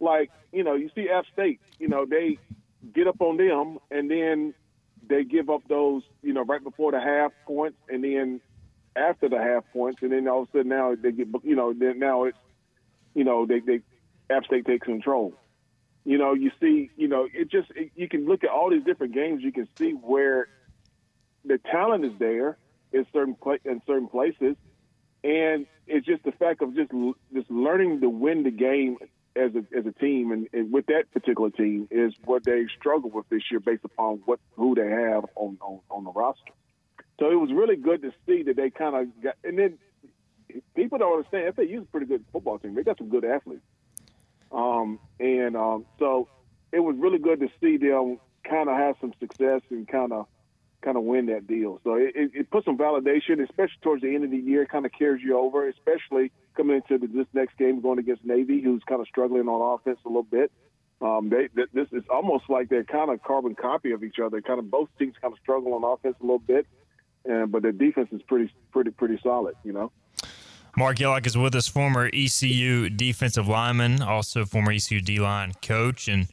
Like 0.00 0.30
you 0.52 0.64
know, 0.64 0.74
you 0.74 0.90
see 0.94 1.10
App 1.10 1.26
State. 1.32 1.60
You 1.78 1.88
know, 1.88 2.06
they 2.06 2.38
get 2.94 3.06
up 3.06 3.20
on 3.20 3.36
them, 3.36 3.78
and 3.90 4.10
then 4.10 4.54
they 5.06 5.24
give 5.24 5.50
up 5.50 5.60
those. 5.68 6.02
You 6.22 6.32
know, 6.32 6.42
right 6.42 6.64
before 6.64 6.92
the 6.92 7.00
half 7.00 7.32
points, 7.46 7.76
and 7.90 8.02
then 8.02 8.40
after 8.96 9.28
the 9.28 9.38
half 9.38 9.64
points, 9.72 10.00
and 10.02 10.12
then 10.12 10.26
all 10.26 10.42
of 10.42 10.48
a 10.48 10.52
sudden 10.52 10.68
now 10.68 10.94
they 10.94 11.12
get. 11.12 11.28
You 11.42 11.54
know, 11.54 11.74
then 11.74 11.98
now 11.98 12.24
it's. 12.24 12.38
You 13.14 13.22
know, 13.22 13.46
they 13.46 13.60
they 13.60 13.80
App 14.30 14.44
State 14.44 14.66
takes 14.66 14.84
control. 14.84 15.34
You 16.04 16.18
know, 16.18 16.34
you 16.34 16.50
see, 16.60 16.90
you 16.96 17.08
know, 17.08 17.26
it 17.32 17.50
just 17.50 17.70
it, 17.74 17.92
you 17.94 18.08
can 18.08 18.26
look 18.26 18.44
at 18.44 18.50
all 18.50 18.70
these 18.70 18.84
different 18.84 19.14
games. 19.14 19.42
You 19.42 19.52
can 19.52 19.68
see 19.78 19.92
where 19.92 20.48
the 21.44 21.58
talent 21.58 22.04
is 22.04 22.12
there 22.18 22.58
in 22.92 23.06
certain 23.12 23.34
pla- 23.34 23.56
in 23.64 23.80
certain 23.86 24.08
places, 24.08 24.56
and 25.22 25.66
it's 25.86 26.06
just 26.06 26.22
the 26.24 26.32
fact 26.32 26.62
of 26.62 26.74
just 26.74 26.90
just 27.32 27.50
learning 27.50 28.00
to 28.02 28.10
win 28.10 28.42
the 28.42 28.50
game 28.50 28.98
as 29.36 29.52
a 29.54 29.64
as 29.76 29.86
a 29.86 29.92
team, 29.92 30.30
and, 30.30 30.48
and 30.52 30.72
with 30.72 30.86
that 30.86 31.10
particular 31.12 31.50
team 31.50 31.88
is 31.90 32.12
what 32.24 32.44
they 32.44 32.66
struggle 32.78 33.10
with 33.10 33.28
this 33.30 33.42
year, 33.50 33.60
based 33.60 33.84
upon 33.84 34.20
what 34.26 34.40
who 34.56 34.74
they 34.74 34.88
have 34.88 35.24
on 35.36 35.58
on, 35.60 35.80
on 35.90 36.04
the 36.04 36.12
roster. 36.12 36.52
So 37.18 37.30
it 37.30 37.36
was 37.36 37.50
really 37.52 37.76
good 37.76 38.02
to 38.02 38.12
see 38.26 38.42
that 38.42 38.56
they 38.56 38.70
kind 38.70 38.94
of 38.96 39.22
got, 39.22 39.36
and 39.44 39.58
then 39.58 39.78
people 40.74 40.98
don't 40.98 41.16
understand. 41.16 41.54
FAU 41.54 41.62
is 41.62 41.82
a 41.82 41.86
pretty 41.86 42.06
good 42.06 42.24
football 42.32 42.58
team. 42.58 42.74
They 42.74 42.82
got 42.82 42.98
some 42.98 43.08
good 43.08 43.24
athletes. 43.24 43.62
Um, 44.54 45.00
and 45.18 45.56
um, 45.56 45.84
so 45.98 46.28
it 46.72 46.80
was 46.80 46.96
really 46.96 47.18
good 47.18 47.40
to 47.40 47.48
see 47.60 47.76
them 47.76 48.18
kind 48.48 48.68
of 48.68 48.76
have 48.76 48.96
some 49.00 49.12
success 49.18 49.62
and 49.70 49.88
kind 49.88 50.12
of 50.12 50.26
kind 50.82 50.96
of 50.96 51.04
win 51.04 51.26
that 51.26 51.46
deal. 51.46 51.80
So 51.82 51.94
it, 51.94 52.12
it, 52.14 52.30
it 52.34 52.50
puts 52.50 52.66
some 52.66 52.76
validation, 52.76 53.42
especially 53.42 53.78
towards 53.82 54.02
the 54.02 54.14
end 54.14 54.24
of 54.24 54.30
the 54.30 54.38
year. 54.38 54.66
Kind 54.66 54.86
of 54.86 54.92
carries 54.92 55.22
you 55.22 55.38
over, 55.38 55.68
especially 55.68 56.30
coming 56.56 56.76
into 56.76 56.98
the, 56.98 57.12
this 57.12 57.26
next 57.32 57.56
game 57.56 57.80
going 57.80 57.98
against 57.98 58.24
Navy, 58.24 58.60
who's 58.62 58.82
kind 58.86 59.00
of 59.00 59.08
struggling 59.08 59.48
on 59.48 59.74
offense 59.78 59.98
a 60.04 60.08
little 60.08 60.22
bit. 60.22 60.52
Um, 61.00 61.30
they, 61.30 61.48
th- 61.48 61.70
this 61.72 61.88
is 61.92 62.04
almost 62.08 62.44
like 62.48 62.68
they're 62.68 62.84
kind 62.84 63.10
of 63.10 63.22
carbon 63.22 63.54
copy 63.54 63.90
of 63.92 64.04
each 64.04 64.18
other. 64.24 64.40
Kind 64.40 64.58
of 64.58 64.70
both 64.70 64.88
teams 64.98 65.14
kind 65.20 65.32
of 65.32 65.38
struggle 65.40 65.74
on 65.74 65.84
offense 65.84 66.16
a 66.20 66.22
little 66.22 66.38
bit, 66.38 66.66
and 67.24 67.50
but 67.50 67.62
their 67.62 67.72
defense 67.72 68.08
is 68.12 68.22
pretty 68.22 68.52
pretty 68.72 68.90
pretty 68.90 69.18
solid. 69.22 69.54
You 69.64 69.72
know. 69.72 69.92
Mark 70.76 70.98
Yellock 70.98 71.26
is 71.26 71.38
with 71.38 71.54
us, 71.54 71.68
former 71.68 72.10
ECU 72.12 72.90
defensive 72.90 73.46
lineman, 73.46 74.02
also 74.02 74.44
former 74.44 74.72
ECU 74.72 75.00
D 75.00 75.20
line 75.20 75.52
coach, 75.62 76.08
and 76.08 76.26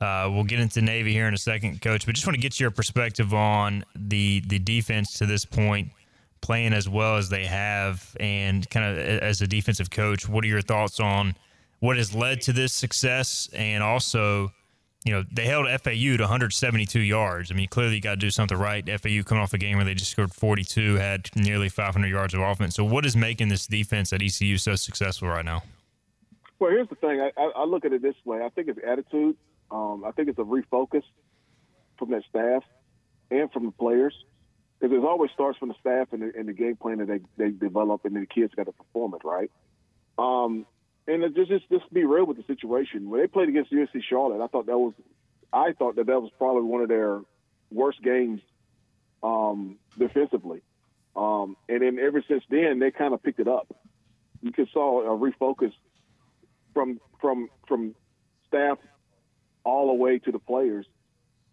uh, 0.00 0.30
we'll 0.32 0.44
get 0.44 0.60
into 0.60 0.80
Navy 0.80 1.12
here 1.12 1.28
in 1.28 1.34
a 1.34 1.38
second, 1.38 1.82
Coach. 1.82 2.06
But 2.06 2.14
just 2.14 2.26
want 2.26 2.34
to 2.34 2.40
get 2.40 2.58
your 2.58 2.70
perspective 2.70 3.34
on 3.34 3.84
the 3.94 4.40
the 4.46 4.58
defense 4.58 5.12
to 5.18 5.26
this 5.26 5.44
point, 5.44 5.90
playing 6.40 6.72
as 6.72 6.88
well 6.88 7.16
as 7.16 7.28
they 7.28 7.44
have, 7.44 8.16
and 8.18 8.68
kind 8.70 8.86
of 8.86 8.98
as 8.98 9.42
a 9.42 9.46
defensive 9.46 9.90
coach, 9.90 10.26
what 10.26 10.42
are 10.42 10.48
your 10.48 10.62
thoughts 10.62 10.98
on 10.98 11.34
what 11.80 11.98
has 11.98 12.14
led 12.14 12.40
to 12.42 12.52
this 12.52 12.72
success, 12.72 13.48
and 13.52 13.82
also. 13.82 14.52
You 15.04 15.14
know, 15.14 15.24
they 15.32 15.46
held 15.46 15.66
FAU 15.66 16.16
to 16.16 16.22
172 16.22 17.00
yards. 17.00 17.50
I 17.50 17.54
mean, 17.54 17.68
clearly 17.68 17.96
you 17.96 18.00
got 18.00 18.12
to 18.12 18.16
do 18.16 18.30
something 18.30 18.56
right. 18.56 18.84
FAU 18.86 19.22
coming 19.24 19.42
off 19.42 19.52
a 19.52 19.58
game 19.58 19.76
where 19.76 19.84
they 19.84 19.94
just 19.94 20.12
scored 20.12 20.32
42, 20.32 20.94
had 20.94 21.28
nearly 21.34 21.68
500 21.68 22.06
yards 22.06 22.34
of 22.34 22.40
offense. 22.40 22.76
So, 22.76 22.84
what 22.84 23.04
is 23.04 23.16
making 23.16 23.48
this 23.48 23.66
defense 23.66 24.12
at 24.12 24.22
ECU 24.22 24.58
so 24.58 24.76
successful 24.76 25.28
right 25.28 25.44
now? 25.44 25.62
Well, 26.58 26.70
here's 26.70 26.88
the 26.88 26.94
thing. 26.94 27.20
I, 27.20 27.50
I, 27.56 27.64
look 27.64 27.84
at 27.84 27.92
it 27.92 28.02
this 28.02 28.14
way. 28.24 28.40
I 28.40 28.48
think 28.50 28.68
it's 28.68 28.78
attitude. 28.86 29.36
Um, 29.72 30.04
I 30.06 30.12
think 30.12 30.28
it's 30.28 30.38
a 30.38 30.42
refocus 30.42 31.02
from 31.98 32.10
that 32.12 32.22
staff 32.30 32.62
and 33.32 33.50
from 33.50 33.66
the 33.66 33.72
players. 33.72 34.14
Because 34.78 34.96
it 34.96 35.04
always 35.04 35.32
starts 35.32 35.58
from 35.58 35.70
the 35.70 35.74
staff 35.80 36.12
and 36.12 36.22
the, 36.22 36.32
and 36.38 36.48
the 36.48 36.52
game 36.52 36.76
plan 36.76 36.98
that 36.98 37.08
they, 37.08 37.20
they 37.36 37.50
develop, 37.50 38.04
and 38.04 38.14
then 38.14 38.22
the 38.22 38.40
kids 38.40 38.54
got 38.54 38.66
to 38.66 38.72
perform 38.72 39.14
it, 39.14 39.22
right? 39.24 39.50
Um, 40.18 40.66
and 41.06 41.34
just, 41.34 41.50
just 41.50 41.68
just 41.68 41.92
be 41.92 42.04
real 42.04 42.26
with 42.26 42.36
the 42.36 42.44
situation. 42.44 43.10
When 43.10 43.20
they 43.20 43.26
played 43.26 43.48
against 43.48 43.72
UNC 43.72 43.90
Charlotte, 44.08 44.42
I 44.42 44.46
thought 44.46 44.66
that 44.66 44.78
was, 44.78 44.94
I 45.52 45.72
thought 45.72 45.96
that 45.96 46.06
that 46.06 46.20
was 46.20 46.30
probably 46.38 46.62
one 46.62 46.82
of 46.82 46.88
their 46.88 47.20
worst 47.70 48.02
games 48.02 48.40
um, 49.22 49.78
defensively. 49.98 50.62
Um, 51.14 51.56
and 51.68 51.82
then 51.82 51.98
ever 51.98 52.22
since 52.26 52.42
then, 52.48 52.78
they 52.78 52.90
kind 52.90 53.14
of 53.14 53.22
picked 53.22 53.40
it 53.40 53.48
up. 53.48 53.68
You 54.42 54.52
could 54.52 54.68
saw 54.72 55.02
a 55.02 55.18
refocus 55.18 55.72
from 56.74 57.00
from 57.20 57.48
from 57.68 57.94
staff 58.48 58.78
all 59.64 59.88
the 59.88 59.94
way 59.94 60.18
to 60.18 60.32
the 60.32 60.38
players 60.38 60.86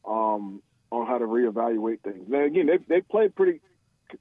um, 0.07 0.61
on 0.91 1.07
how 1.07 1.17
to 1.17 1.25
reevaluate 1.25 2.01
things. 2.01 2.27
Now 2.27 2.43
again, 2.43 2.67
they 2.67 2.77
they 2.87 3.01
played 3.01 3.35
pretty, 3.35 3.61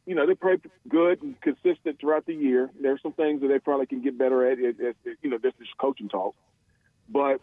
you 0.07 0.14
know, 0.14 0.27
they 0.27 0.35
play 0.35 0.57
good 0.88 1.22
and 1.22 1.40
consistent 1.40 2.01
throughout 2.01 2.27
the 2.27 2.35
year. 2.35 2.70
There's 2.81 3.03
some 3.03 3.12
things 3.12 3.40
that 3.40 3.48
they 3.48 3.59
probably 3.59 3.87
can 3.87 4.03
get 4.03 4.18
better 4.18 4.51
at. 4.51 4.59
It, 4.59 4.77
it, 4.79 4.96
it, 5.05 5.18
you 5.22 5.31
know, 5.31 5.38
this 5.42 5.55
is 5.61 5.68
coaching 5.79 6.09
talk, 6.09 6.35
but 7.09 7.40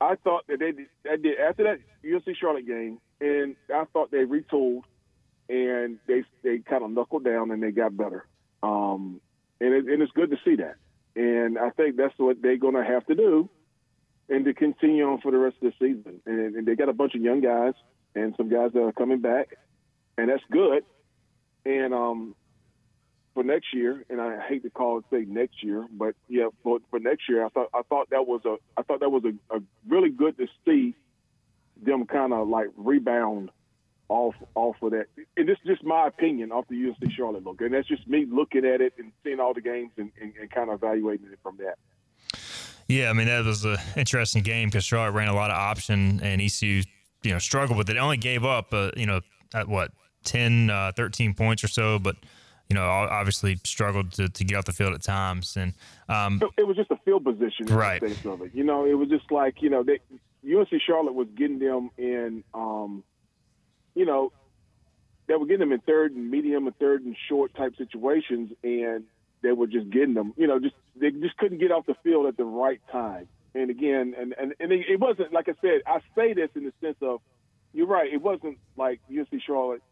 I 0.00 0.16
thought 0.16 0.46
that 0.48 0.58
they 0.58 0.72
did, 0.72 0.86
they 1.04 1.16
did 1.16 1.38
after 1.38 1.64
that 1.64 1.78
UNC 2.04 2.36
Charlotte 2.36 2.66
game, 2.66 2.98
and 3.20 3.56
I 3.72 3.84
thought 3.92 4.10
they 4.10 4.24
retooled 4.24 4.82
and 5.48 5.98
they 6.06 6.24
they 6.42 6.58
kind 6.58 6.82
of 6.82 6.90
knuckled 6.90 7.24
down 7.24 7.50
and 7.50 7.62
they 7.62 7.70
got 7.70 7.96
better. 7.96 8.26
Um, 8.62 9.20
and, 9.60 9.74
it, 9.74 9.84
and 9.86 10.02
it's 10.02 10.12
good 10.12 10.30
to 10.30 10.36
see 10.44 10.56
that. 10.56 10.76
And 11.16 11.58
I 11.58 11.70
think 11.70 11.96
that's 11.96 12.14
what 12.16 12.42
they're 12.42 12.56
going 12.56 12.74
to 12.74 12.84
have 12.84 13.06
to 13.06 13.14
do, 13.14 13.48
and 14.28 14.44
to 14.46 14.54
continue 14.54 15.04
on 15.04 15.20
for 15.20 15.30
the 15.30 15.38
rest 15.38 15.56
of 15.62 15.72
the 15.72 15.86
season. 15.86 16.20
And, 16.26 16.56
and 16.56 16.66
they 16.66 16.74
got 16.74 16.88
a 16.88 16.92
bunch 16.92 17.14
of 17.14 17.20
young 17.20 17.40
guys 17.40 17.74
and 18.14 18.34
some 18.36 18.48
guys 18.48 18.72
that 18.72 18.82
are 18.82 18.92
coming 18.92 19.20
back, 19.20 19.56
and 20.18 20.28
that's 20.28 20.42
good. 20.50 20.84
And 21.64 21.94
um, 21.94 22.34
for 23.34 23.42
next 23.42 23.74
year, 23.74 24.04
and 24.08 24.20
I 24.20 24.40
hate 24.46 24.62
to 24.62 24.70
call 24.70 24.98
it 24.98 25.04
say 25.10 25.24
next 25.26 25.62
year, 25.62 25.86
but 25.90 26.14
yeah, 26.28 26.48
for, 26.62 26.78
for 26.90 27.00
next 27.00 27.28
year, 27.28 27.44
I 27.44 27.48
thought 27.48 27.68
I 27.74 27.82
thought 27.88 28.10
that 28.10 28.26
was 28.26 28.42
a 28.44 28.56
I 28.76 28.82
thought 28.82 29.00
that 29.00 29.10
was 29.10 29.24
a, 29.24 29.56
a 29.56 29.60
really 29.88 30.10
good 30.10 30.36
to 30.38 30.46
see 30.64 30.94
them 31.82 32.06
kind 32.06 32.32
of 32.32 32.48
like 32.48 32.68
rebound 32.76 33.50
off 34.08 34.34
off 34.54 34.76
of 34.82 34.92
that. 34.92 35.06
And 35.36 35.48
this 35.48 35.58
is 35.64 35.66
just 35.66 35.84
my 35.84 36.06
opinion 36.06 36.52
off 36.52 36.66
the 36.68 36.76
UNC 36.76 37.12
Charlotte 37.12 37.44
look, 37.44 37.60
and 37.60 37.74
that's 37.74 37.88
just 37.88 38.06
me 38.06 38.26
looking 38.30 38.64
at 38.64 38.80
it 38.80 38.94
and 38.98 39.12
seeing 39.24 39.40
all 39.40 39.54
the 39.54 39.60
games 39.60 39.90
and, 39.96 40.12
and, 40.20 40.32
and 40.40 40.50
kind 40.50 40.70
of 40.70 40.76
evaluating 40.82 41.26
it 41.32 41.38
from 41.42 41.58
that. 41.58 41.76
Yeah, 42.88 43.10
I 43.10 43.14
mean 43.14 43.26
that 43.26 43.44
was 43.44 43.64
an 43.64 43.78
interesting 43.96 44.42
game 44.42 44.68
because 44.68 44.84
Charlotte 44.84 45.12
ran 45.12 45.28
a 45.28 45.34
lot 45.34 45.50
of 45.50 45.56
option 45.56 46.20
and 46.22 46.40
ECU, 46.40 46.82
you 47.22 47.32
know, 47.32 47.38
struggled 47.38 47.78
with 47.78 47.88
it. 47.90 47.96
Only 47.96 48.18
gave 48.18 48.44
up, 48.44 48.72
uh, 48.72 48.90
you 48.96 49.06
know, 49.06 49.20
at 49.54 49.68
what 49.68 49.90
10, 50.24 50.70
uh, 50.70 50.92
13 50.96 51.34
points 51.34 51.64
or 51.64 51.68
so, 51.68 51.98
but 51.98 52.16
you 52.68 52.74
know, 52.74 52.84
obviously 52.84 53.60
struggled 53.64 54.12
to, 54.12 54.28
to 54.28 54.44
get 54.44 54.56
off 54.56 54.64
the 54.64 54.72
field 54.72 54.94
at 54.94 55.02
times. 55.02 55.56
And 55.56 55.74
um, 56.08 56.40
it, 56.56 56.66
was 56.66 56.76
just 56.76 56.90
a 56.90 56.96
field 57.04 57.24
position, 57.24 57.66
Right. 57.66 58.02
You 58.54 58.64
know, 58.64 58.86
it 58.86 58.94
was 58.94 59.08
just 59.08 59.30
like 59.30 59.60
you 59.60 59.70
know, 59.70 59.82
they, 59.82 60.00
UNC 60.44 60.68
Charlotte 60.86 61.14
was 61.14 61.28
getting 61.36 61.58
them 61.58 61.90
in, 61.96 62.44
um, 62.52 63.02
you 63.94 64.04
know, 64.04 64.32
they 65.26 65.34
were 65.34 65.46
getting 65.46 65.60
them 65.60 65.72
in 65.72 65.80
third 65.80 66.12
and 66.12 66.30
medium 66.30 66.66
and 66.66 66.76
third 66.78 67.02
and 67.02 67.16
short 67.28 67.54
type 67.54 67.74
situations, 67.76 68.52
and 68.62 69.04
they 69.42 69.52
were 69.52 69.66
just 69.66 69.88
getting 69.90 70.14
them. 70.14 70.34
You 70.36 70.46
know, 70.46 70.58
just 70.58 70.74
they 70.96 71.10
just 71.10 71.36
couldn't 71.38 71.58
get 71.58 71.70
off 71.70 71.86
the 71.86 71.94
field 72.02 72.26
at 72.26 72.36
the 72.36 72.44
right 72.44 72.80
time. 72.92 73.28
And 73.54 73.70
again, 73.70 74.14
and 74.18 74.34
and, 74.38 74.54
and 74.60 74.72
it, 74.72 74.86
it 74.88 75.00
wasn't 75.00 75.32
like 75.32 75.48
I 75.48 75.54
said. 75.60 75.82
I 75.86 76.00
say 76.14 76.34
this 76.34 76.50
in 76.54 76.64
the 76.64 76.72
sense 76.80 76.96
of, 77.00 77.20
you're 77.72 77.86
right. 77.86 78.12
It 78.12 78.20
wasn't 78.20 78.58
like 78.76 79.00
UNC 79.08 79.28
Charlotte 79.46 79.82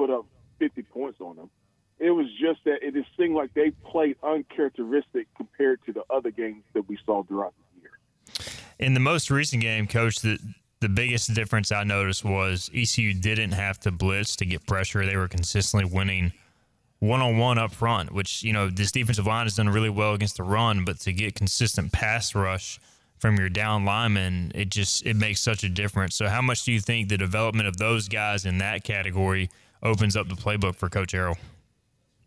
put 0.00 0.10
up 0.10 0.24
50 0.60 0.82
points 0.84 1.20
on 1.20 1.36
them. 1.36 1.50
It 1.98 2.10
was 2.10 2.26
just 2.40 2.64
that 2.64 2.82
it 2.82 2.94
just 2.94 3.10
seemed 3.18 3.34
like 3.34 3.52
they 3.52 3.70
played 3.84 4.16
uncharacteristic 4.22 5.26
compared 5.36 5.84
to 5.84 5.92
the 5.92 6.02
other 6.08 6.30
games 6.30 6.62
that 6.72 6.88
we 6.88 6.98
saw 7.04 7.22
throughout 7.24 7.52
the 7.74 7.82
year. 7.82 7.90
in 8.78 8.94
the 8.94 9.00
most 9.00 9.30
recent 9.30 9.62
game, 9.62 9.86
coach, 9.86 10.20
the 10.20 10.38
the 10.80 10.88
biggest 10.88 11.34
difference 11.34 11.70
I 11.70 11.84
noticed 11.84 12.24
was 12.24 12.70
ECU 12.74 13.12
didn't 13.12 13.52
have 13.52 13.78
to 13.80 13.90
blitz 13.90 14.34
to 14.36 14.46
get 14.46 14.66
pressure. 14.66 15.04
They 15.04 15.18
were 15.18 15.28
consistently 15.28 15.84
winning 15.84 16.32
one 17.00 17.20
on 17.20 17.36
one 17.36 17.58
up 17.58 17.72
front, 17.72 18.14
which 18.14 18.42
you 18.42 18.54
know 18.54 18.70
this 18.70 18.90
defensive 18.90 19.26
line 19.26 19.44
has 19.44 19.56
done 19.56 19.68
really 19.68 19.90
well 19.90 20.14
against 20.14 20.38
the 20.38 20.42
run, 20.42 20.86
but 20.86 21.00
to 21.00 21.12
get 21.12 21.34
consistent 21.34 21.92
pass 21.92 22.34
rush 22.34 22.80
from 23.18 23.36
your 23.36 23.50
down 23.50 23.84
linemen, 23.84 24.52
it 24.54 24.70
just 24.70 25.04
it 25.04 25.16
makes 25.16 25.42
such 25.42 25.62
a 25.62 25.68
difference. 25.68 26.14
So, 26.16 26.28
how 26.28 26.40
much 26.40 26.64
do 26.64 26.72
you 26.72 26.80
think 26.80 27.10
the 27.10 27.18
development 27.18 27.68
of 27.68 27.76
those 27.76 28.08
guys 28.08 28.46
in 28.46 28.56
that 28.58 28.82
category 28.84 29.50
opens 29.82 30.16
up 30.16 30.28
the 30.28 30.34
playbook 30.34 30.76
for 30.76 30.88
Coach 30.88 31.12
Harrell? 31.12 31.36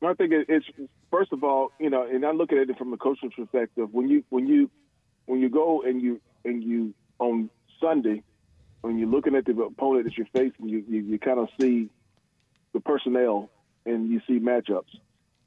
I 0.05 0.13
think 0.13 0.33
it's 0.33 0.65
first 1.11 1.31
of 1.31 1.43
all, 1.43 1.71
you 1.79 1.89
know, 1.89 2.05
and 2.05 2.25
I 2.25 2.31
look 2.31 2.51
at 2.51 2.57
it 2.57 2.77
from 2.77 2.91
the 2.91 2.97
coach's 2.97 3.31
perspective. 3.35 3.89
When 3.91 4.09
you 4.09 4.23
when 4.29 4.47
you 4.47 4.69
when 5.25 5.39
you 5.39 5.49
go 5.49 5.81
and 5.83 6.01
you 6.01 6.19
and 6.43 6.63
you 6.63 6.93
on 7.19 7.49
Sunday, 7.79 8.23
when 8.81 8.97
you're 8.97 9.07
looking 9.07 9.35
at 9.35 9.45
the 9.45 9.51
opponent 9.53 10.05
that 10.05 10.17
you're 10.17 10.27
facing, 10.33 10.67
you 10.67 10.83
you, 10.87 11.01
you 11.01 11.19
kind 11.19 11.39
of 11.39 11.47
see 11.59 11.89
the 12.73 12.79
personnel 12.79 13.49
and 13.85 14.09
you 14.09 14.21
see 14.27 14.39
matchups. 14.39 14.97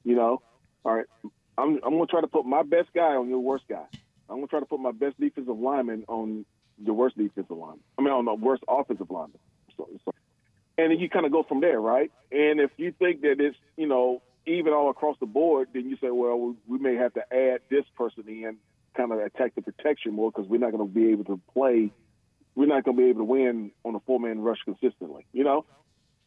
You 0.05 0.15
know, 0.15 0.43
all 0.85 0.95
right, 0.95 1.07
I'm 1.59 1.79
I'm 1.85 1.93
gonna 1.93 2.07
try 2.07 2.21
to 2.21 2.27
put 2.29 2.47
my 2.47 2.63
best 2.63 2.89
guy 2.95 3.15
on 3.15 3.29
your 3.29 3.41
worst 3.41 3.65
guy. 3.69 3.85
I'm 4.29 4.37
gonna 4.37 4.47
try 4.47 4.61
to 4.61 4.67
put 4.67 4.81
my 4.81 4.93
best 4.93 5.21
defensive 5.21 5.59
lineman 5.59 6.05
on 6.09 6.47
your 6.83 6.95
worst 6.95 7.19
defensive 7.19 7.57
lineman. 7.57 7.81
I 7.99 8.03
mean, 8.03 8.13
on 8.13 8.25
the 8.25 8.35
worst 8.35 8.63
offensive 8.69 9.11
lineman. 9.11 9.39
So, 9.77 9.89
so 10.05 10.13
and 10.79 10.91
then 10.91 10.99
you 10.99 11.09
kind 11.09 11.27
of 11.27 11.33
go 11.33 11.43
from 11.43 11.61
there, 11.61 11.81
right? 11.81 12.11
And 12.31 12.61
if 12.61 12.71
you 12.77 12.93
think 12.93 13.23
that 13.23 13.41
it's 13.41 13.57
you 13.77 13.87
know 13.87 14.23
even 14.47 14.73
all 14.73 14.91
across 14.91 15.17
the 15.19 15.27
board, 15.27 15.69
then 15.73 15.89
you 15.91 15.97
say, 15.97 16.11
well, 16.11 16.39
we, 16.39 16.55
we 16.67 16.79
may 16.79 16.95
have 16.95 17.13
to 17.15 17.23
add 17.33 17.61
this 17.69 17.85
person 17.97 18.25
in, 18.29 18.57
kind 18.97 19.13
of 19.13 19.19
attack 19.19 19.55
the 19.55 19.63
protection 19.63 20.13
more 20.13 20.31
because 20.31 20.49
we're 20.49 20.61
not 20.61 20.73
going 20.73 20.87
to 20.87 20.95
be 20.95 21.11
able 21.11 21.25
to 21.25 21.41
play. 21.53 21.91
We're 22.55 22.67
not 22.67 22.85
going 22.85 22.97
to 22.97 23.03
be 23.03 23.09
able 23.11 23.21
to 23.21 23.25
win 23.25 23.73
on 23.85 23.95
a 23.95 24.01
four 24.01 24.21
man 24.21 24.41
rush 24.41 24.59
consistently, 24.65 25.27
you 25.33 25.45
know. 25.45 25.65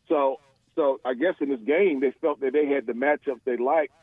So, 0.08 0.39
so 0.76 1.00
I 1.06 1.14
guess 1.14 1.36
in 1.39 1.50
this 1.50 1.62
game, 1.62 2.02
they 2.02 2.14
felt 2.22 2.41
that 2.41 2.54
they 2.54 2.66
had 2.68 2.86
the 2.86 2.93
matchups 2.93 3.41
they 3.45 3.58
liked, 3.58 3.93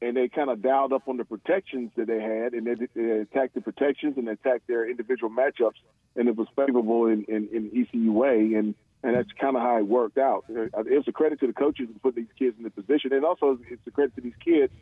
and 0.00 0.16
they 0.16 0.28
kind 0.28 0.50
of 0.50 0.62
dialed 0.62 0.92
up 0.92 1.08
on 1.08 1.16
the 1.16 1.24
protections 1.24 1.90
that 1.96 2.06
they 2.06 2.20
had, 2.20 2.52
and 2.54 2.66
they, 2.66 2.86
they 2.94 3.10
attacked 3.20 3.54
the 3.54 3.60
protections 3.60 4.16
and 4.16 4.28
attacked 4.28 4.66
their 4.68 4.88
individual 4.88 5.30
matchups, 5.30 5.80
and 6.14 6.28
it 6.28 6.36
was 6.36 6.48
favorable 6.56 7.06
in, 7.06 7.24
in, 7.24 7.48
in 7.52 7.70
ECU 7.74 8.12
way, 8.12 8.54
and 8.54 8.74
and 9.02 9.14
that's 9.14 9.30
kind 9.40 9.56
of 9.56 9.62
how 9.62 9.78
it 9.78 9.86
worked 9.86 10.18
out. 10.18 10.44
Uh, 10.50 10.62
it 10.62 10.96
was 10.96 11.04
a 11.06 11.12
credit 11.12 11.40
to 11.40 11.46
the 11.46 11.52
coaches 11.52 11.88
to 11.92 11.98
put 12.00 12.14
these 12.14 12.26
kids 12.38 12.56
in 12.58 12.64
the 12.64 12.70
position, 12.70 13.12
and 13.12 13.24
also 13.24 13.58
it's 13.70 13.82
a 13.86 13.90
credit 13.90 14.14
to 14.16 14.20
these 14.20 14.36
kids 14.44 14.72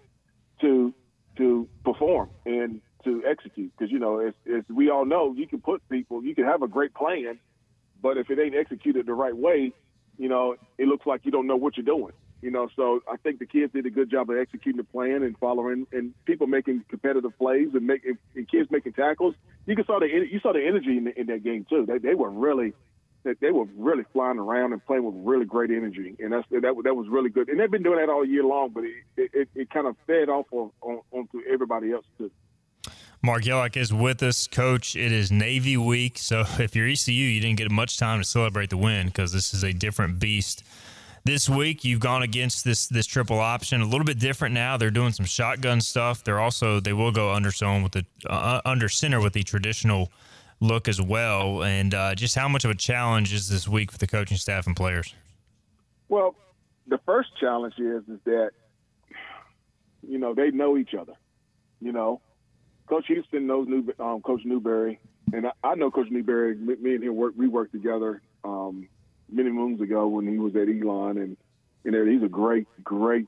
to 0.61 0.95
to 1.37 1.69
perform 1.85 2.31
and 2.47 2.81
to 3.05 3.23
execute. 3.27 3.73
Because 3.77 3.93
you 3.93 3.99
know, 3.99 4.21
as, 4.21 4.35
as 4.47 4.63
we 4.69 4.91
all 4.91 5.05
know, 5.05 5.35
you 5.37 5.47
can 5.47 5.61
put 5.61 5.87
people, 5.89 6.25
you 6.25 6.35
can 6.35 6.45
have 6.45 6.63
a 6.63 6.69
great 6.69 6.95
plan, 6.95 7.39
but 8.01 8.17
if 8.17 8.31
it 8.31 8.39
ain't 8.39 8.55
executed 8.55 9.07
the 9.07 9.15
right 9.15 9.37
way, 9.37 9.73
you 10.19 10.29
know, 10.29 10.57
it 10.79 10.87
looks 10.87 11.07
like 11.07 11.23
you 11.25 11.31
don't 11.31 11.47
know 11.47 11.57
what 11.57 11.77
you're 11.77 11.85
doing. 11.85 12.13
You 12.41 12.51
know, 12.51 12.69
so 12.77 13.01
I 13.11 13.17
think 13.17 13.39
the 13.39 13.47
kids 13.47 13.73
did 13.73 13.87
a 13.87 13.91
good 13.91 14.11
job 14.11 14.29
of 14.29 14.37
executing 14.37 14.77
the 14.77 14.85
plan 14.85 15.23
and 15.23 15.37
following, 15.39 15.87
and 15.93 16.13
people 16.27 16.47
making 16.47 16.85
competitive 16.91 17.37
plays 17.39 17.69
and 17.73 17.87
making 17.87 18.19
and 18.35 18.47
kids 18.47 18.71
making 18.71 18.93
tackles. 18.93 19.35
You 19.67 19.75
can 19.75 19.87
saw 19.87 19.99
the 19.99 20.07
you 20.07 20.41
saw 20.41 20.53
the 20.53 20.67
energy 20.67 20.99
in, 20.99 21.05
the, 21.05 21.19
in 21.19 21.27
that 21.29 21.43
game 21.43 21.65
too. 21.69 21.87
They 21.87 21.97
they 21.97 22.15
were 22.15 22.29
really 22.29 22.75
they, 23.25 23.35
they 23.41 23.51
were 23.51 23.65
really 23.77 24.05
flying 24.13 24.39
around 24.39 24.73
and 24.73 24.85
playing 24.85 25.05
with 25.05 25.15
really 25.17 25.47
great 25.47 25.71
energy, 25.71 26.15
and 26.19 26.33
that's 26.33 26.47
that 26.51 26.63
that 26.85 26.95
was 26.95 27.09
really 27.09 27.31
good. 27.31 27.49
And 27.49 27.59
they've 27.59 27.71
been 27.71 27.83
doing 27.83 27.99
that 27.99 28.09
all 28.09 28.25
year 28.25 28.45
long, 28.45 28.71
but 28.71 28.85
it 28.85 29.31
it, 29.33 29.49
it 29.55 29.71
kind 29.71 29.87
of 29.87 29.97
fed 30.07 30.29
off 30.29 30.47
on, 30.53 30.71
on 30.83 31.01
onto 31.11 31.41
everybody 31.51 31.93
else 31.93 32.05
too. 32.19 32.31
Mark 33.23 33.47
Yellock 33.47 33.79
is 33.79 33.91
with 33.91 34.23
us, 34.23 34.47
coach. 34.47 34.95
It 34.95 35.11
is 35.11 35.33
Navy 35.33 35.79
week, 35.79 36.19
so 36.19 36.45
if 36.59 36.77
you're 36.77 36.87
ECU, 36.87 37.13
you 37.13 37.41
didn't 37.41 37.57
get 37.57 37.71
much 37.71 37.97
time 37.99 38.21
to 38.21 38.25
celebrate 38.25 38.71
the 38.71 38.77
win 38.77 39.07
because 39.07 39.33
this 39.33 39.55
is 39.55 39.63
a 39.65 39.73
different 39.73 40.19
beast. 40.19 40.63
This 41.25 41.49
week, 41.49 41.85
you've 41.85 42.01
gone 42.01 42.23
against 42.23 42.67
this 42.67 42.87
this 42.87 43.07
triple 43.07 43.41
option, 43.41 43.81
a 43.81 43.87
little 43.87 44.05
bit 44.05 44.19
different 44.19 44.55
now. 44.55 44.77
They're 44.77 44.91
doing 44.91 45.13
some 45.13 45.25
shotgun 45.25 45.81
stuff. 45.81 46.23
They're 46.23 46.39
also 46.39 46.81
they 46.81 46.93
will 46.93 47.13
go 47.13 47.33
under 47.33 47.51
zone 47.51 47.83
with 47.83 47.93
the 47.93 48.05
uh, 48.29 48.61
under 48.67 48.91
center 48.91 49.23
with 49.23 49.33
the 49.33 49.43
traditional 49.43 50.13
look 50.65 50.89
as 50.89 51.01
well. 51.01 51.63
And 51.63 51.95
uh, 51.95 52.15
just 52.15 52.35
how 52.35 52.49
much 52.49 52.65
of 52.65 52.71
a 52.71 52.75
challenge 52.75 53.33
is 53.33 53.49
this 53.49 53.69
week 53.69 53.93
for 53.93 53.99
the 53.99 54.07
coaching 54.07 54.37
staff 54.37 54.67
and 54.67 54.75
players? 54.75 55.15
Well, 56.09 56.35
the 56.87 56.99
first 57.07 57.31
challenge 57.41 57.75
is 57.79 58.03
is 58.09 58.21
that 58.25 58.51
you 60.07 60.19
know 60.19 60.35
they 60.35 60.51
know 60.51 60.77
each 60.77 60.95
other. 60.95 61.15
You 61.81 61.93
know, 61.93 62.21
Coach 62.87 63.07
Houston 63.09 63.47
knows 63.47 63.69
New, 63.69 63.93
um, 63.99 64.21
Coach 64.23 64.43
Newberry, 64.45 65.01
and 65.33 65.47
I, 65.47 65.51
I 65.63 65.75
know 65.75 65.91
Coach 65.91 66.09
Newberry. 66.11 66.57
Me, 66.57 66.75
me 66.81 66.95
and 66.95 67.05
him 67.05 67.17
work. 67.17 67.35
We 67.37 67.49
worked 67.49 67.73
together 67.73 68.23
um, 68.45 68.89
many 69.31 69.51
moons 69.51 69.81
ago 69.81 70.07
when 70.09 70.27
he 70.27 70.39
was 70.39 70.55
at 70.57 70.69
Elon, 70.69 71.19
and 71.19 71.37
you 71.85 71.91
know 71.91 72.05
he's 72.05 72.23
a 72.23 72.29
great, 72.29 72.67
great. 72.83 73.27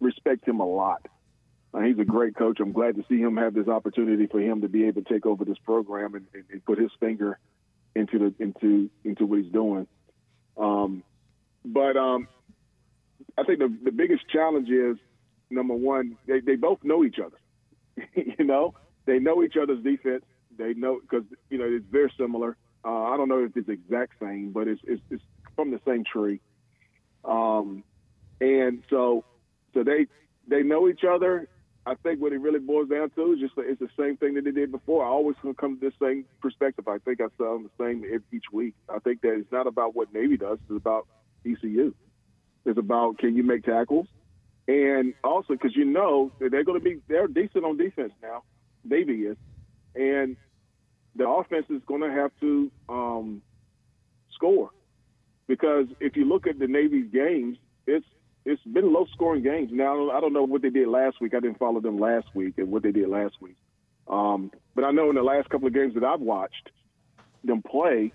Respect 0.00 0.48
him 0.48 0.60
a 0.60 0.66
lot. 0.66 1.06
Uh, 1.72 1.80
he's 1.80 1.98
a 1.98 2.04
great 2.04 2.36
coach. 2.36 2.58
I'm 2.60 2.72
glad 2.72 2.96
to 2.96 3.04
see 3.08 3.18
him 3.18 3.36
have 3.36 3.54
this 3.54 3.68
opportunity 3.68 4.26
for 4.26 4.40
him 4.40 4.62
to 4.62 4.68
be 4.68 4.86
able 4.86 5.02
to 5.02 5.12
take 5.12 5.24
over 5.24 5.44
this 5.44 5.58
program 5.58 6.14
and, 6.14 6.26
and, 6.34 6.44
and 6.50 6.64
put 6.64 6.78
his 6.78 6.90
finger 6.98 7.38
into 7.94 8.18
the 8.18 8.34
into 8.42 8.90
into 9.04 9.26
what 9.26 9.40
he's 9.40 9.52
doing. 9.52 9.86
Um, 10.56 11.02
but 11.64 11.96
um, 11.96 12.28
I 13.38 13.44
think 13.44 13.60
the 13.60 13.74
the 13.84 13.92
biggest 13.92 14.28
challenge 14.28 14.68
is 14.68 14.96
number 15.50 15.74
one, 15.74 16.16
they 16.26 16.40
they 16.40 16.56
both 16.56 16.82
know 16.82 17.04
each 17.04 17.18
other. 17.18 17.36
you 18.14 18.44
know, 18.44 18.74
they 19.06 19.18
know 19.18 19.42
each 19.42 19.56
other's 19.60 19.82
defense. 19.82 20.24
They 20.56 20.74
know 20.74 21.00
because 21.00 21.24
you 21.50 21.58
know 21.58 21.64
it's 21.66 21.86
very 21.90 22.12
similar. 22.18 22.56
Uh, 22.84 23.04
I 23.04 23.16
don't 23.16 23.28
know 23.28 23.44
if 23.44 23.56
it's 23.56 23.68
exact 23.68 24.14
same, 24.20 24.52
but 24.52 24.68
it's 24.68 24.80
it's, 24.84 25.02
it's 25.10 25.22
from 25.56 25.70
the 25.70 25.80
same 25.86 26.04
tree. 26.04 26.40
Um, 27.24 27.84
and 28.40 28.82
so 28.88 29.24
so 29.74 29.82
they 29.84 30.06
they 30.48 30.62
know 30.62 30.88
each 30.88 31.04
other. 31.04 31.48
I 31.90 31.96
think 32.04 32.20
what 32.20 32.32
it 32.32 32.40
really 32.40 32.60
boils 32.60 32.88
down 32.88 33.10
to 33.10 33.32
is 33.32 33.40
just 33.40 33.54
it's 33.56 33.80
the 33.80 33.88
same 33.98 34.16
thing 34.16 34.34
that 34.34 34.44
they 34.44 34.52
did 34.52 34.70
before. 34.70 35.04
I 35.04 35.08
always 35.08 35.34
come 35.58 35.80
to 35.80 35.80
this 35.80 35.94
same 36.00 36.24
perspective. 36.40 36.86
I 36.86 36.98
think 36.98 37.20
I 37.20 37.24
them 37.36 37.68
the 37.76 37.84
same 37.84 38.04
each 38.32 38.44
week. 38.52 38.74
I 38.88 39.00
think 39.00 39.22
that 39.22 39.34
it's 39.34 39.50
not 39.50 39.66
about 39.66 39.96
what 39.96 40.14
Navy 40.14 40.36
does; 40.36 40.58
it's 40.68 40.76
about 40.76 41.08
ECU. 41.44 41.92
It's 42.64 42.78
about 42.78 43.18
can 43.18 43.34
you 43.34 43.42
make 43.42 43.64
tackles, 43.64 44.06
and 44.68 45.14
also 45.24 45.54
because 45.54 45.74
you 45.74 45.84
know 45.84 46.30
that 46.38 46.52
they're 46.52 46.62
going 46.62 46.78
to 46.78 46.84
be 46.84 47.00
they're 47.08 47.26
decent 47.26 47.64
on 47.64 47.76
defense 47.76 48.12
now. 48.22 48.44
Navy 48.84 49.22
is, 49.22 49.36
and 49.96 50.36
the 51.16 51.28
offense 51.28 51.66
is 51.70 51.82
going 51.86 52.02
to 52.02 52.10
have 52.10 52.30
to 52.40 52.70
um, 52.88 53.42
score 54.32 54.70
because 55.48 55.86
if 55.98 56.14
you 56.14 56.24
look 56.24 56.46
at 56.46 56.60
the 56.60 56.68
Navy's 56.68 57.10
games, 57.12 57.56
it's 57.88 58.06
it's 58.44 58.62
been 58.62 58.92
low 58.92 59.06
scoring 59.12 59.42
games. 59.42 59.70
Now 59.72 60.10
I 60.10 60.20
don't 60.20 60.32
know 60.32 60.44
what 60.44 60.62
they 60.62 60.70
did 60.70 60.88
last 60.88 61.20
week. 61.20 61.34
I 61.34 61.40
didn't 61.40 61.58
follow 61.58 61.80
them 61.80 61.98
last 61.98 62.26
week 62.34 62.54
and 62.58 62.70
what 62.70 62.82
they 62.82 62.92
did 62.92 63.08
last 63.08 63.34
week. 63.40 63.56
Um, 64.08 64.50
but 64.74 64.84
I 64.84 64.90
know 64.90 65.08
in 65.10 65.16
the 65.16 65.22
last 65.22 65.48
couple 65.50 65.68
of 65.68 65.74
games 65.74 65.94
that 65.94 66.04
I've 66.04 66.20
watched 66.20 66.70
them 67.44 67.62
play, 67.62 68.12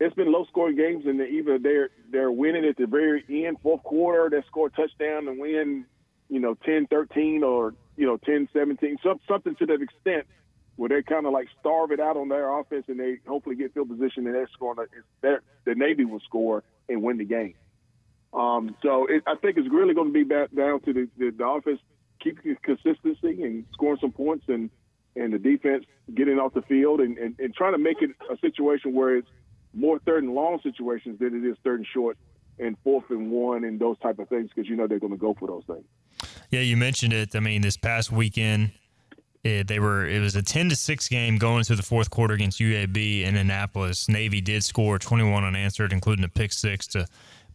it's 0.00 0.14
been 0.14 0.30
low 0.30 0.44
scoring 0.48 0.76
games, 0.76 1.06
and 1.06 1.20
either 1.20 1.58
they're 1.58 1.90
they're 2.10 2.30
winning 2.30 2.64
at 2.64 2.76
the 2.76 2.86
very 2.86 3.24
end, 3.28 3.58
fourth 3.62 3.82
quarter, 3.82 4.30
they 4.30 4.46
score 4.46 4.68
a 4.68 4.70
touchdown 4.70 5.26
and 5.26 5.40
win, 5.40 5.86
you 6.28 6.38
know, 6.38 6.54
10-13 6.54 7.42
or 7.42 7.74
you 7.96 8.06
know 8.06 8.16
10-17, 8.18 9.02
some, 9.02 9.18
something 9.26 9.56
to 9.56 9.66
that 9.66 9.82
extent 9.82 10.26
where 10.76 10.88
they 10.88 11.02
kind 11.02 11.26
of 11.26 11.32
like 11.32 11.48
starve 11.58 11.90
it 11.90 11.98
out 11.98 12.16
on 12.16 12.28
their 12.28 12.56
offense, 12.56 12.84
and 12.86 13.00
they 13.00 13.16
hopefully 13.26 13.56
get 13.56 13.74
field 13.74 13.88
position 13.88 14.24
and 14.26 14.34
they're 14.34 14.48
scoring. 14.52 14.86
They're, 15.20 15.42
the 15.64 15.74
Navy 15.74 16.04
will 16.04 16.20
score 16.20 16.62
and 16.88 17.02
win 17.02 17.18
the 17.18 17.24
game. 17.24 17.54
Um, 18.32 18.76
so 18.82 19.06
it, 19.06 19.22
I 19.26 19.36
think 19.36 19.56
it's 19.56 19.68
really 19.70 19.94
going 19.94 20.08
to 20.08 20.12
be 20.12 20.24
back 20.24 20.50
down 20.54 20.80
to 20.82 20.92
the, 20.92 21.08
the, 21.16 21.30
the 21.30 21.46
offense 21.46 21.80
keeping 22.20 22.56
consistency 22.62 23.42
and 23.42 23.64
scoring 23.72 23.98
some 24.00 24.12
points, 24.12 24.44
and 24.48 24.70
and 25.16 25.32
the 25.32 25.38
defense 25.38 25.84
getting 26.14 26.38
off 26.38 26.54
the 26.54 26.62
field 26.62 27.00
and, 27.00 27.18
and, 27.18 27.34
and 27.38 27.54
trying 27.54 27.72
to 27.72 27.78
make 27.78 28.00
it 28.02 28.10
a 28.30 28.38
situation 28.38 28.94
where 28.94 29.16
it's 29.16 29.28
more 29.74 29.98
third 30.00 30.22
and 30.22 30.34
long 30.34 30.60
situations 30.62 31.18
than 31.18 31.34
it 31.34 31.48
is 31.48 31.56
third 31.64 31.80
and 31.80 31.86
short 31.92 32.16
and 32.58 32.76
fourth 32.84 33.04
and 33.10 33.30
one 33.30 33.64
and 33.64 33.80
those 33.80 33.98
type 33.98 34.18
of 34.18 34.28
things 34.28 34.50
because 34.54 34.68
you 34.68 34.76
know 34.76 34.86
they're 34.86 34.98
going 34.98 35.12
to 35.12 35.18
go 35.18 35.34
for 35.38 35.48
those 35.48 35.64
things. 35.66 35.84
Yeah, 36.50 36.60
you 36.60 36.76
mentioned 36.76 37.12
it. 37.12 37.34
I 37.36 37.40
mean, 37.40 37.62
this 37.62 37.76
past 37.76 38.10
weekend, 38.10 38.72
it, 39.44 39.68
they 39.68 39.78
were 39.78 40.06
it 40.06 40.20
was 40.20 40.34
a 40.34 40.42
ten 40.42 40.68
to 40.68 40.76
six 40.76 41.08
game 41.08 41.36
going 41.36 41.58
into 41.58 41.76
the 41.76 41.82
fourth 41.82 42.10
quarter 42.10 42.34
against 42.34 42.58
UAB 42.58 43.22
in 43.22 43.36
Annapolis. 43.36 44.08
Navy 44.08 44.40
did 44.40 44.64
score 44.64 44.98
twenty 44.98 45.24
one 45.24 45.44
unanswered, 45.44 45.92
including 45.92 46.24
a 46.24 46.28
pick 46.28 46.52
six 46.52 46.86
to 46.88 47.06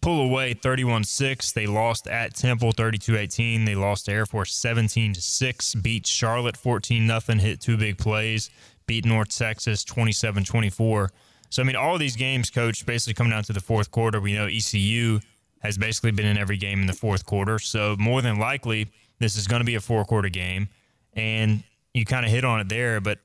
pull 0.03 0.21
away 0.21 0.53
31-6. 0.53 1.53
They 1.53 1.65
lost 1.65 2.07
at 2.07 2.35
Temple 2.35 2.73
32-18. 2.73 3.65
They 3.65 3.73
lost 3.73 4.05
to 4.05 4.11
Air 4.11 4.25
Force 4.25 4.53
17-6. 4.53 5.81
beat 5.81 6.05
Charlotte 6.05 6.57
14 6.57 7.07
nothing, 7.07 7.39
hit 7.39 7.61
two 7.61 7.77
big 7.77 7.97
plays, 7.97 8.49
beat 8.85 9.05
North 9.05 9.29
Texas 9.29 9.85
27-24. 9.85 11.07
So 11.49 11.61
I 11.61 11.65
mean 11.65 11.77
all 11.77 11.97
these 11.97 12.17
games 12.17 12.49
coach 12.49 12.85
basically 12.85 13.13
coming 13.13 13.31
down 13.31 13.43
to 13.43 13.53
the 13.53 13.61
fourth 13.61 13.91
quarter. 13.91 14.19
We 14.19 14.33
know 14.33 14.45
ECU 14.45 15.21
has 15.61 15.77
basically 15.77 16.11
been 16.11 16.25
in 16.25 16.37
every 16.37 16.57
game 16.57 16.81
in 16.81 16.87
the 16.87 16.93
fourth 16.93 17.25
quarter. 17.25 17.57
So 17.57 17.95
more 17.97 18.21
than 18.21 18.37
likely 18.37 18.91
this 19.19 19.37
is 19.37 19.47
going 19.47 19.61
to 19.61 19.65
be 19.65 19.75
a 19.75 19.81
four 19.81 20.03
quarter 20.03 20.27
game 20.27 20.67
and 21.13 21.63
you 21.93 22.03
kind 22.03 22.25
of 22.25 22.31
hit 22.31 22.43
on 22.43 22.59
it 22.59 22.67
there, 22.67 22.99
but 22.99 23.19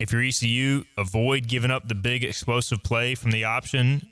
if 0.00 0.10
you're 0.10 0.22
ECU, 0.22 0.82
avoid 0.98 1.46
giving 1.46 1.70
up 1.70 1.86
the 1.86 1.94
big 1.94 2.24
explosive 2.24 2.82
play 2.82 3.14
from 3.14 3.30
the 3.30 3.44
option 3.44 4.08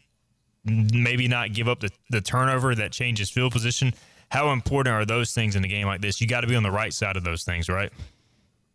maybe 0.64 1.28
not 1.28 1.52
give 1.52 1.68
up 1.68 1.80
the, 1.80 1.90
the 2.10 2.20
turnover 2.20 2.74
that 2.74 2.92
changes 2.92 3.30
field 3.30 3.52
position. 3.52 3.92
How 4.30 4.52
important 4.52 4.94
are 4.94 5.04
those 5.04 5.34
things 5.34 5.56
in 5.56 5.64
a 5.64 5.68
game 5.68 5.86
like 5.86 6.00
this? 6.00 6.20
You 6.20 6.26
got 6.26 6.42
to 6.42 6.46
be 6.46 6.56
on 6.56 6.62
the 6.62 6.70
right 6.70 6.92
side 6.92 7.16
of 7.16 7.24
those 7.24 7.44
things, 7.44 7.68
right? 7.68 7.92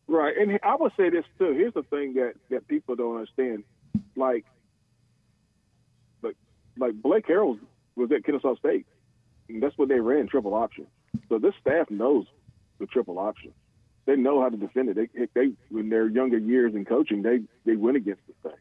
Right, 0.08 0.38
and 0.38 0.60
I 0.64 0.76
would 0.76 0.94
say 0.96 1.10
this 1.10 1.26
too. 1.38 1.54
Here's 1.54 1.74
the 1.74 1.84
thing 1.84 2.14
that 2.14 2.36
that 2.50 2.68
people 2.68 2.96
don't 2.96 3.16
understand, 3.16 3.64
like, 4.16 4.46
like, 6.22 6.38
like 6.78 6.94
Blake 7.02 7.28
Harrell 7.28 7.60
was 7.96 8.12
at 8.12 8.24
Kennesaw 8.24 8.56
State, 8.56 8.86
and 9.50 9.62
that's 9.62 9.78
what 9.78 9.90
they 9.90 10.00
ran 10.00 10.28
triple 10.28 10.54
option. 10.54 10.88
So 11.28 11.40
this 11.40 11.54
staff 11.60 11.90
knows 11.90 12.26
the 12.80 12.86
triple 12.86 13.20
option. 13.20 13.52
They 14.06 14.16
know 14.16 14.42
how 14.42 14.48
to 14.48 14.56
defend 14.56 14.90
it. 14.90 14.96
They, 14.96 15.28
they, 15.34 15.52
in 15.78 15.90
their 15.90 16.08
younger 16.08 16.38
years 16.38 16.74
in 16.74 16.86
coaching, 16.86 17.22
they 17.22 17.42
they 17.66 17.76
went 17.76 17.98
against 17.98 18.22
the 18.28 18.50
thing. 18.50 18.60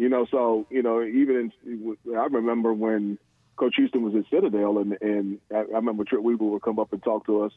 You 0.00 0.08
know, 0.08 0.26
so 0.30 0.66
you 0.70 0.82
know, 0.82 1.02
even 1.02 1.52
in, 1.62 1.96
I 2.16 2.24
remember 2.24 2.72
when 2.72 3.18
Coach 3.56 3.74
Houston 3.76 4.02
was 4.02 4.14
at 4.14 4.24
Citadel, 4.30 4.78
and 4.78 4.96
and 5.02 5.40
I, 5.52 5.58
I 5.58 5.76
remember 5.76 6.04
Trip 6.04 6.22
Weaver 6.22 6.42
would 6.42 6.62
come 6.62 6.78
up 6.78 6.94
and 6.94 7.02
talk 7.02 7.26
to 7.26 7.42
us 7.42 7.52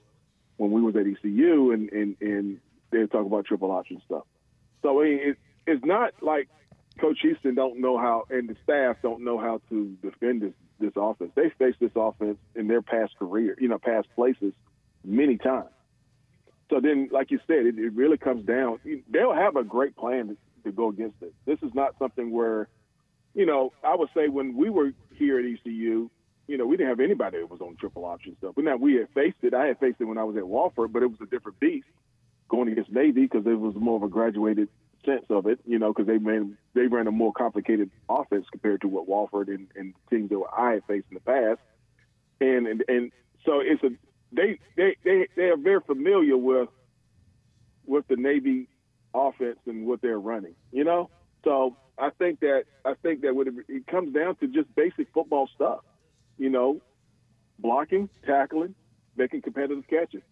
when 0.57 0.71
we 0.71 0.81
was 0.81 0.93
at 0.97 1.07
ECU, 1.07 1.71
and 1.71 1.89
and 1.93 2.17
and 2.19 2.59
they'd 2.91 3.09
talk 3.09 3.25
about 3.25 3.45
triple 3.45 3.71
option 3.71 4.01
stuff. 4.05 4.23
So 4.81 4.99
it, 4.99 5.37
it's 5.65 5.85
not 5.85 6.15
like 6.21 6.49
Coach 6.99 7.19
Houston 7.21 7.55
don't 7.55 7.79
know 7.79 7.97
how, 7.97 8.25
and 8.29 8.49
the 8.49 8.57
staff 8.61 8.97
don't 9.01 9.23
know 9.23 9.37
how 9.37 9.61
to 9.69 9.95
defend 10.03 10.41
this 10.41 10.53
this 10.81 10.91
offense. 10.97 11.31
They 11.35 11.49
faced 11.57 11.79
this 11.79 11.93
offense 11.95 12.39
in 12.57 12.67
their 12.67 12.81
past 12.81 13.17
career, 13.17 13.55
you 13.57 13.69
know, 13.69 13.79
past 13.79 14.09
places 14.15 14.53
many 15.05 15.37
times. 15.37 15.69
So 16.69 16.81
then, 16.81 17.07
like 17.09 17.31
you 17.31 17.39
said, 17.47 17.65
it, 17.67 17.79
it 17.79 17.93
really 17.93 18.17
comes 18.17 18.45
down. 18.45 18.79
They'll 19.09 19.33
have 19.33 19.55
a 19.55 19.63
great 19.63 19.95
plan 19.95 20.35
to 20.63 20.71
go 20.71 20.89
against 20.89 21.21
it. 21.21 21.33
This 21.45 21.59
is 21.61 21.73
not 21.73 21.95
something 21.99 22.31
where, 22.31 22.67
you 23.33 23.45
know, 23.45 23.73
I 23.83 23.95
would 23.95 24.09
say 24.15 24.27
when 24.27 24.55
we 24.55 24.69
were 24.69 24.91
here 25.13 25.39
at 25.39 25.45
ECU, 25.45 26.09
you 26.47 26.57
know, 26.57 26.65
we 26.65 26.77
didn't 26.77 26.89
have 26.89 26.99
anybody 26.99 27.39
that 27.39 27.49
was 27.49 27.61
on 27.61 27.75
triple 27.77 28.05
option 28.05 28.35
stuff. 28.37 28.53
But 28.55 28.65
now 28.65 28.75
we 28.75 28.95
had 28.95 29.09
faced 29.13 29.37
it. 29.41 29.53
I 29.53 29.67
had 29.67 29.79
faced 29.79 30.01
it 30.01 30.05
when 30.05 30.17
I 30.17 30.23
was 30.23 30.35
at 30.35 30.43
Wofford, 30.43 30.91
but 30.91 31.03
it 31.03 31.07
was 31.07 31.21
a 31.21 31.25
different 31.25 31.59
beast 31.59 31.87
going 32.49 32.69
against 32.69 32.91
Navy 32.91 33.21
because 33.21 33.45
it 33.45 33.59
was 33.59 33.75
more 33.75 33.95
of 33.95 34.03
a 34.03 34.09
graduated 34.09 34.69
sense 35.05 35.25
of 35.29 35.47
it, 35.47 35.59
you 35.65 35.79
know, 35.79 35.91
because 35.93 36.07
they 36.07 36.17
ran 36.17 36.57
they 36.73 36.87
ran 36.87 37.07
a 37.07 37.11
more 37.11 37.33
complicated 37.33 37.89
offense 38.09 38.45
compared 38.51 38.81
to 38.81 38.87
what 38.87 39.07
Wofford 39.07 39.47
and, 39.47 39.67
and 39.75 39.93
teams 40.09 40.29
that 40.29 40.41
I 40.55 40.73
had 40.73 40.83
faced 40.85 41.07
in 41.09 41.15
the 41.15 41.19
past. 41.21 41.59
And 42.41 42.67
and 42.67 42.83
and 42.87 43.11
so 43.45 43.59
it's 43.59 43.83
a 43.83 43.89
they 44.31 44.59
they 44.75 44.95
they 45.03 45.27
they 45.35 45.43
are 45.43 45.57
very 45.57 45.81
familiar 45.81 46.37
with 46.37 46.69
with 47.85 48.07
the 48.07 48.15
Navy 48.15 48.67
offense 49.13 49.59
and 49.65 49.85
what 49.85 50.01
they're 50.01 50.19
running. 50.19 50.55
You 50.71 50.83
know, 50.83 51.09
so 51.43 51.75
I 51.97 52.09
think 52.11 52.39
that 52.39 52.63
I 52.85 52.93
think 53.01 53.21
that 53.21 53.35
when 53.35 53.47
it, 53.47 53.53
it 53.67 53.87
comes 53.87 54.13
down 54.13 54.35
to 54.37 54.47
just 54.47 54.73
basic 54.75 55.07
football 55.13 55.49
stuff, 55.55 55.79
you 56.37 56.49
know, 56.49 56.81
blocking, 57.59 58.09
tackling, 58.25 58.75
making 59.15 59.41
competitive 59.41 59.85
catches, 59.87 60.23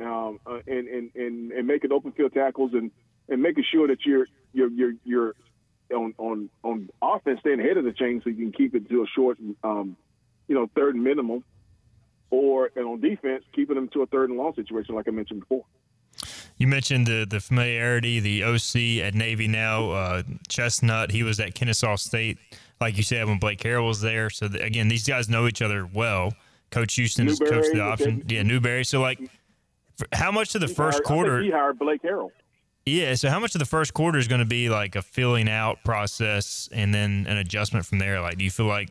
um, 0.00 0.40
uh, 0.46 0.58
and, 0.66 0.88
and 0.88 1.10
and 1.14 1.52
and 1.52 1.66
making 1.66 1.92
open 1.92 2.12
field 2.12 2.32
tackles 2.32 2.72
and 2.74 2.90
and 3.28 3.42
making 3.42 3.64
sure 3.72 3.88
that 3.88 4.04
you're 4.04 4.26
you're 4.52 4.70
you're 4.70 4.92
you're 5.04 5.34
on 5.94 6.14
on 6.18 6.50
on 6.62 6.90
offense 7.00 7.40
staying 7.40 7.60
ahead 7.60 7.76
of 7.76 7.84
the 7.84 7.92
chain 7.92 8.20
so 8.22 8.30
you 8.30 8.36
can 8.36 8.52
keep 8.52 8.74
it 8.74 8.88
to 8.88 9.02
a 9.02 9.06
short, 9.14 9.38
um, 9.62 9.96
you 10.48 10.54
know, 10.54 10.68
third 10.74 10.94
and 10.94 11.04
minimum, 11.04 11.44
or 12.30 12.70
and 12.76 12.86
on 12.86 13.00
defense 13.00 13.44
keeping 13.54 13.76
them 13.76 13.88
to 13.88 14.02
a 14.02 14.06
third 14.06 14.30
and 14.30 14.38
long 14.38 14.54
situation 14.54 14.94
like 14.94 15.08
I 15.08 15.12
mentioned 15.12 15.40
before. 15.40 15.64
You 16.58 16.66
mentioned 16.66 17.06
the 17.06 17.26
the 17.28 17.40
familiarity, 17.40 18.20
the 18.20 18.44
OC 18.44 19.04
at 19.06 19.14
Navy 19.14 19.46
now, 19.48 19.90
uh, 19.90 20.22
Chesnut. 20.48 21.10
He 21.10 21.22
was 21.22 21.38
at 21.40 21.54
Kennesaw 21.54 21.96
State, 21.96 22.38
like 22.80 22.96
you 22.96 23.02
said, 23.02 23.26
when 23.26 23.38
Blake 23.38 23.60
Harrell 23.60 23.86
was 23.88 24.00
there. 24.00 24.30
So 24.30 24.48
the, 24.48 24.62
again, 24.62 24.88
these 24.88 25.06
guys 25.06 25.28
know 25.28 25.46
each 25.46 25.60
other 25.62 25.86
well. 25.86 26.32
Coach 26.70 26.94
Houston 26.94 27.26
has 27.26 27.38
coached 27.38 27.72
the 27.72 27.80
option. 27.80 28.24
Yeah, 28.26 28.42
Newberry. 28.42 28.84
So 28.84 29.00
like, 29.00 29.20
how 30.12 30.32
much 30.32 30.54
of 30.54 30.60
the 30.62 30.66
He 30.66 30.74
first 30.74 30.96
hired- 30.96 31.04
quarter? 31.04 31.42
he 31.42 31.50
hired 31.50 31.78
Blake 31.78 32.02
Harrell. 32.02 32.30
Yeah. 32.86 33.14
So 33.16 33.28
how 33.28 33.38
much 33.40 33.54
of 33.54 33.58
the 33.58 33.64
first 33.66 33.92
quarter 33.94 34.18
is 34.18 34.26
going 34.28 34.38
to 34.40 34.44
be 34.46 34.68
like 34.70 34.96
a 34.96 35.02
filling 35.02 35.48
out 35.48 35.78
process 35.84 36.68
and 36.72 36.94
then 36.94 37.26
an 37.28 37.36
adjustment 37.36 37.84
from 37.84 37.98
there? 37.98 38.20
Like, 38.20 38.38
do 38.38 38.44
you 38.44 38.50
feel 38.50 38.66
like 38.66 38.90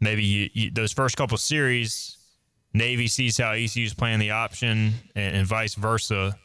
maybe 0.00 0.22
you, 0.24 0.50
you, 0.52 0.70
those 0.70 0.92
first 0.92 1.16
couple 1.16 1.38
series, 1.38 2.16
Navy 2.74 3.06
sees 3.06 3.38
how 3.38 3.52
ECU 3.52 3.84
is 3.84 3.94
playing 3.94 4.18
the 4.18 4.30
option 4.32 4.92
and, 5.14 5.36
and 5.36 5.46
vice 5.46 5.74
versa, 5.74 6.36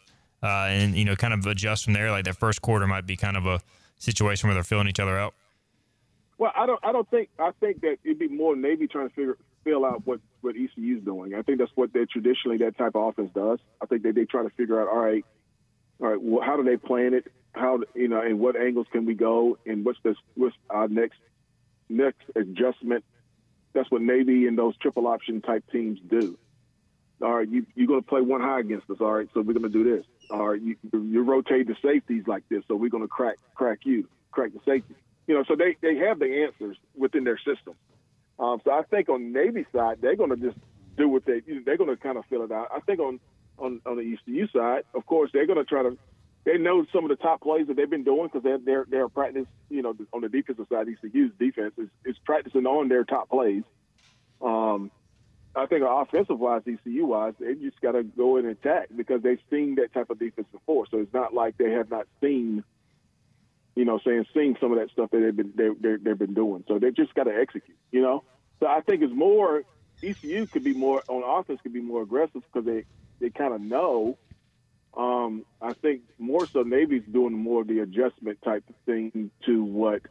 uh, 0.46 0.68
and 0.70 0.96
you 0.96 1.06
know, 1.06 1.16
kind 1.16 1.34
of 1.34 1.46
adjust 1.46 1.86
from 1.86 1.94
there? 1.94 2.12
Like 2.12 2.26
that 2.26 2.38
first 2.38 2.62
quarter 2.62 2.88
might 2.88 3.06
be 3.06 3.18
kind 3.18 3.36
of 3.36 3.46
a 3.46 3.62
situation 3.98 4.48
where 4.48 4.54
they're 4.54 4.64
filling 4.64 4.88
each 4.88 5.00
other 5.00 5.18
out. 5.18 5.34
Well, 6.38 6.52
I 6.56 6.66
don't. 6.66 6.80
I 6.84 6.92
don't 6.92 7.10
think. 7.10 7.30
I 7.40 7.52
think 7.60 7.82
that 7.82 7.98
it'd 8.04 8.20
be 8.20 8.28
more 8.28 8.56
Navy 8.56 8.88
trying 8.88 9.10
to 9.10 9.16
figure 9.16 9.38
fill 9.66 9.86
out 9.86 10.06
what 10.06 10.20
what 10.42 10.56
ECU's 10.56 11.04
doing. 11.04 11.34
I 11.34 11.42
think 11.42 11.60
that's 11.60 11.72
what 11.76 11.92
they 11.92 12.06
traditionally 12.06 12.58
that 12.60 12.78
type 12.78 12.96
of 12.96 13.10
offense 13.10 13.32
does. 13.34 13.60
I 13.82 13.86
think 13.88 14.04
that 14.04 14.16
they 14.16 14.26
try 14.26 14.44
to 14.44 14.50
figure 14.52 14.80
out. 14.80 14.88
All 14.88 15.00
right, 15.00 15.26
all 16.00 16.08
right. 16.08 16.22
Well, 16.22 16.46
how 16.46 16.56
do 16.56 16.64
they 16.64 16.78
plan 16.78 17.14
it? 17.14 17.32
How 17.54 17.80
you 17.96 18.08
know, 18.08 18.22
and 18.22 18.40
what 18.40 18.56
angles 18.56 18.88
can 18.92 19.06
we 19.06 19.16
go? 19.16 19.58
And 19.66 19.84
what's 19.84 20.00
this? 20.04 20.16
What's 20.36 20.56
our 20.70 20.88
next 20.88 21.18
next 21.90 22.24
adjustment? 22.36 23.04
That's 23.74 23.90
what 23.92 24.02
Navy 24.02 24.48
and 24.48 24.58
those 24.58 24.78
triple 24.78 25.08
option 25.08 25.42
type 25.42 25.64
teams 25.72 26.00
do. 26.08 26.38
All 27.26 27.34
right, 27.34 27.50
you 27.50 27.66
you're 27.74 27.88
going 27.88 28.04
to 28.04 28.08
play 28.08 28.22
one 28.22 28.40
high 28.40 28.60
against 28.60 28.88
us. 28.88 28.98
All 29.02 29.12
right, 29.12 29.28
so 29.34 29.42
we're 29.42 29.54
going 29.54 29.64
to 29.64 29.70
do 29.70 29.84
this. 29.84 30.06
All 30.30 30.50
right, 30.50 30.62
you 30.62 30.76
you 30.94 31.24
rotate 31.24 31.66
the 31.66 31.76
safeties 31.82 32.26
like 32.28 32.44
this, 32.50 32.62
so 32.68 32.76
we're 32.76 32.92
going 32.92 33.02
to 33.02 33.08
crack 33.08 33.38
crack 33.56 33.80
you, 33.82 34.08
crack 34.30 34.52
the 34.54 34.60
safety. 34.64 34.94
You 35.26 35.34
know, 35.34 35.44
so 35.48 35.56
they 35.56 35.76
they 35.82 35.96
have 36.06 36.20
the 36.20 36.44
answers 36.44 36.78
within 36.96 37.24
their 37.24 37.40
system. 37.40 37.74
Um, 38.38 38.62
so 38.64 38.70
I 38.70 38.84
think 38.84 39.10
on 39.10 39.34
Navy 39.34 39.66
side, 39.74 39.98
they're 40.02 40.16
going 40.16 40.30
to 40.30 40.36
just 40.36 40.56
do 40.98 41.10
what 41.10 41.26
they 41.26 41.42
they're 41.66 41.78
going 41.78 41.90
to 41.90 41.98
kind 41.98 42.20
of 42.20 42.26
fill 42.30 42.44
it 42.44 42.52
out. 42.52 42.70
I 42.72 42.80
think 42.82 43.00
on 43.00 43.20
on 43.58 43.82
on 43.88 43.98
the 43.98 44.04
ECU 44.04 44.48
side, 44.50 44.84
of 44.94 45.08
course, 45.08 45.32
they're 45.34 45.48
going 45.48 45.58
to 45.58 45.66
try 45.66 45.82
to. 45.82 45.98
They 46.46 46.60
know 46.60 46.86
some 46.94 47.06
of 47.06 47.10
the 47.10 47.16
top 47.16 47.42
plays 47.42 47.66
that 47.70 47.76
they've 47.76 47.90
been 47.90 48.04
doing 48.04 48.28
because 48.28 48.44
they're 48.44 48.60
they're 48.60 48.86
they're 48.88 49.10
practice. 49.10 49.48
You 49.72 49.82
know, 49.82 49.96
on 50.14 50.22
the 50.22 50.30
defensive 50.30 50.68
side, 50.72 50.86
ECU's 50.90 51.32
defense 51.40 51.74
is, 51.80 51.90
is 52.06 52.18
practicing 52.24 52.68
on 52.68 52.88
their 52.88 53.04
top 53.04 53.32
plays. 53.32 53.64
Um, 54.44 54.92
I 55.56 55.66
think 55.68 55.84
offensive 55.88 56.40
wise, 56.40 56.64
ECU 56.68 57.06
wise, 57.06 57.34
they 57.40 57.56
just 57.56 57.80
got 57.80 57.94
to 57.94 58.04
go 58.04 58.38
in 58.38 58.46
and 58.46 58.58
attack 58.58 58.90
because 58.96 59.22
they've 59.22 59.40
seen 59.50 59.76
that 59.76 59.94
type 59.94 60.10
of 60.10 60.20
defense 60.20 60.48
before. 60.52 60.86
So 60.92 61.00
it's 61.00 61.14
not 61.14 61.34
like 61.34 61.58
they 61.58 61.72
have 61.72 61.90
not 61.90 62.08
seen, 62.22 62.64
you 63.76 63.86
know, 63.86 64.00
saying 64.06 64.26
seen 64.34 64.58
some 64.60 64.74
of 64.74 64.80
that 64.80 64.90
stuff 64.92 65.12
that 65.12 65.20
they've 65.20 65.36
been 65.36 65.54
they, 65.56 65.70
they, 65.80 65.96
they've 65.98 66.18
been 66.18 66.34
doing. 66.34 66.66
So 66.68 66.78
they 66.80 66.92
just 66.92 67.14
got 67.14 67.24
to 67.24 67.36
execute, 67.36 67.78
you 67.92 68.02
know. 68.02 68.24
So 68.60 68.68
I 68.68 68.82
think 68.82 69.02
it's 69.02 69.14
more 69.14 69.64
ECU 70.04 70.48
could 70.48 70.64
be 70.64 70.74
more 70.74 71.04
on 71.08 71.24
offense 71.24 71.60
could 71.64 71.74
be 71.74 71.82
more 71.82 72.02
aggressive 72.02 72.42
because 72.52 72.66
they 72.66 72.86
they 73.20 73.30
kind 73.30 73.54
of 73.54 73.62
know. 73.62 74.18
Um, 74.96 75.46
I 75.62 75.74
think 75.74 76.02
more 76.18 76.48
so 76.48 76.64
Navy's 76.64 77.04
doing 77.12 77.34
more 77.34 77.62
of 77.62 77.68
the 77.68 77.80
adjustment 77.80 78.42
type 78.44 78.64
of 78.70 78.76
thing 78.86 79.32
to 79.46 79.64
what 79.64 80.02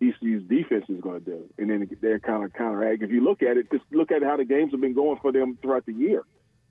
ECU's 0.00 0.42
defense 0.48 0.84
is 0.88 1.00
going 1.00 1.18
to 1.20 1.24
do, 1.24 1.44
and 1.58 1.70
then 1.70 1.88
they're 2.00 2.20
kind 2.20 2.44
of 2.44 2.52
counteract. 2.52 3.02
If 3.02 3.10
you 3.10 3.22
look 3.22 3.42
at 3.42 3.56
it, 3.56 3.70
just 3.70 3.84
look 3.90 4.10
at 4.12 4.22
how 4.22 4.36
the 4.36 4.44
games 4.44 4.72
have 4.72 4.80
been 4.80 4.94
going 4.94 5.18
for 5.20 5.32
them 5.32 5.58
throughout 5.60 5.86
the 5.86 5.92
year. 5.92 6.24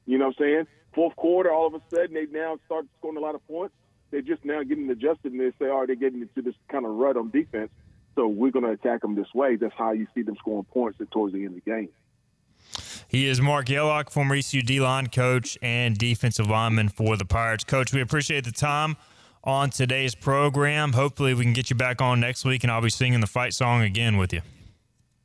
You 0.05 0.17
know 0.17 0.28
what 0.28 0.36
I'm 0.39 0.43
saying? 0.45 0.67
Fourth 0.95 1.15
quarter, 1.15 1.51
all 1.51 1.67
of 1.67 1.73
a 1.73 1.82
sudden 1.93 2.13
they 2.13 2.25
now 2.32 2.57
start 2.65 2.86
scoring 2.97 3.17
a 3.17 3.19
lot 3.19 3.36
of 3.36 3.45
points. 3.47 3.75
They're 4.09 4.21
just 4.21 4.45
now 4.45 4.63
getting 4.63 4.89
adjusted, 4.89 5.34
and 5.34 5.41
they 5.41 5.51
say, 5.59 5.69
"All 5.69 5.80
right, 5.80 5.88
they're 5.88 5.95
getting 5.97 6.21
into 6.21 6.41
this 6.41 6.55
kind 6.69 6.86
of 6.86 6.95
rut 6.95 7.17
on 7.17 7.30
defense." 7.30 7.69
So 8.15 8.28
we're 8.28 8.51
going 8.51 8.65
to 8.65 8.71
attack 8.71 9.01
them 9.01 9.15
this 9.15 9.32
way. 9.36 9.57
That's 9.57 9.75
how 9.78 9.91
you 9.91 10.07
see 10.15 10.21
them 10.21 10.38
scoring 10.38 10.65
points 10.65 10.97
towards 11.11 11.34
the 11.34 11.39
end 11.39 11.57
of 11.57 11.63
the 11.65 11.69
game. 11.69 11.89
He 13.09 13.28
is 13.28 13.39
Mark 13.39 13.69
Yellock, 13.69 14.09
former 14.09 14.36
ECU 14.36 14.61
D 14.61 14.80
line 14.80 15.07
coach 15.07 15.57
and 15.61 15.97
defensive 15.97 16.47
lineman 16.47 16.89
for 16.89 17.15
the 17.17 17.25
Pirates. 17.25 17.63
Coach, 17.63 17.93
we 17.93 18.01
appreciate 18.01 18.45
the 18.45 18.51
time 18.51 18.95
on 19.44 19.70
today's 19.70 20.16
program. 20.16 20.94
Hopefully, 20.94 21.34
we 21.34 21.44
can 21.44 21.54
get 21.54 21.70
you 21.70 21.76
back 21.76 22.02
on 22.02 22.20
next 22.20 22.46
week, 22.46 22.64
and 22.64 22.72
I'll 22.72 22.82
be 22.82 22.90
singing 22.90 23.22
the 23.22 23.28
fight 23.28 23.54
song 23.54 23.82
again 23.82 24.18
with 24.18 24.34
you. 24.34 24.42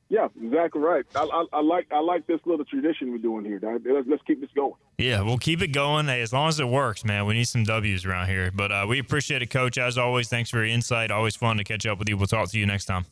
Yeah, 0.09 0.29
exactly 0.43 0.83
right. 0.83 1.07
I, 1.15 1.23
I, 1.23 1.45
I 1.55 1.61
like 1.63 1.87
I 1.91 2.01
like 2.01 2.27
this 2.27 2.41
little 2.45 2.67
tradition 2.67 3.11
we're 3.13 3.17
doing 3.17 3.47
here. 3.47 3.59
Let's, 3.63 4.07
let's 4.07 4.23
keep 4.27 4.43
this 4.43 4.51
going. 4.55 4.75
Yeah, 4.99 5.23
we'll 5.23 5.39
keep 5.39 5.63
it 5.63 5.69
going 5.69 6.05
hey, 6.05 6.21
as 6.21 6.35
long 6.35 6.51
as 6.51 6.61
it 6.61 6.69
works, 6.69 7.03
man. 7.03 7.25
We 7.25 7.33
need 7.33 7.49
some 7.49 7.65
W's 7.65 8.05
around 8.05 8.29
here. 8.29 8.51
But 8.55 8.71
uh, 8.71 8.85
we 8.87 8.99
appreciate 8.99 9.41
it, 9.41 9.47
Coach. 9.47 9.79
As 9.79 9.97
always, 9.97 10.29
thanks 10.29 10.51
for 10.51 10.59
your 10.59 10.67
insight. 10.67 11.11
Always 11.11 11.35
fun 11.35 11.57
to 11.57 11.65
catch 11.65 11.87
up 11.87 11.99
with 11.99 12.11
you. 12.11 12.19
We'll 12.19 12.27
talk 12.27 12.51
to 12.51 12.59
you 12.59 12.67
next 12.67 12.85
time. 12.85 13.07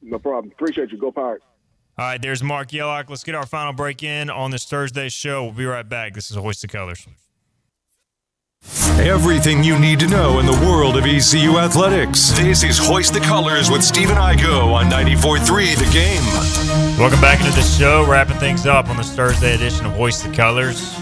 No 0.00 0.20
problem. 0.20 0.52
Appreciate 0.52 0.92
you. 0.92 0.98
Go 0.98 1.10
Pirates. 1.10 1.44
All 1.98 2.04
right, 2.04 2.22
there's 2.22 2.44
Mark 2.44 2.72
Yellock. 2.72 3.10
Let's 3.10 3.24
get 3.24 3.34
our 3.34 3.44
final 3.44 3.72
break 3.72 4.04
in 4.04 4.30
on 4.30 4.52
this 4.52 4.66
Thursday 4.66 5.08
show. 5.08 5.42
We'll 5.42 5.52
be 5.52 5.66
right 5.66 5.88
back. 5.88 6.14
This 6.14 6.30
is 6.30 6.36
Hoist 6.36 6.62
the 6.62 6.68
Colors. 6.68 7.08
Everything 9.00 9.64
you 9.64 9.78
need 9.78 9.98
to 10.00 10.06
know 10.06 10.40
in 10.40 10.46
the 10.46 10.52
world 10.66 10.98
of 10.98 11.06
ECU 11.06 11.58
athletics. 11.58 12.30
This 12.32 12.62
is 12.62 12.78
Hoist 12.78 13.14
the 13.14 13.20
Colors 13.20 13.70
with 13.70 13.82
Stephen 13.82 14.16
Igo 14.16 14.74
on 14.74 14.90
94.3 14.90 15.76
The 15.76 15.90
Game. 15.92 16.98
Welcome 16.98 17.20
back 17.20 17.40
into 17.40 17.52
the 17.52 17.62
show. 17.62 18.06
Wrapping 18.06 18.36
things 18.36 18.66
up 18.66 18.88
on 18.88 18.96
this 18.98 19.14
Thursday 19.14 19.54
edition 19.54 19.86
of 19.86 19.92
Hoist 19.92 20.24
the 20.24 20.34
Colors. 20.34 20.94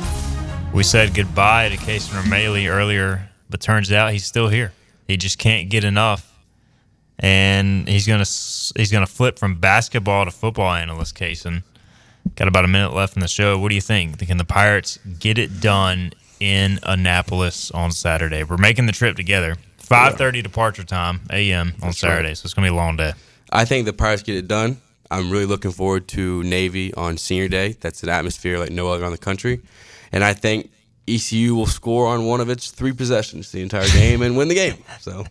We 0.73 0.85
said 0.85 1.14
goodbye 1.14 1.71
to 1.71 1.77
Casey 1.77 2.12
Romeli 2.12 2.71
earlier, 2.71 3.31
but 3.51 3.61
turns 3.61 3.91
out 3.91 4.12
he's 4.12 4.27
still 4.27 4.49
here. 4.49 4.73
He 5.09 5.17
just 5.17 5.39
can't 5.39 5.69
get 5.69 5.83
enough, 5.83 6.39
and 7.19 7.89
he's 7.89 8.07
gonna 8.07 8.27
he's 8.79 8.93
gonna 8.93 9.07
flip 9.07 9.39
from 9.39 9.59
basketball 9.59 10.25
to 10.25 10.31
football 10.31 10.73
analyst. 10.73 11.14
Casey, 11.14 11.62
got 12.37 12.47
about 12.47 12.64
a 12.64 12.69
minute 12.69 12.93
left 12.95 13.17
in 13.17 13.21
the 13.21 13.29
show. 13.29 13.59
What 13.59 13.71
do 13.71 13.75
you 13.75 13.81
think? 13.81 14.19
Can 14.19 14.37
the 14.37 14.45
Pirates 14.45 14.99
get 15.19 15.39
it 15.39 15.61
done 15.61 16.12
in 16.41 16.78
Annapolis 16.82 17.70
on 17.70 17.93
Saturday? 17.93 18.43
We're 18.45 18.57
making 18.57 18.87
the 18.87 18.93
trip 18.93 19.16
together. 19.16 19.57
Five 19.78 20.16
thirty 20.16 20.43
departure 20.43 20.82
time 20.84 21.20
a.m. 21.30 21.74
on 21.82 21.93
Saturday, 21.93 22.34
so 22.34 22.47
it's 22.47 22.55
gonna 22.55 22.66
be 22.66 22.72
a 22.72 22.74
long 22.74 22.97
day. 22.97 23.12
I 23.53 23.64
think 23.64 23.87
the 23.87 23.93
Pirates 23.93 24.22
get 24.22 24.34
it 24.37 24.49
done. 24.49 24.78
I'm 25.11 25.30
really 25.30 25.47
looking 25.47 25.70
forward 25.70 26.09
to 26.09 26.43
Navy 26.43 26.93
on 26.95 27.16
Senior 27.16 27.47
Day. 27.49 27.76
That's 27.80 28.03
an 28.03 28.09
atmosphere 28.09 28.59
like 28.59 28.70
no 28.70 28.89
other 28.89 29.05
in 29.05 29.12
the 29.12 29.18
country, 29.18 29.61
and 30.11 30.24
I 30.24 30.32
think 30.32 30.70
ECU 31.07 31.55
will 31.55 31.66
score 31.66 32.09
on 32.09 32.24
one 32.24 32.41
of 32.41 32.51
its 32.51 32.72
three 32.72 32.93
possessions 32.93 33.53
the 33.53 33.62
entire 33.62 33.87
game 33.89 34.22
and 34.22 34.37
win 34.37 34.49
the 34.49 34.55
game. 34.57 34.74
So, 35.01 35.24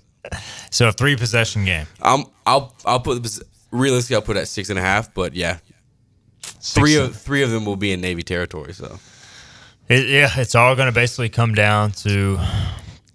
So 0.72 0.88
a 0.88 0.92
three 0.94 1.18
possession 1.18 1.66
game. 1.66 1.86
I'm 2.02 2.24
I'll 2.46 2.74
I'll 2.86 3.02
put 3.02 3.22
the 3.22 3.44
realistically 3.72 4.16
I'll 4.16 4.22
put 4.22 4.38
it 4.38 4.42
at 4.42 4.48
six 4.48 4.70
and 4.70 4.80
a 4.80 4.82
half, 4.82 5.14
but 5.14 5.34
yeah, 5.34 5.58
three 6.42 6.96
of 6.96 7.16
three 7.16 7.44
of 7.44 7.52
them 7.52 7.66
will 7.66 7.76
be 7.76 7.92
in 7.92 8.00
Navy 8.02 8.24
territory. 8.24 8.74
So 8.74 8.98
It, 9.88 10.08
yeah, 10.08 10.30
it's 10.38 10.56
all 10.56 10.76
going 10.76 10.88
to 10.88 10.92
basically 10.92 11.30
come 11.30 11.54
down 11.54 11.92
to 11.92 12.40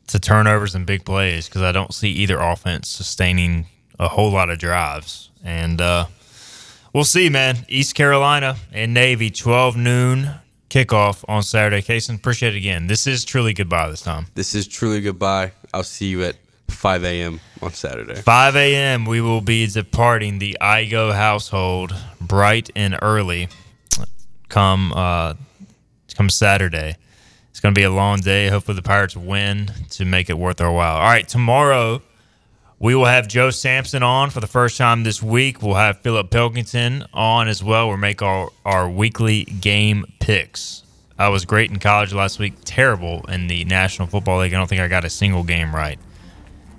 to 0.09 0.18
turnovers 0.18 0.75
and 0.75 0.87
big 0.87 1.05
plays 1.05 1.49
because 1.49 1.62
I 1.62 1.73
don't 1.73 1.95
see 1.95 2.11
either 2.11 2.39
offense 2.39 2.89
sustaining 2.89 3.66
a 3.99 4.09
whole 4.09 4.31
lot 4.31 4.51
of 4.51 4.59
drives. 4.59 5.31
And 5.45 5.81
uh, 5.81 6.07
we'll 6.93 7.05
see, 7.05 7.29
man. 7.29 7.59
East 7.68 7.95
Carolina 7.95 8.57
and 8.73 8.93
Navy, 8.95 9.31
twelve 9.31 9.77
noon 9.77 10.31
kickoff 10.68 11.25
on 11.29 11.43
Saturday. 11.43 11.83
Cason, 11.83 12.16
appreciate 12.16 12.55
it 12.55 12.59
again. 12.59 12.87
This 12.87 13.07
is 13.07 13.25
truly 13.25 13.53
goodbye 13.53 13.91
this 13.91 14.03
time. 14.03 14.27
this 14.35 14.55
is 14.55 14.66
truly 14.68 15.01
goodbye. 15.01 15.53
I'll 15.75 15.83
see 15.83 16.07
you 16.07 16.23
at 16.25 16.37
5 16.68 17.05
a.m. 17.05 17.41
on 17.61 17.73
Saturday. 17.73 18.14
5 18.14 18.57
a.m. 18.57 19.05
We 19.05 19.21
will 19.21 19.41
be 19.41 19.66
departing 19.66 20.39
the 20.39 20.57
Igo 20.61 21.12
household 21.12 21.95
bright 22.21 22.71
and 22.77 22.97
early. 23.03 23.49
Come, 24.49 24.93
uh, 24.95 25.35
come 26.21 26.29
Saturday. 26.29 26.97
It's 27.49 27.61
going 27.61 27.75
to 27.75 27.79
be 27.79 27.83
a 27.83 27.91
long 27.91 28.18
day. 28.18 28.49
Hopefully, 28.49 28.77
the 28.77 28.83
Pirates 28.83 29.16
win 29.16 29.73
to 29.93 30.05
make 30.05 30.29
it 30.29 30.37
worth 30.37 30.61
our 30.61 30.71
while. 30.71 30.97
All 30.97 31.09
right, 31.09 31.27
tomorrow 31.27 32.03
we 32.79 32.95
will 32.95 33.07
have 33.07 33.27
Joe 33.27 33.49
Sampson 33.49 34.03
on 34.03 34.29
for 34.29 34.41
the 34.41 34.47
first 34.47 34.77
time 34.77 35.03
this 35.03 35.23
week. 35.23 35.62
We'll 35.62 35.77
have 35.77 36.01
Philip 36.01 36.31
Pilkington 36.31 37.07
on 37.14 37.49
as 37.49 37.64
well. 37.64 37.89
We'll 37.89 37.97
make 37.97 38.21
our, 38.21 38.51
our 38.66 38.87
weekly 38.91 39.45
game 39.45 40.05
picks. 40.18 40.83
I 41.18 41.31
was 41.31 41.47
great 41.47 41.71
in 41.71 41.79
college 41.79 42.12
last 42.12 42.39
week, 42.39 42.53
terrible 42.66 43.25
in 43.27 43.47
the 43.47 43.64
National 43.64 44.07
Football 44.07 44.41
League. 44.41 44.53
I 44.53 44.59
don't 44.59 44.68
think 44.68 44.83
I 44.83 44.89
got 44.89 45.07
a 45.07 45.11
single 45.11 45.43
game 45.43 45.75
right 45.75 45.99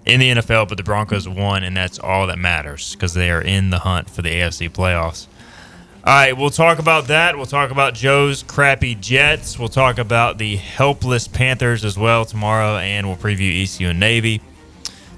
in 0.05 0.19
the 0.19 0.29
NFL, 0.33 0.69
but 0.69 0.77
the 0.77 0.83
Broncos 0.83 1.27
won, 1.27 1.63
and 1.63 1.75
that's 1.75 1.97
all 1.97 2.27
that 2.27 2.37
matters 2.37 2.93
because 2.93 3.15
they 3.15 3.31
are 3.31 3.41
in 3.41 3.71
the 3.71 3.79
hunt 3.79 4.07
for 4.07 4.21
the 4.21 4.29
AFC 4.29 4.69
playoffs. 4.69 5.25
All 6.03 6.11
right, 6.11 6.35
we'll 6.35 6.49
talk 6.49 6.79
about 6.79 7.09
that. 7.09 7.37
We'll 7.37 7.45
talk 7.45 7.69
about 7.69 7.93
Joe's 7.93 8.41
crappy 8.41 8.95
Jets. 8.95 9.59
We'll 9.59 9.69
talk 9.69 9.99
about 9.99 10.39
the 10.39 10.55
helpless 10.55 11.27
Panthers 11.27 11.85
as 11.85 11.95
well 11.95 12.25
tomorrow, 12.25 12.77
and 12.77 13.07
we'll 13.07 13.17
preview 13.17 13.61
ECU 13.61 13.89
and 13.89 13.99
Navy. 13.99 14.41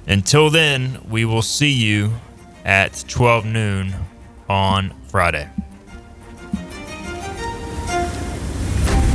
Until 0.07 0.49
then, 0.49 0.99
we 1.09 1.23
will 1.23 1.41
see 1.41 1.71
you 1.71 2.11
at 2.65 3.05
12 3.07 3.45
noon 3.45 3.95
on 4.49 4.93
Friday. 5.07 5.49